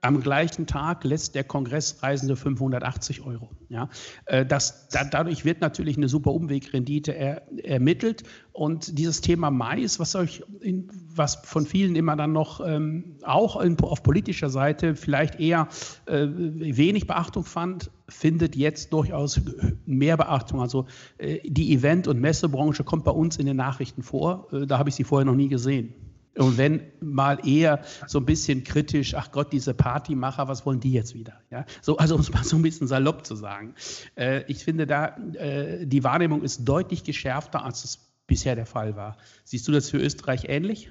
am 0.00 0.20
gleichen 0.20 0.66
Tag 0.66 1.02
lässt 1.02 1.34
der 1.34 1.42
Kongressreisende 1.42 2.36
580 2.36 3.22
Euro. 3.22 3.50
Ja, 3.68 3.88
äh, 4.26 4.46
das, 4.46 4.88
da, 4.88 5.04
dadurch 5.04 5.44
wird 5.44 5.60
natürlich 5.60 5.96
eine 5.96 6.08
super 6.08 6.32
Umwegrendite 6.32 7.14
er, 7.14 7.42
ermittelt. 7.64 8.22
Und 8.52 8.96
dieses 8.98 9.20
Thema 9.20 9.50
Mais, 9.50 9.98
was, 9.98 10.14
euch 10.14 10.44
in, 10.60 10.88
was 11.14 11.36
von 11.44 11.66
vielen 11.66 11.96
immer 11.96 12.14
dann 12.16 12.32
noch 12.32 12.64
ähm, 12.64 13.16
auch 13.24 13.60
in, 13.60 13.78
auf 13.80 14.02
politischer 14.02 14.50
Seite 14.50 14.94
vielleicht 14.94 15.40
eher 15.40 15.68
äh, 16.06 16.26
wenig 16.28 17.06
Beachtung 17.06 17.44
fand, 17.44 17.90
findet 18.08 18.54
jetzt 18.54 18.92
durchaus 18.92 19.40
mehr 19.84 20.16
Beachtung. 20.16 20.60
Also 20.60 20.86
äh, 21.18 21.40
die 21.44 21.74
Event- 21.74 22.06
und 22.06 22.20
Messebranche 22.20 22.84
kommt 22.84 23.04
bei 23.04 23.10
uns 23.10 23.36
in 23.36 23.46
den 23.46 23.56
Nachrichten 23.56 24.02
vor. 24.02 24.46
Äh, 24.52 24.66
da 24.66 24.78
habe 24.78 24.90
ich 24.90 24.94
sie 24.94 25.04
vorher 25.04 25.24
noch 25.24 25.34
nie 25.34 25.48
gesehen. 25.48 25.94
Und 26.38 26.56
wenn 26.56 26.82
mal 27.00 27.46
eher 27.46 27.80
so 28.06 28.18
ein 28.18 28.24
bisschen 28.24 28.64
kritisch, 28.64 29.14
ach 29.14 29.32
Gott, 29.32 29.52
diese 29.52 29.74
Partymacher, 29.74 30.48
was 30.48 30.64
wollen 30.64 30.80
die 30.80 30.92
jetzt 30.92 31.14
wieder? 31.14 31.40
Ja, 31.50 31.64
so, 31.82 31.96
also 31.96 32.14
um 32.14 32.20
es 32.20 32.32
mal 32.32 32.44
so 32.44 32.56
ein 32.56 32.62
bisschen 32.62 32.86
salopp 32.86 33.26
zu 33.26 33.34
sagen. 33.34 33.74
Äh, 34.16 34.44
ich 34.46 34.64
finde 34.64 34.86
da, 34.86 35.16
äh, 35.34 35.86
die 35.86 36.04
Wahrnehmung 36.04 36.42
ist 36.42 36.64
deutlich 36.64 37.04
geschärfter, 37.04 37.64
als 37.64 37.84
es 37.84 37.98
bisher 38.26 38.54
der 38.54 38.66
Fall 38.66 38.94
war. 38.96 39.16
Siehst 39.44 39.66
du 39.66 39.72
das 39.72 39.90
für 39.90 39.98
Österreich 39.98 40.44
ähnlich? 40.48 40.90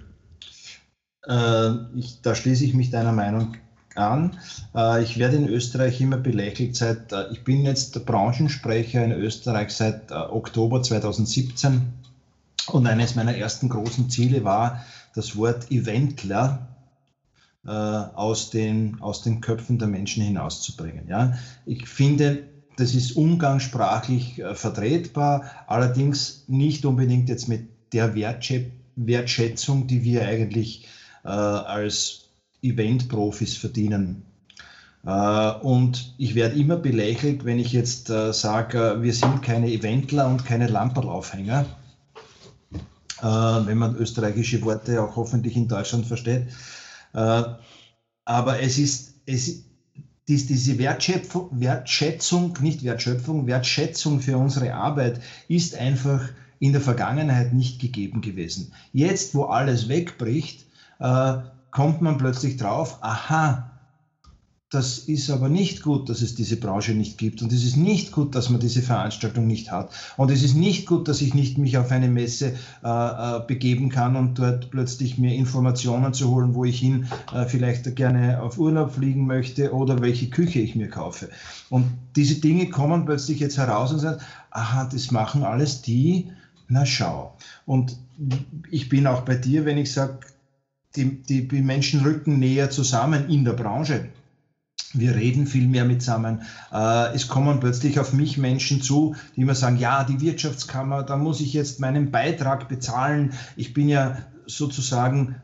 Äh, 1.27 1.71
ich, 1.95 2.21
da 2.21 2.35
schließe 2.35 2.65
ich 2.65 2.73
mich 2.73 2.89
deiner 2.89 3.13
Meinung 3.13 3.55
an. 3.95 4.37
Äh, 4.75 5.03
ich 5.03 5.17
werde 5.17 5.37
in 5.37 5.47
Österreich 5.47 6.01
immer 6.01 6.17
belächelt 6.17 6.75
seit, 6.75 7.11
äh, 7.11 7.31
ich 7.31 7.43
bin 7.43 7.63
jetzt 7.63 8.05
Branchensprecher 8.05 9.03
in 9.03 9.11
Österreich 9.11 9.71
seit 9.71 10.11
äh, 10.11 10.15
Oktober 10.15 10.81
2017 10.81 11.93
und 12.67 12.87
eines 12.87 13.15
meiner 13.15 13.35
ersten 13.35 13.69
großen 13.69 14.09
Ziele 14.09 14.43
war, 14.43 14.85
das 15.17 15.35
Wort 15.35 15.71
Eventler 15.71 16.67
äh, 17.65 17.71
aus, 17.71 18.49
den, 18.51 19.01
aus 19.01 19.23
den 19.23 19.41
Köpfen 19.41 19.79
der 19.79 19.87
Menschen 19.87 20.23
hinauszubringen. 20.23 21.07
Ja? 21.07 21.37
Ich 21.65 21.87
finde, 21.87 22.43
das 22.77 22.93
ist 22.93 23.13
umgangssprachlich 23.13 24.39
äh, 24.39 24.55
vertretbar, 24.55 25.43
allerdings 25.65 26.45
nicht 26.47 26.85
unbedingt 26.85 27.29
jetzt 27.29 27.47
mit 27.47 27.67
der 27.93 28.15
Wertschä 28.15 28.71
Wertschätzung, 28.99 29.85
die 29.85 30.03
wir 30.03 30.25
eigentlich 30.25 30.87
äh, 31.23 31.27
als 31.27 32.29
Eventprofis 32.63 33.55
verdienen. 33.55 34.23
Äh, 35.05 35.51
und 35.61 36.15
ich 36.17 36.33
werde 36.33 36.59
immer 36.59 36.77
belächelt, 36.77 37.45
wenn 37.45 37.59
ich 37.59 37.73
jetzt 37.73 38.09
äh, 38.09 38.33
sage, 38.33 38.97
wir 39.01 39.13
sind 39.13 39.43
keine 39.43 39.69
Eventler 39.69 40.27
und 40.27 40.45
keine 40.45 40.67
Lamperlaufhänger 40.67 41.61
äh, 41.61 41.65
wenn 43.25 43.77
man 43.77 43.95
österreichische 43.95 44.61
Worte 44.63 45.01
auch 45.01 45.15
hoffentlich 45.15 45.55
in 45.55 45.67
Deutschland 45.67 46.05
versteht. 46.05 46.47
Äh, 47.13 47.43
aber 48.25 48.59
es 48.61 48.77
ist, 48.77 49.15
es, 49.25 49.63
dies, 50.27 50.47
diese 50.47 50.77
Wertschöpfung, 50.77 51.49
Wertschätzung, 51.51 52.57
nicht 52.61 52.83
Wertschöpfung, 52.83 53.47
Wertschätzung 53.47 54.19
für 54.19 54.37
unsere 54.37 54.73
Arbeit 54.73 55.21
ist 55.47 55.75
einfach 55.75 56.21
in 56.59 56.73
der 56.73 56.81
Vergangenheit 56.81 57.53
nicht 57.53 57.79
gegeben 57.79 58.21
gewesen. 58.21 58.73
Jetzt, 58.91 59.35
wo 59.35 59.45
alles 59.45 59.87
wegbricht, 59.87 60.65
äh, 60.99 61.37
kommt 61.71 62.01
man 62.01 62.17
plötzlich 62.17 62.57
drauf, 62.57 62.97
aha, 63.01 63.76
das 64.69 64.97
ist 64.97 65.29
aber 65.29 65.47
nicht 65.47 65.81
gut, 65.81 66.09
dass 66.09 66.21
es 66.21 66.35
diese 66.35 66.57
Branche 66.57 66.93
nicht 66.93 67.17
gibt. 67.17 67.41
Und 67.41 67.53
es 67.53 67.63
ist 67.63 67.77
nicht 67.77 68.11
gut, 68.11 68.35
dass 68.35 68.49
man 68.49 68.59
diese 68.59 68.81
Veranstaltung 68.81 69.47
nicht 69.47 69.71
hat. 69.71 69.91
Und 70.17 70.29
es 70.29 70.43
ist 70.43 70.55
nicht 70.55 70.85
gut, 70.85 71.07
dass 71.07 71.21
ich 71.21 71.33
nicht 71.33 71.57
mich 71.57 71.77
auf 71.77 71.89
eine 71.89 72.09
Messe 72.09 72.53
äh, 72.83 72.87
äh, 72.87 73.39
begeben 73.47 73.87
kann 73.87 74.17
und 74.17 74.37
dort 74.37 74.69
plötzlich 74.69 75.17
mir 75.17 75.33
Informationen 75.33 76.13
zu 76.13 76.29
holen, 76.29 76.53
wo 76.53 76.65
ich 76.65 76.79
hin 76.79 77.07
äh, 77.33 77.45
vielleicht 77.45 77.95
gerne 77.95 78.41
auf 78.41 78.57
Urlaub 78.57 78.95
fliegen 78.95 79.25
möchte 79.25 79.73
oder 79.73 80.01
welche 80.01 80.29
Küche 80.29 80.59
ich 80.59 80.75
mir 80.75 80.89
kaufe. 80.89 81.29
Und 81.69 81.85
diese 82.17 82.35
Dinge 82.35 82.69
kommen 82.69 83.05
plötzlich 83.05 83.39
jetzt 83.39 83.57
heraus 83.57 83.93
und 83.93 83.99
sagen, 83.99 84.21
aha, 84.51 84.83
das 84.91 85.11
machen 85.11 85.43
alles 85.43 85.81
die, 85.81 86.29
na 86.67 86.85
schau. 86.85 87.37
Und 87.65 87.95
ich 88.69 88.89
bin 88.89 89.07
auch 89.07 89.21
bei 89.21 89.35
dir, 89.35 89.63
wenn 89.63 89.77
ich 89.77 89.93
sage, 89.93 90.19
die, 90.97 91.47
die 91.47 91.61
Menschen 91.61 92.01
rücken 92.01 92.39
näher 92.39 92.69
zusammen 92.69 93.29
in 93.29 93.45
der 93.45 93.53
Branche 93.53 94.09
wir 94.93 95.15
reden 95.15 95.47
viel 95.47 95.67
mehr 95.67 95.85
mitsammen. 95.85 96.43
Äh, 96.71 97.13
es 97.13 97.27
kommen 97.27 97.59
plötzlich 97.59 97.99
auf 97.99 98.13
mich 98.13 98.37
Menschen 98.37 98.81
zu, 98.81 99.15
die 99.35 99.41
immer 99.41 99.55
sagen, 99.55 99.77
ja, 99.77 100.03
die 100.03 100.21
Wirtschaftskammer, 100.21 101.03
da 101.03 101.17
muss 101.17 101.41
ich 101.41 101.53
jetzt 101.53 101.79
meinen 101.79 102.11
Beitrag 102.11 102.67
bezahlen. 102.67 103.33
Ich 103.55 103.73
bin 103.73 103.89
ja 103.89 104.17
sozusagen 104.45 105.35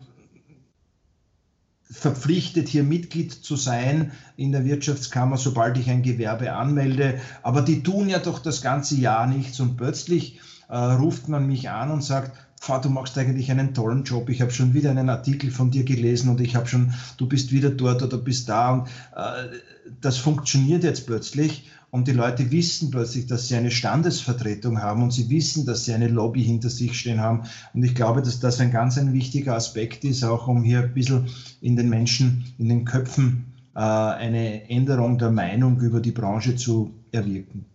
verpflichtet, 1.92 2.70
hier 2.70 2.84
Mitglied 2.84 3.32
zu 3.32 3.56
sein 3.56 4.12
in 4.36 4.52
der 4.52 4.66
Wirtschaftskammer, 4.66 5.38
sobald 5.38 5.78
ich 5.78 5.90
ein 5.90 6.02
Gewerbe 6.02 6.54
anmelde. 6.54 7.20
Aber 7.44 7.62
die 7.62 7.84
tun 7.84 8.10
ja 8.10 8.20
doch 8.20 8.40
das 8.40 8.62
ganze 8.62 8.96
Jahr 8.96 9.28
nichts 9.28 9.60
und 9.60 9.78
plötzlich 9.78 10.40
äh, 10.70 10.76
ruft 10.78 11.28
man 11.28 11.46
mich 11.46 11.70
an 11.70 11.92
und 11.92 12.04
sagt, 12.04 12.43
du 12.68 12.90
machst 12.90 13.18
eigentlich 13.18 13.52
einen 13.52 13.74
tollen 13.74 14.04
Job. 14.04 14.30
Ich 14.30 14.42
habe 14.42 14.52
schon 14.52 14.74
wieder 14.74 14.92
einen 14.92 15.10
Artikel 15.10 15.52
von 15.52 15.72
dir 15.72 15.84
gelesen 15.84 16.30
und 16.30 16.42
ich 16.42 16.56
habe 16.56 16.68
schon, 16.68 16.94
du 17.18 17.28
bist 17.28 17.52
wieder 17.52 17.70
dort 17.70 18.02
oder 18.02 18.18
bist 18.18 18.50
da. 18.50 18.74
Und 18.74 18.88
äh, 19.16 19.58
das 20.02 20.18
funktioniert 20.18 20.84
jetzt 20.84 21.06
plötzlich 21.06 21.70
und 21.94 22.08
die 22.08 22.14
Leute 22.14 22.50
wissen 22.50 22.90
plötzlich, 22.90 23.28
dass 23.28 23.48
sie 23.48 23.56
eine 23.56 23.70
Standesvertretung 23.70 24.82
haben 24.82 25.04
und 25.04 25.12
sie 25.12 25.30
wissen, 25.30 25.66
dass 25.66 25.86
sie 25.86 25.94
eine 25.94 26.08
Lobby 26.08 26.44
hinter 26.44 26.70
sich 26.70 27.00
stehen 27.00 27.20
haben. 27.20 27.44
Und 27.74 27.84
ich 27.84 27.94
glaube, 27.94 28.22
dass 28.22 28.40
das 28.40 28.60
ein 28.60 28.72
ganz 28.72 28.98
ein 28.98 29.14
wichtiger 29.14 29.56
Aspekt 29.56 30.04
ist, 30.04 30.24
auch 30.24 30.48
um 30.48 30.64
hier 30.64 30.80
ein 30.80 30.94
bisschen 30.94 31.28
in 31.62 31.76
den 31.76 31.90
Menschen, 31.90 32.46
in 32.58 32.70
den 32.70 32.86
Köpfen 32.86 33.54
äh, 33.76 33.80
eine 33.80 34.70
Änderung 34.70 35.18
der 35.18 35.30
Meinung 35.32 35.80
über 35.82 36.00
die 36.00 36.12
Branche 36.12 36.56
zu 36.56 36.96
erwirken. 37.12 37.66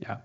Ja, 0.00 0.22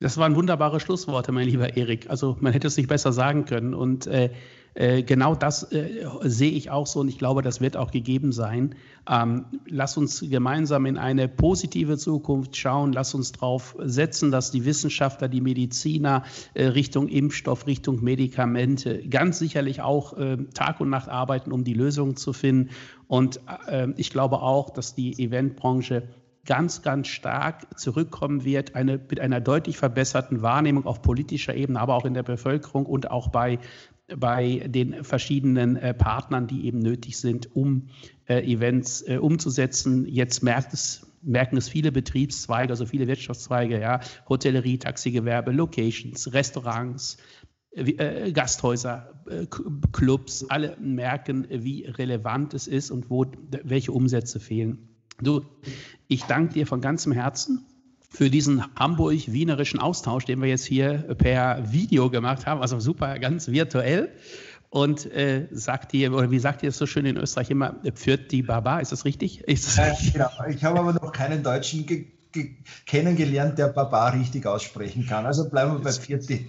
das 0.00 0.16
waren 0.16 0.34
wunderbare 0.34 0.80
Schlussworte, 0.80 1.30
mein 1.30 1.46
lieber 1.46 1.76
Erik. 1.76 2.08
Also 2.08 2.36
man 2.40 2.54
hätte 2.54 2.66
es 2.66 2.76
nicht 2.78 2.88
besser 2.88 3.12
sagen 3.12 3.44
können. 3.44 3.74
Und 3.74 4.06
äh, 4.06 4.30
äh, 4.72 5.02
genau 5.02 5.34
das 5.34 5.64
äh, 5.72 6.06
sehe 6.22 6.52
ich 6.52 6.70
auch 6.70 6.86
so 6.86 7.00
und 7.00 7.08
ich 7.08 7.18
glaube, 7.18 7.42
das 7.42 7.60
wird 7.60 7.76
auch 7.76 7.90
gegeben 7.90 8.32
sein. 8.32 8.76
Ähm, 9.06 9.44
lass 9.66 9.98
uns 9.98 10.20
gemeinsam 10.20 10.86
in 10.86 10.96
eine 10.96 11.28
positive 11.28 11.98
Zukunft 11.98 12.56
schauen. 12.56 12.94
Lass 12.94 13.14
uns 13.14 13.32
darauf 13.32 13.76
setzen, 13.78 14.30
dass 14.30 14.50
die 14.50 14.64
Wissenschaftler, 14.64 15.28
die 15.28 15.42
Mediziner 15.42 16.22
äh, 16.54 16.66
Richtung 16.66 17.08
Impfstoff, 17.08 17.66
Richtung 17.66 18.02
Medikamente 18.02 19.06
ganz 19.06 19.38
sicherlich 19.38 19.82
auch 19.82 20.16
äh, 20.16 20.38
Tag 20.54 20.80
und 20.80 20.88
Nacht 20.88 21.10
arbeiten, 21.10 21.52
um 21.52 21.62
die 21.62 21.74
Lösungen 21.74 22.16
zu 22.16 22.32
finden. 22.32 22.70
Und 23.06 23.40
äh, 23.66 23.88
ich 23.98 24.10
glaube 24.10 24.40
auch, 24.40 24.70
dass 24.70 24.94
die 24.94 25.22
Eventbranche 25.22 26.04
ganz, 26.46 26.82
ganz 26.82 27.08
stark 27.08 27.78
zurückkommen 27.78 28.44
wird, 28.44 28.74
eine, 28.74 28.98
mit 28.98 29.20
einer 29.20 29.40
deutlich 29.40 29.76
verbesserten 29.76 30.42
Wahrnehmung 30.42 30.86
auf 30.86 31.02
politischer 31.02 31.54
Ebene, 31.54 31.80
aber 31.80 31.94
auch 31.94 32.04
in 32.04 32.14
der 32.14 32.22
Bevölkerung 32.22 32.86
und 32.86 33.10
auch 33.10 33.28
bei, 33.28 33.58
bei 34.16 34.62
den 34.66 35.04
verschiedenen 35.04 35.76
äh, 35.76 35.94
Partnern, 35.94 36.46
die 36.46 36.66
eben 36.66 36.78
nötig 36.78 37.18
sind, 37.18 37.54
um 37.54 37.88
äh, 38.26 38.40
Events 38.42 39.02
äh, 39.06 39.18
umzusetzen. 39.18 40.06
Jetzt 40.06 40.42
merkt 40.42 40.72
es, 40.72 41.06
merken 41.22 41.56
es 41.56 41.68
viele 41.68 41.92
Betriebszweige, 41.92 42.72
also 42.72 42.86
viele 42.86 43.06
Wirtschaftszweige, 43.06 43.80
ja, 43.80 44.00
Hotellerie, 44.28 44.78
Taxigewerbe, 44.78 45.52
Locations, 45.52 46.32
Restaurants, 46.32 47.18
äh, 47.72 48.32
Gasthäuser, 48.32 49.22
äh, 49.28 49.46
Clubs, 49.92 50.44
alle 50.48 50.76
merken, 50.80 51.46
wie 51.48 51.84
relevant 51.84 52.54
es 52.54 52.66
ist 52.66 52.90
und 52.90 53.10
wo, 53.10 53.26
welche 53.62 53.92
Umsätze 53.92 54.40
fehlen. 54.40 54.88
Du, 55.22 55.44
ich 56.08 56.24
danke 56.24 56.54
dir 56.54 56.66
von 56.66 56.80
ganzem 56.80 57.12
Herzen 57.12 57.64
für 58.10 58.30
diesen 58.30 58.64
Hamburg-wienerischen 58.76 59.78
Austausch, 59.78 60.24
den 60.24 60.40
wir 60.42 60.48
jetzt 60.48 60.64
hier 60.64 61.14
per 61.16 61.72
Video 61.72 62.10
gemacht 62.10 62.46
haben, 62.46 62.60
also 62.60 62.80
super, 62.80 63.18
ganz 63.18 63.48
virtuell. 63.48 64.10
Und 64.68 65.06
äh, 65.06 65.48
sagt 65.50 65.94
ihr, 65.94 66.12
oder 66.12 66.30
wie 66.30 66.38
sagt 66.38 66.62
ihr 66.62 66.68
es 66.68 66.78
so 66.78 66.86
schön 66.86 67.04
in 67.04 67.16
Österreich 67.16 67.50
immer, 67.50 67.76
führt 67.94 68.30
die 68.30 68.42
Baba, 68.42 68.78
ist 68.78 68.92
das 68.92 69.04
richtig? 69.04 69.40
Ist 69.48 69.66
das 69.66 69.76
ja, 69.76 69.84
richtig? 69.84 70.12
Genau. 70.12 70.30
Ich 70.48 70.64
habe 70.64 70.78
aber 70.78 70.92
noch 70.92 71.12
keinen 71.12 71.42
Deutschen 71.42 71.86
kennengelernt, 72.86 73.58
der 73.58 73.68
Baba 73.68 74.10
richtig 74.10 74.46
aussprechen 74.46 75.06
kann. 75.06 75.26
Also 75.26 75.50
bleiben 75.50 75.72
wir 75.72 75.80
bei 75.80 75.92
Vierti. 75.92 76.46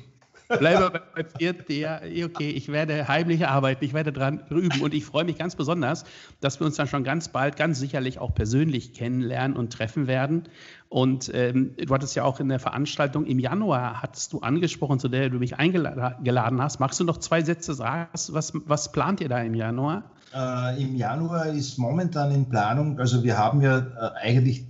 Bleibe 0.59 1.01
beim 1.13 1.25
vierten. 1.37 1.73
Ja, 1.73 1.99
okay, 2.25 2.49
ich 2.49 2.71
werde 2.71 3.07
heimlich 3.07 3.47
arbeiten, 3.47 3.83
ich 3.83 3.93
werde 3.93 4.11
dran 4.11 4.43
üben 4.49 4.81
und 4.81 4.93
ich 4.93 5.05
freue 5.05 5.23
mich 5.23 5.37
ganz 5.37 5.55
besonders, 5.55 6.03
dass 6.39 6.59
wir 6.59 6.67
uns 6.67 6.75
dann 6.75 6.87
schon 6.87 7.03
ganz 7.03 7.29
bald, 7.29 7.55
ganz 7.55 7.79
sicherlich 7.79 8.19
auch 8.19 8.33
persönlich 8.33 8.93
kennenlernen 8.93 9.57
und 9.57 9.73
treffen 9.73 10.07
werden. 10.07 10.43
Und 10.89 11.31
ähm, 11.33 11.75
du 11.77 11.93
hattest 11.93 12.15
ja 12.15 12.23
auch 12.23 12.39
in 12.39 12.49
der 12.49 12.59
Veranstaltung 12.59 13.25
im 13.25 13.39
Januar, 13.39 14.01
hattest 14.01 14.33
du 14.33 14.39
angesprochen, 14.39 14.99
zu 14.99 15.07
der 15.07 15.29
du 15.29 15.39
mich 15.39 15.57
eingeladen 15.57 16.61
hast. 16.61 16.79
Magst 16.79 16.99
du 16.99 17.05
noch 17.05 17.17
zwei 17.17 17.41
Sätze 17.41 17.73
sagen? 17.73 18.09
Was, 18.11 18.51
was 18.53 18.91
plant 18.91 19.21
ihr 19.21 19.29
da 19.29 19.39
im 19.39 19.55
Januar? 19.55 20.03
Äh, 20.33 20.81
Im 20.81 20.95
Januar 20.95 21.47
ist 21.47 21.77
momentan 21.77 22.31
in 22.31 22.47
Planung, 22.47 22.99
also 22.99 23.23
wir 23.23 23.37
haben 23.37 23.61
ja 23.61 23.79
äh, 23.79 24.11
eigentlich 24.21 24.65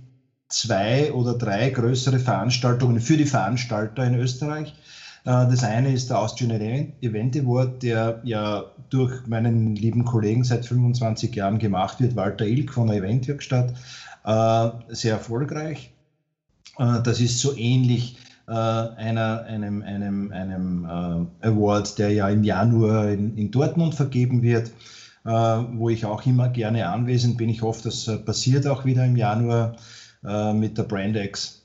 zwei 0.48 1.12
oder 1.12 1.34
drei 1.34 1.70
größere 1.70 2.18
Veranstaltungen 2.18 3.00
für 3.00 3.16
die 3.16 3.26
Veranstalter 3.26 4.04
in 4.04 4.14
Österreich. 4.16 4.74
Äh, 5.24 5.46
das 5.48 5.64
eine 5.64 5.92
ist 5.92 6.10
der 6.10 6.18
Austrian 6.18 6.60
Event 7.00 7.36
Award, 7.36 7.82
der 7.82 8.20
ja 8.24 8.64
durch 8.90 9.26
meinen 9.26 9.76
lieben 9.76 10.04
Kollegen 10.04 10.44
seit 10.44 10.66
25 10.66 11.34
Jahren 11.34 11.58
gemacht 11.58 12.00
wird, 12.00 12.16
Walter 12.16 12.46
Ilk 12.46 12.72
von 12.72 12.88
der 12.88 12.98
Eventwerkstatt, 12.98 13.74
äh, 14.24 14.70
sehr 14.88 15.14
erfolgreich. 15.14 15.92
Äh, 16.78 17.02
das 17.02 17.20
ist 17.20 17.38
so 17.38 17.56
ähnlich 17.56 18.16
einer, 18.44 19.44
einem, 19.44 19.82
einem, 19.82 20.32
einem 20.32 20.84
Award, 21.40 21.96
der 21.96 22.10
ja 22.10 22.28
im 22.28 22.42
Januar 22.42 23.08
in, 23.08 23.36
in 23.38 23.52
Dortmund 23.52 23.94
vergeben 23.94 24.42
wird, 24.42 24.72
wo 25.22 25.88
ich 25.88 26.04
auch 26.04 26.26
immer 26.26 26.48
gerne 26.48 26.88
anwesend 26.88 27.38
bin. 27.38 27.48
Ich 27.48 27.62
hoffe, 27.62 27.84
das 27.84 28.10
passiert 28.26 28.66
auch 28.66 28.84
wieder 28.84 29.06
im 29.06 29.16
Januar 29.16 29.76
mit 30.52 30.76
der 30.76 30.82
Brandex. 30.82 31.62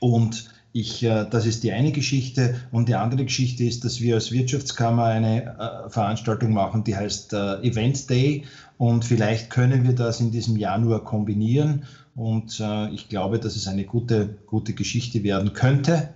Und 0.00 0.48
ich, 0.78 1.02
äh, 1.02 1.26
das 1.30 1.46
ist 1.46 1.64
die 1.64 1.72
eine 1.72 1.90
Geschichte. 1.90 2.54
Und 2.70 2.88
die 2.88 2.94
andere 2.94 3.24
Geschichte 3.24 3.64
ist, 3.64 3.84
dass 3.84 4.00
wir 4.00 4.14
als 4.14 4.30
Wirtschaftskammer 4.30 5.04
eine 5.04 5.56
äh, 5.58 5.90
Veranstaltung 5.90 6.52
machen, 6.52 6.84
die 6.84 6.94
heißt 6.94 7.32
äh, 7.32 7.62
Event 7.62 8.10
Day. 8.10 8.44
Und 8.76 9.04
vielleicht 9.04 9.48
können 9.48 9.84
wir 9.84 9.94
das 9.94 10.20
in 10.20 10.30
diesem 10.30 10.56
Januar 10.56 11.02
kombinieren. 11.02 11.84
Und 12.14 12.62
ich 12.94 13.10
glaube, 13.10 13.38
dass 13.38 13.56
es 13.56 13.68
eine 13.68 13.84
gute, 13.84 14.38
gute 14.46 14.72
Geschichte 14.72 15.22
werden 15.22 15.52
könnte. 15.52 16.08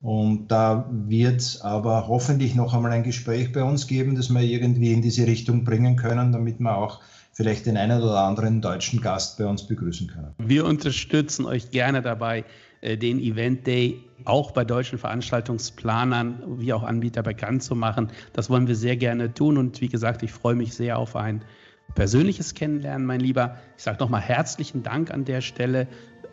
Und 0.00 0.50
da 0.50 0.88
wird 0.90 1.42
es 1.42 1.60
aber 1.60 2.08
hoffentlich 2.08 2.54
noch 2.54 2.72
einmal 2.72 2.92
ein 2.92 3.02
Gespräch 3.02 3.52
bei 3.52 3.62
uns 3.62 3.86
geben, 3.86 4.14
das 4.14 4.30
wir 4.30 4.40
irgendwie 4.40 4.94
in 4.94 5.02
diese 5.02 5.26
Richtung 5.26 5.64
bringen 5.64 5.96
können, 5.96 6.32
damit 6.32 6.60
wir 6.60 6.74
auch 6.74 7.00
vielleicht 7.34 7.66
den 7.66 7.76
einen 7.76 8.00
oder 8.00 8.20
anderen 8.20 8.62
deutschen 8.62 9.02
Gast 9.02 9.36
bei 9.36 9.44
uns 9.44 9.66
begrüßen 9.66 10.06
können. 10.06 10.34
Wir 10.38 10.64
unterstützen 10.64 11.44
euch 11.44 11.70
gerne 11.70 12.00
dabei, 12.00 12.44
den 12.84 13.18
Event 13.18 13.66
Day 13.66 14.04
auch 14.24 14.52
bei 14.52 14.64
deutschen 14.64 14.98
Veranstaltungsplanern 14.98 16.42
wie 16.58 16.72
auch 16.72 16.82
Anbieter 16.82 17.22
bekannt 17.22 17.62
zu 17.62 17.74
machen. 17.74 18.10
Das 18.32 18.50
wollen 18.50 18.66
wir 18.68 18.74
sehr 18.74 18.96
gerne 18.96 19.32
tun 19.32 19.58
und 19.58 19.80
wie 19.80 19.88
gesagt, 19.88 20.22
ich 20.22 20.32
freue 20.32 20.54
mich 20.54 20.74
sehr 20.74 20.98
auf 20.98 21.16
ein 21.16 21.44
persönliches 21.94 22.54
Kennenlernen, 22.54 23.06
mein 23.06 23.20
Lieber. 23.20 23.56
Ich 23.76 23.82
sage 23.82 23.98
nochmal 24.00 24.20
herzlichen 24.20 24.82
Dank 24.82 25.10
an 25.10 25.24
der 25.24 25.40
Stelle. 25.40 25.86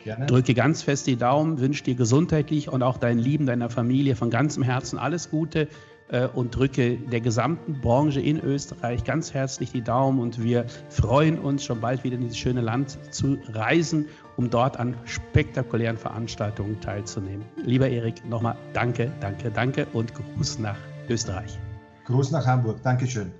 Gerne. 0.03 0.25
Drücke 0.25 0.55
ganz 0.55 0.81
fest 0.81 1.05
die 1.05 1.15
Daumen, 1.15 1.59
wünsche 1.59 1.83
dir 1.83 1.95
gesundheitlich 1.95 2.69
und 2.69 2.81
auch 2.81 2.97
deinen 2.97 3.19
Lieben, 3.19 3.45
deiner 3.45 3.69
Familie 3.69 4.15
von 4.15 4.31
ganzem 4.31 4.63
Herzen 4.63 4.97
alles 4.97 5.29
Gute 5.29 5.67
äh, 6.11 6.27
und 6.27 6.55
drücke 6.55 6.97
der 6.97 7.21
gesamten 7.21 7.81
Branche 7.81 8.19
in 8.19 8.39
Österreich 8.39 9.03
ganz 9.03 9.33
herzlich 9.33 9.71
die 9.71 9.83
Daumen 9.83 10.19
und 10.19 10.43
wir 10.43 10.65
freuen 10.89 11.37
uns 11.37 11.63
schon 11.63 11.81
bald 11.81 12.03
wieder 12.03 12.15
in 12.15 12.21
dieses 12.21 12.37
schöne 12.37 12.61
Land 12.61 12.97
zu 13.13 13.37
reisen, 13.49 14.07
um 14.41 14.49
dort 14.49 14.77
an 14.77 14.95
spektakulären 15.05 15.97
Veranstaltungen 15.97 16.79
teilzunehmen. 16.81 17.45
Lieber 17.63 17.87
Erik, 17.87 18.27
nochmal 18.27 18.55
danke, 18.73 19.11
danke, 19.19 19.51
danke 19.51 19.85
und 19.93 20.11
Gruß 20.15 20.57
nach 20.57 20.77
Österreich. 21.09 21.59
Gruß 22.05 22.31
nach 22.31 22.45
Hamburg. 22.47 22.81
Dankeschön. 22.81 23.31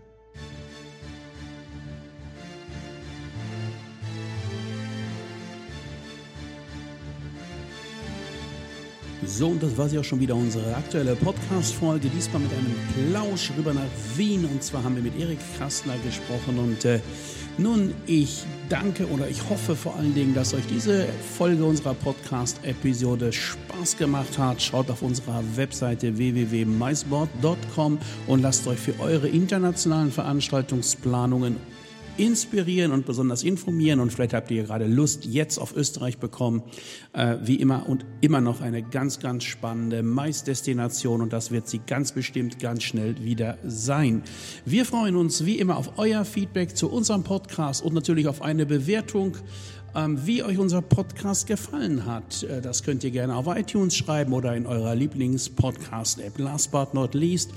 So, 9.25 9.47
und 9.47 9.63
das 9.63 9.77
war 9.77 9.89
sie 9.89 9.97
auch 9.97 10.03
schon 10.03 10.19
wieder 10.19 10.35
unsere 10.35 10.75
aktuelle 10.75 11.15
Podcast-Folge. 11.15 12.09
Diesmal 12.09 12.41
mit 12.41 12.51
einem 12.51 12.75
Plausch 13.09 13.51
rüber 13.57 13.73
nach 13.73 13.81
Wien. 14.15 14.45
Und 14.45 14.61
zwar 14.61 14.83
haben 14.83 14.95
wir 14.95 15.03
mit 15.03 15.19
Erik 15.19 15.39
Kastner 15.57 15.93
gesprochen. 16.03 16.59
Und 16.59 16.85
äh, 16.85 16.99
nun, 17.57 17.93
ich 18.07 18.43
danke 18.69 19.07
oder 19.09 19.27
ich 19.27 19.49
hoffe 19.49 19.75
vor 19.75 19.95
allen 19.95 20.15
Dingen, 20.15 20.33
dass 20.33 20.53
euch 20.53 20.65
diese 20.67 21.07
Folge 21.37 21.63
unserer 21.65 21.93
Podcast-Episode 21.93 23.31
Spaß 23.33 23.97
gemacht 23.97 24.37
hat. 24.37 24.61
Schaut 24.61 24.89
auf 24.89 25.01
unserer 25.01 25.43
Webseite 25.55 26.17
www.maisboard.com 26.17 27.99
und 28.27 28.41
lasst 28.41 28.67
euch 28.67 28.79
für 28.79 28.99
eure 28.99 29.27
internationalen 29.27 30.11
Veranstaltungsplanungen 30.11 31.57
inspirieren 32.18 32.91
und 32.91 33.05
besonders 33.05 33.43
informieren. 33.43 33.99
Und 33.99 34.12
vielleicht 34.12 34.34
habt 34.34 34.51
ihr 34.51 34.64
gerade 34.64 34.86
Lust 34.86 35.26
jetzt 35.26 35.57
auf 35.57 35.76
Österreich 35.76 36.18
bekommen. 36.18 36.64
Äh, 37.14 37.38
wie 37.43 37.55
immer 37.55 37.88
und 37.88 38.05
immer 38.22 38.41
noch 38.41 38.62
eine 38.62 38.84
ganz, 38.84 39.20
ganz 39.20 39.43
spannende 39.43 40.03
Mais-Destination 40.03 41.22
und 41.22 41.34
das 41.34 41.51
wird 41.51 41.68
sie 41.68 41.80
ganz 41.80 42.12
bestimmt 42.12 42.59
ganz 42.59 42.84
schnell 42.84 43.24
wieder 43.24 43.57
sein. 43.64 44.24
Wir 44.66 44.86
freuen 44.86 45.16
uns 45.16 45.45
wie 45.45 45.59
immer 45.59 45.78
auf 45.78 45.97
euer 45.97 46.26
Feedback 46.26 46.76
zu 46.76 46.89
unserem 46.89 47.24
Podcast 47.24 47.84
und 47.84 47.93
natürlich 47.93 48.28
auf 48.28 48.41
eine 48.41 48.66
Bewertung 48.66 49.38
ähm, 49.95 50.26
wie 50.26 50.43
euch 50.43 50.57
unser 50.57 50.82
Podcast 50.82 51.47
gefallen 51.47 52.05
hat. 52.05 52.43
Äh, 52.43 52.62
das 52.62 52.84
könnt 52.84 53.03
ihr 53.03 53.12
gerne 53.12 53.36
auf 53.36 53.47
iTunes 53.47 53.95
schreiben 53.95 54.34
oder 54.34 54.55
in 54.55 54.66
eurer 54.66 54.95
Lieblings-Podcast-App. 54.95 56.39
Last 56.39 56.72
but 56.72 56.93
not 56.93 57.14
least, 57.14 57.51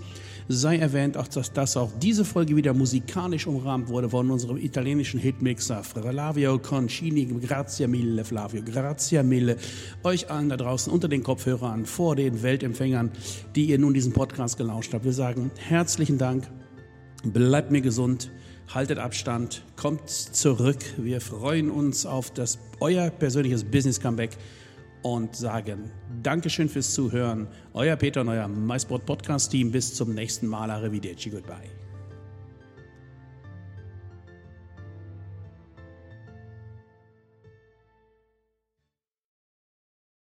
sei 0.49 0.77
erwähnt, 0.77 1.17
auch 1.17 1.29
dass, 1.29 1.53
dass 1.53 1.77
auch 1.77 1.91
diese 2.01 2.25
Folge 2.25 2.57
wieder 2.57 2.75
musikalisch 2.75 3.47
umrahmt 3.47 3.89
wurde 3.89 4.11
von 4.11 4.31
unserem 4.31 4.59
italienischen 4.59 5.19
Hitmixer 5.21 5.83
Flavio 5.83 6.59
Concini. 6.59 7.27
Grazie 7.27 7.87
mille, 7.87 8.25
Flavio, 8.25 8.63
grazie 8.63 9.23
mille. 9.23 9.57
Euch 10.03 10.31
allen 10.31 10.49
da 10.49 10.57
draußen 10.57 10.93
unter 10.93 11.09
den 11.09 11.23
Kopfhörern, 11.23 11.87
vor 11.87 12.17
den 12.17 12.43
Weltempfängern, 12.43 13.11
die 13.55 13.67
ihr 13.67 13.79
nun 13.79 13.95
diesen 13.95 14.13
Podcast 14.13 14.59
gelauscht 14.59 14.93
habt. 14.93 15.05
Wir 15.05 15.13
sagen 15.13 15.51
herzlichen 15.57 16.19
Dank, 16.19 16.51
bleibt 17.25 17.71
mir 17.71 17.81
gesund, 17.81 18.31
haltet 18.69 18.99
Abstand, 18.99 19.63
kommt 19.77 20.11
zurück. 20.11 20.79
Wir 20.99 21.21
freuen 21.21 21.71
uns 21.71 22.07
auf 22.07 22.31
das 22.31 22.59
euer 22.81 23.11
persönliches 23.11 23.65
Business 23.65 24.01
Comeback 24.01 24.37
und 25.05 25.37
sagen 25.37 25.91
Dankeschön 26.23 26.69
fürs 26.69 26.95
Zuhören. 26.95 27.47
Euer 27.75 27.95
Peter 27.97 28.23
und 28.23 28.31
euer 28.31 28.49
MySport 28.49 29.05
Podcast 29.05 29.51
Team. 29.51 29.71
Bis 29.71 29.95
zum 29.95 30.15
nächsten 30.15 30.47
Mal. 30.47 30.71
Arrivederci. 30.71 31.31
Goodbye. 31.31 31.84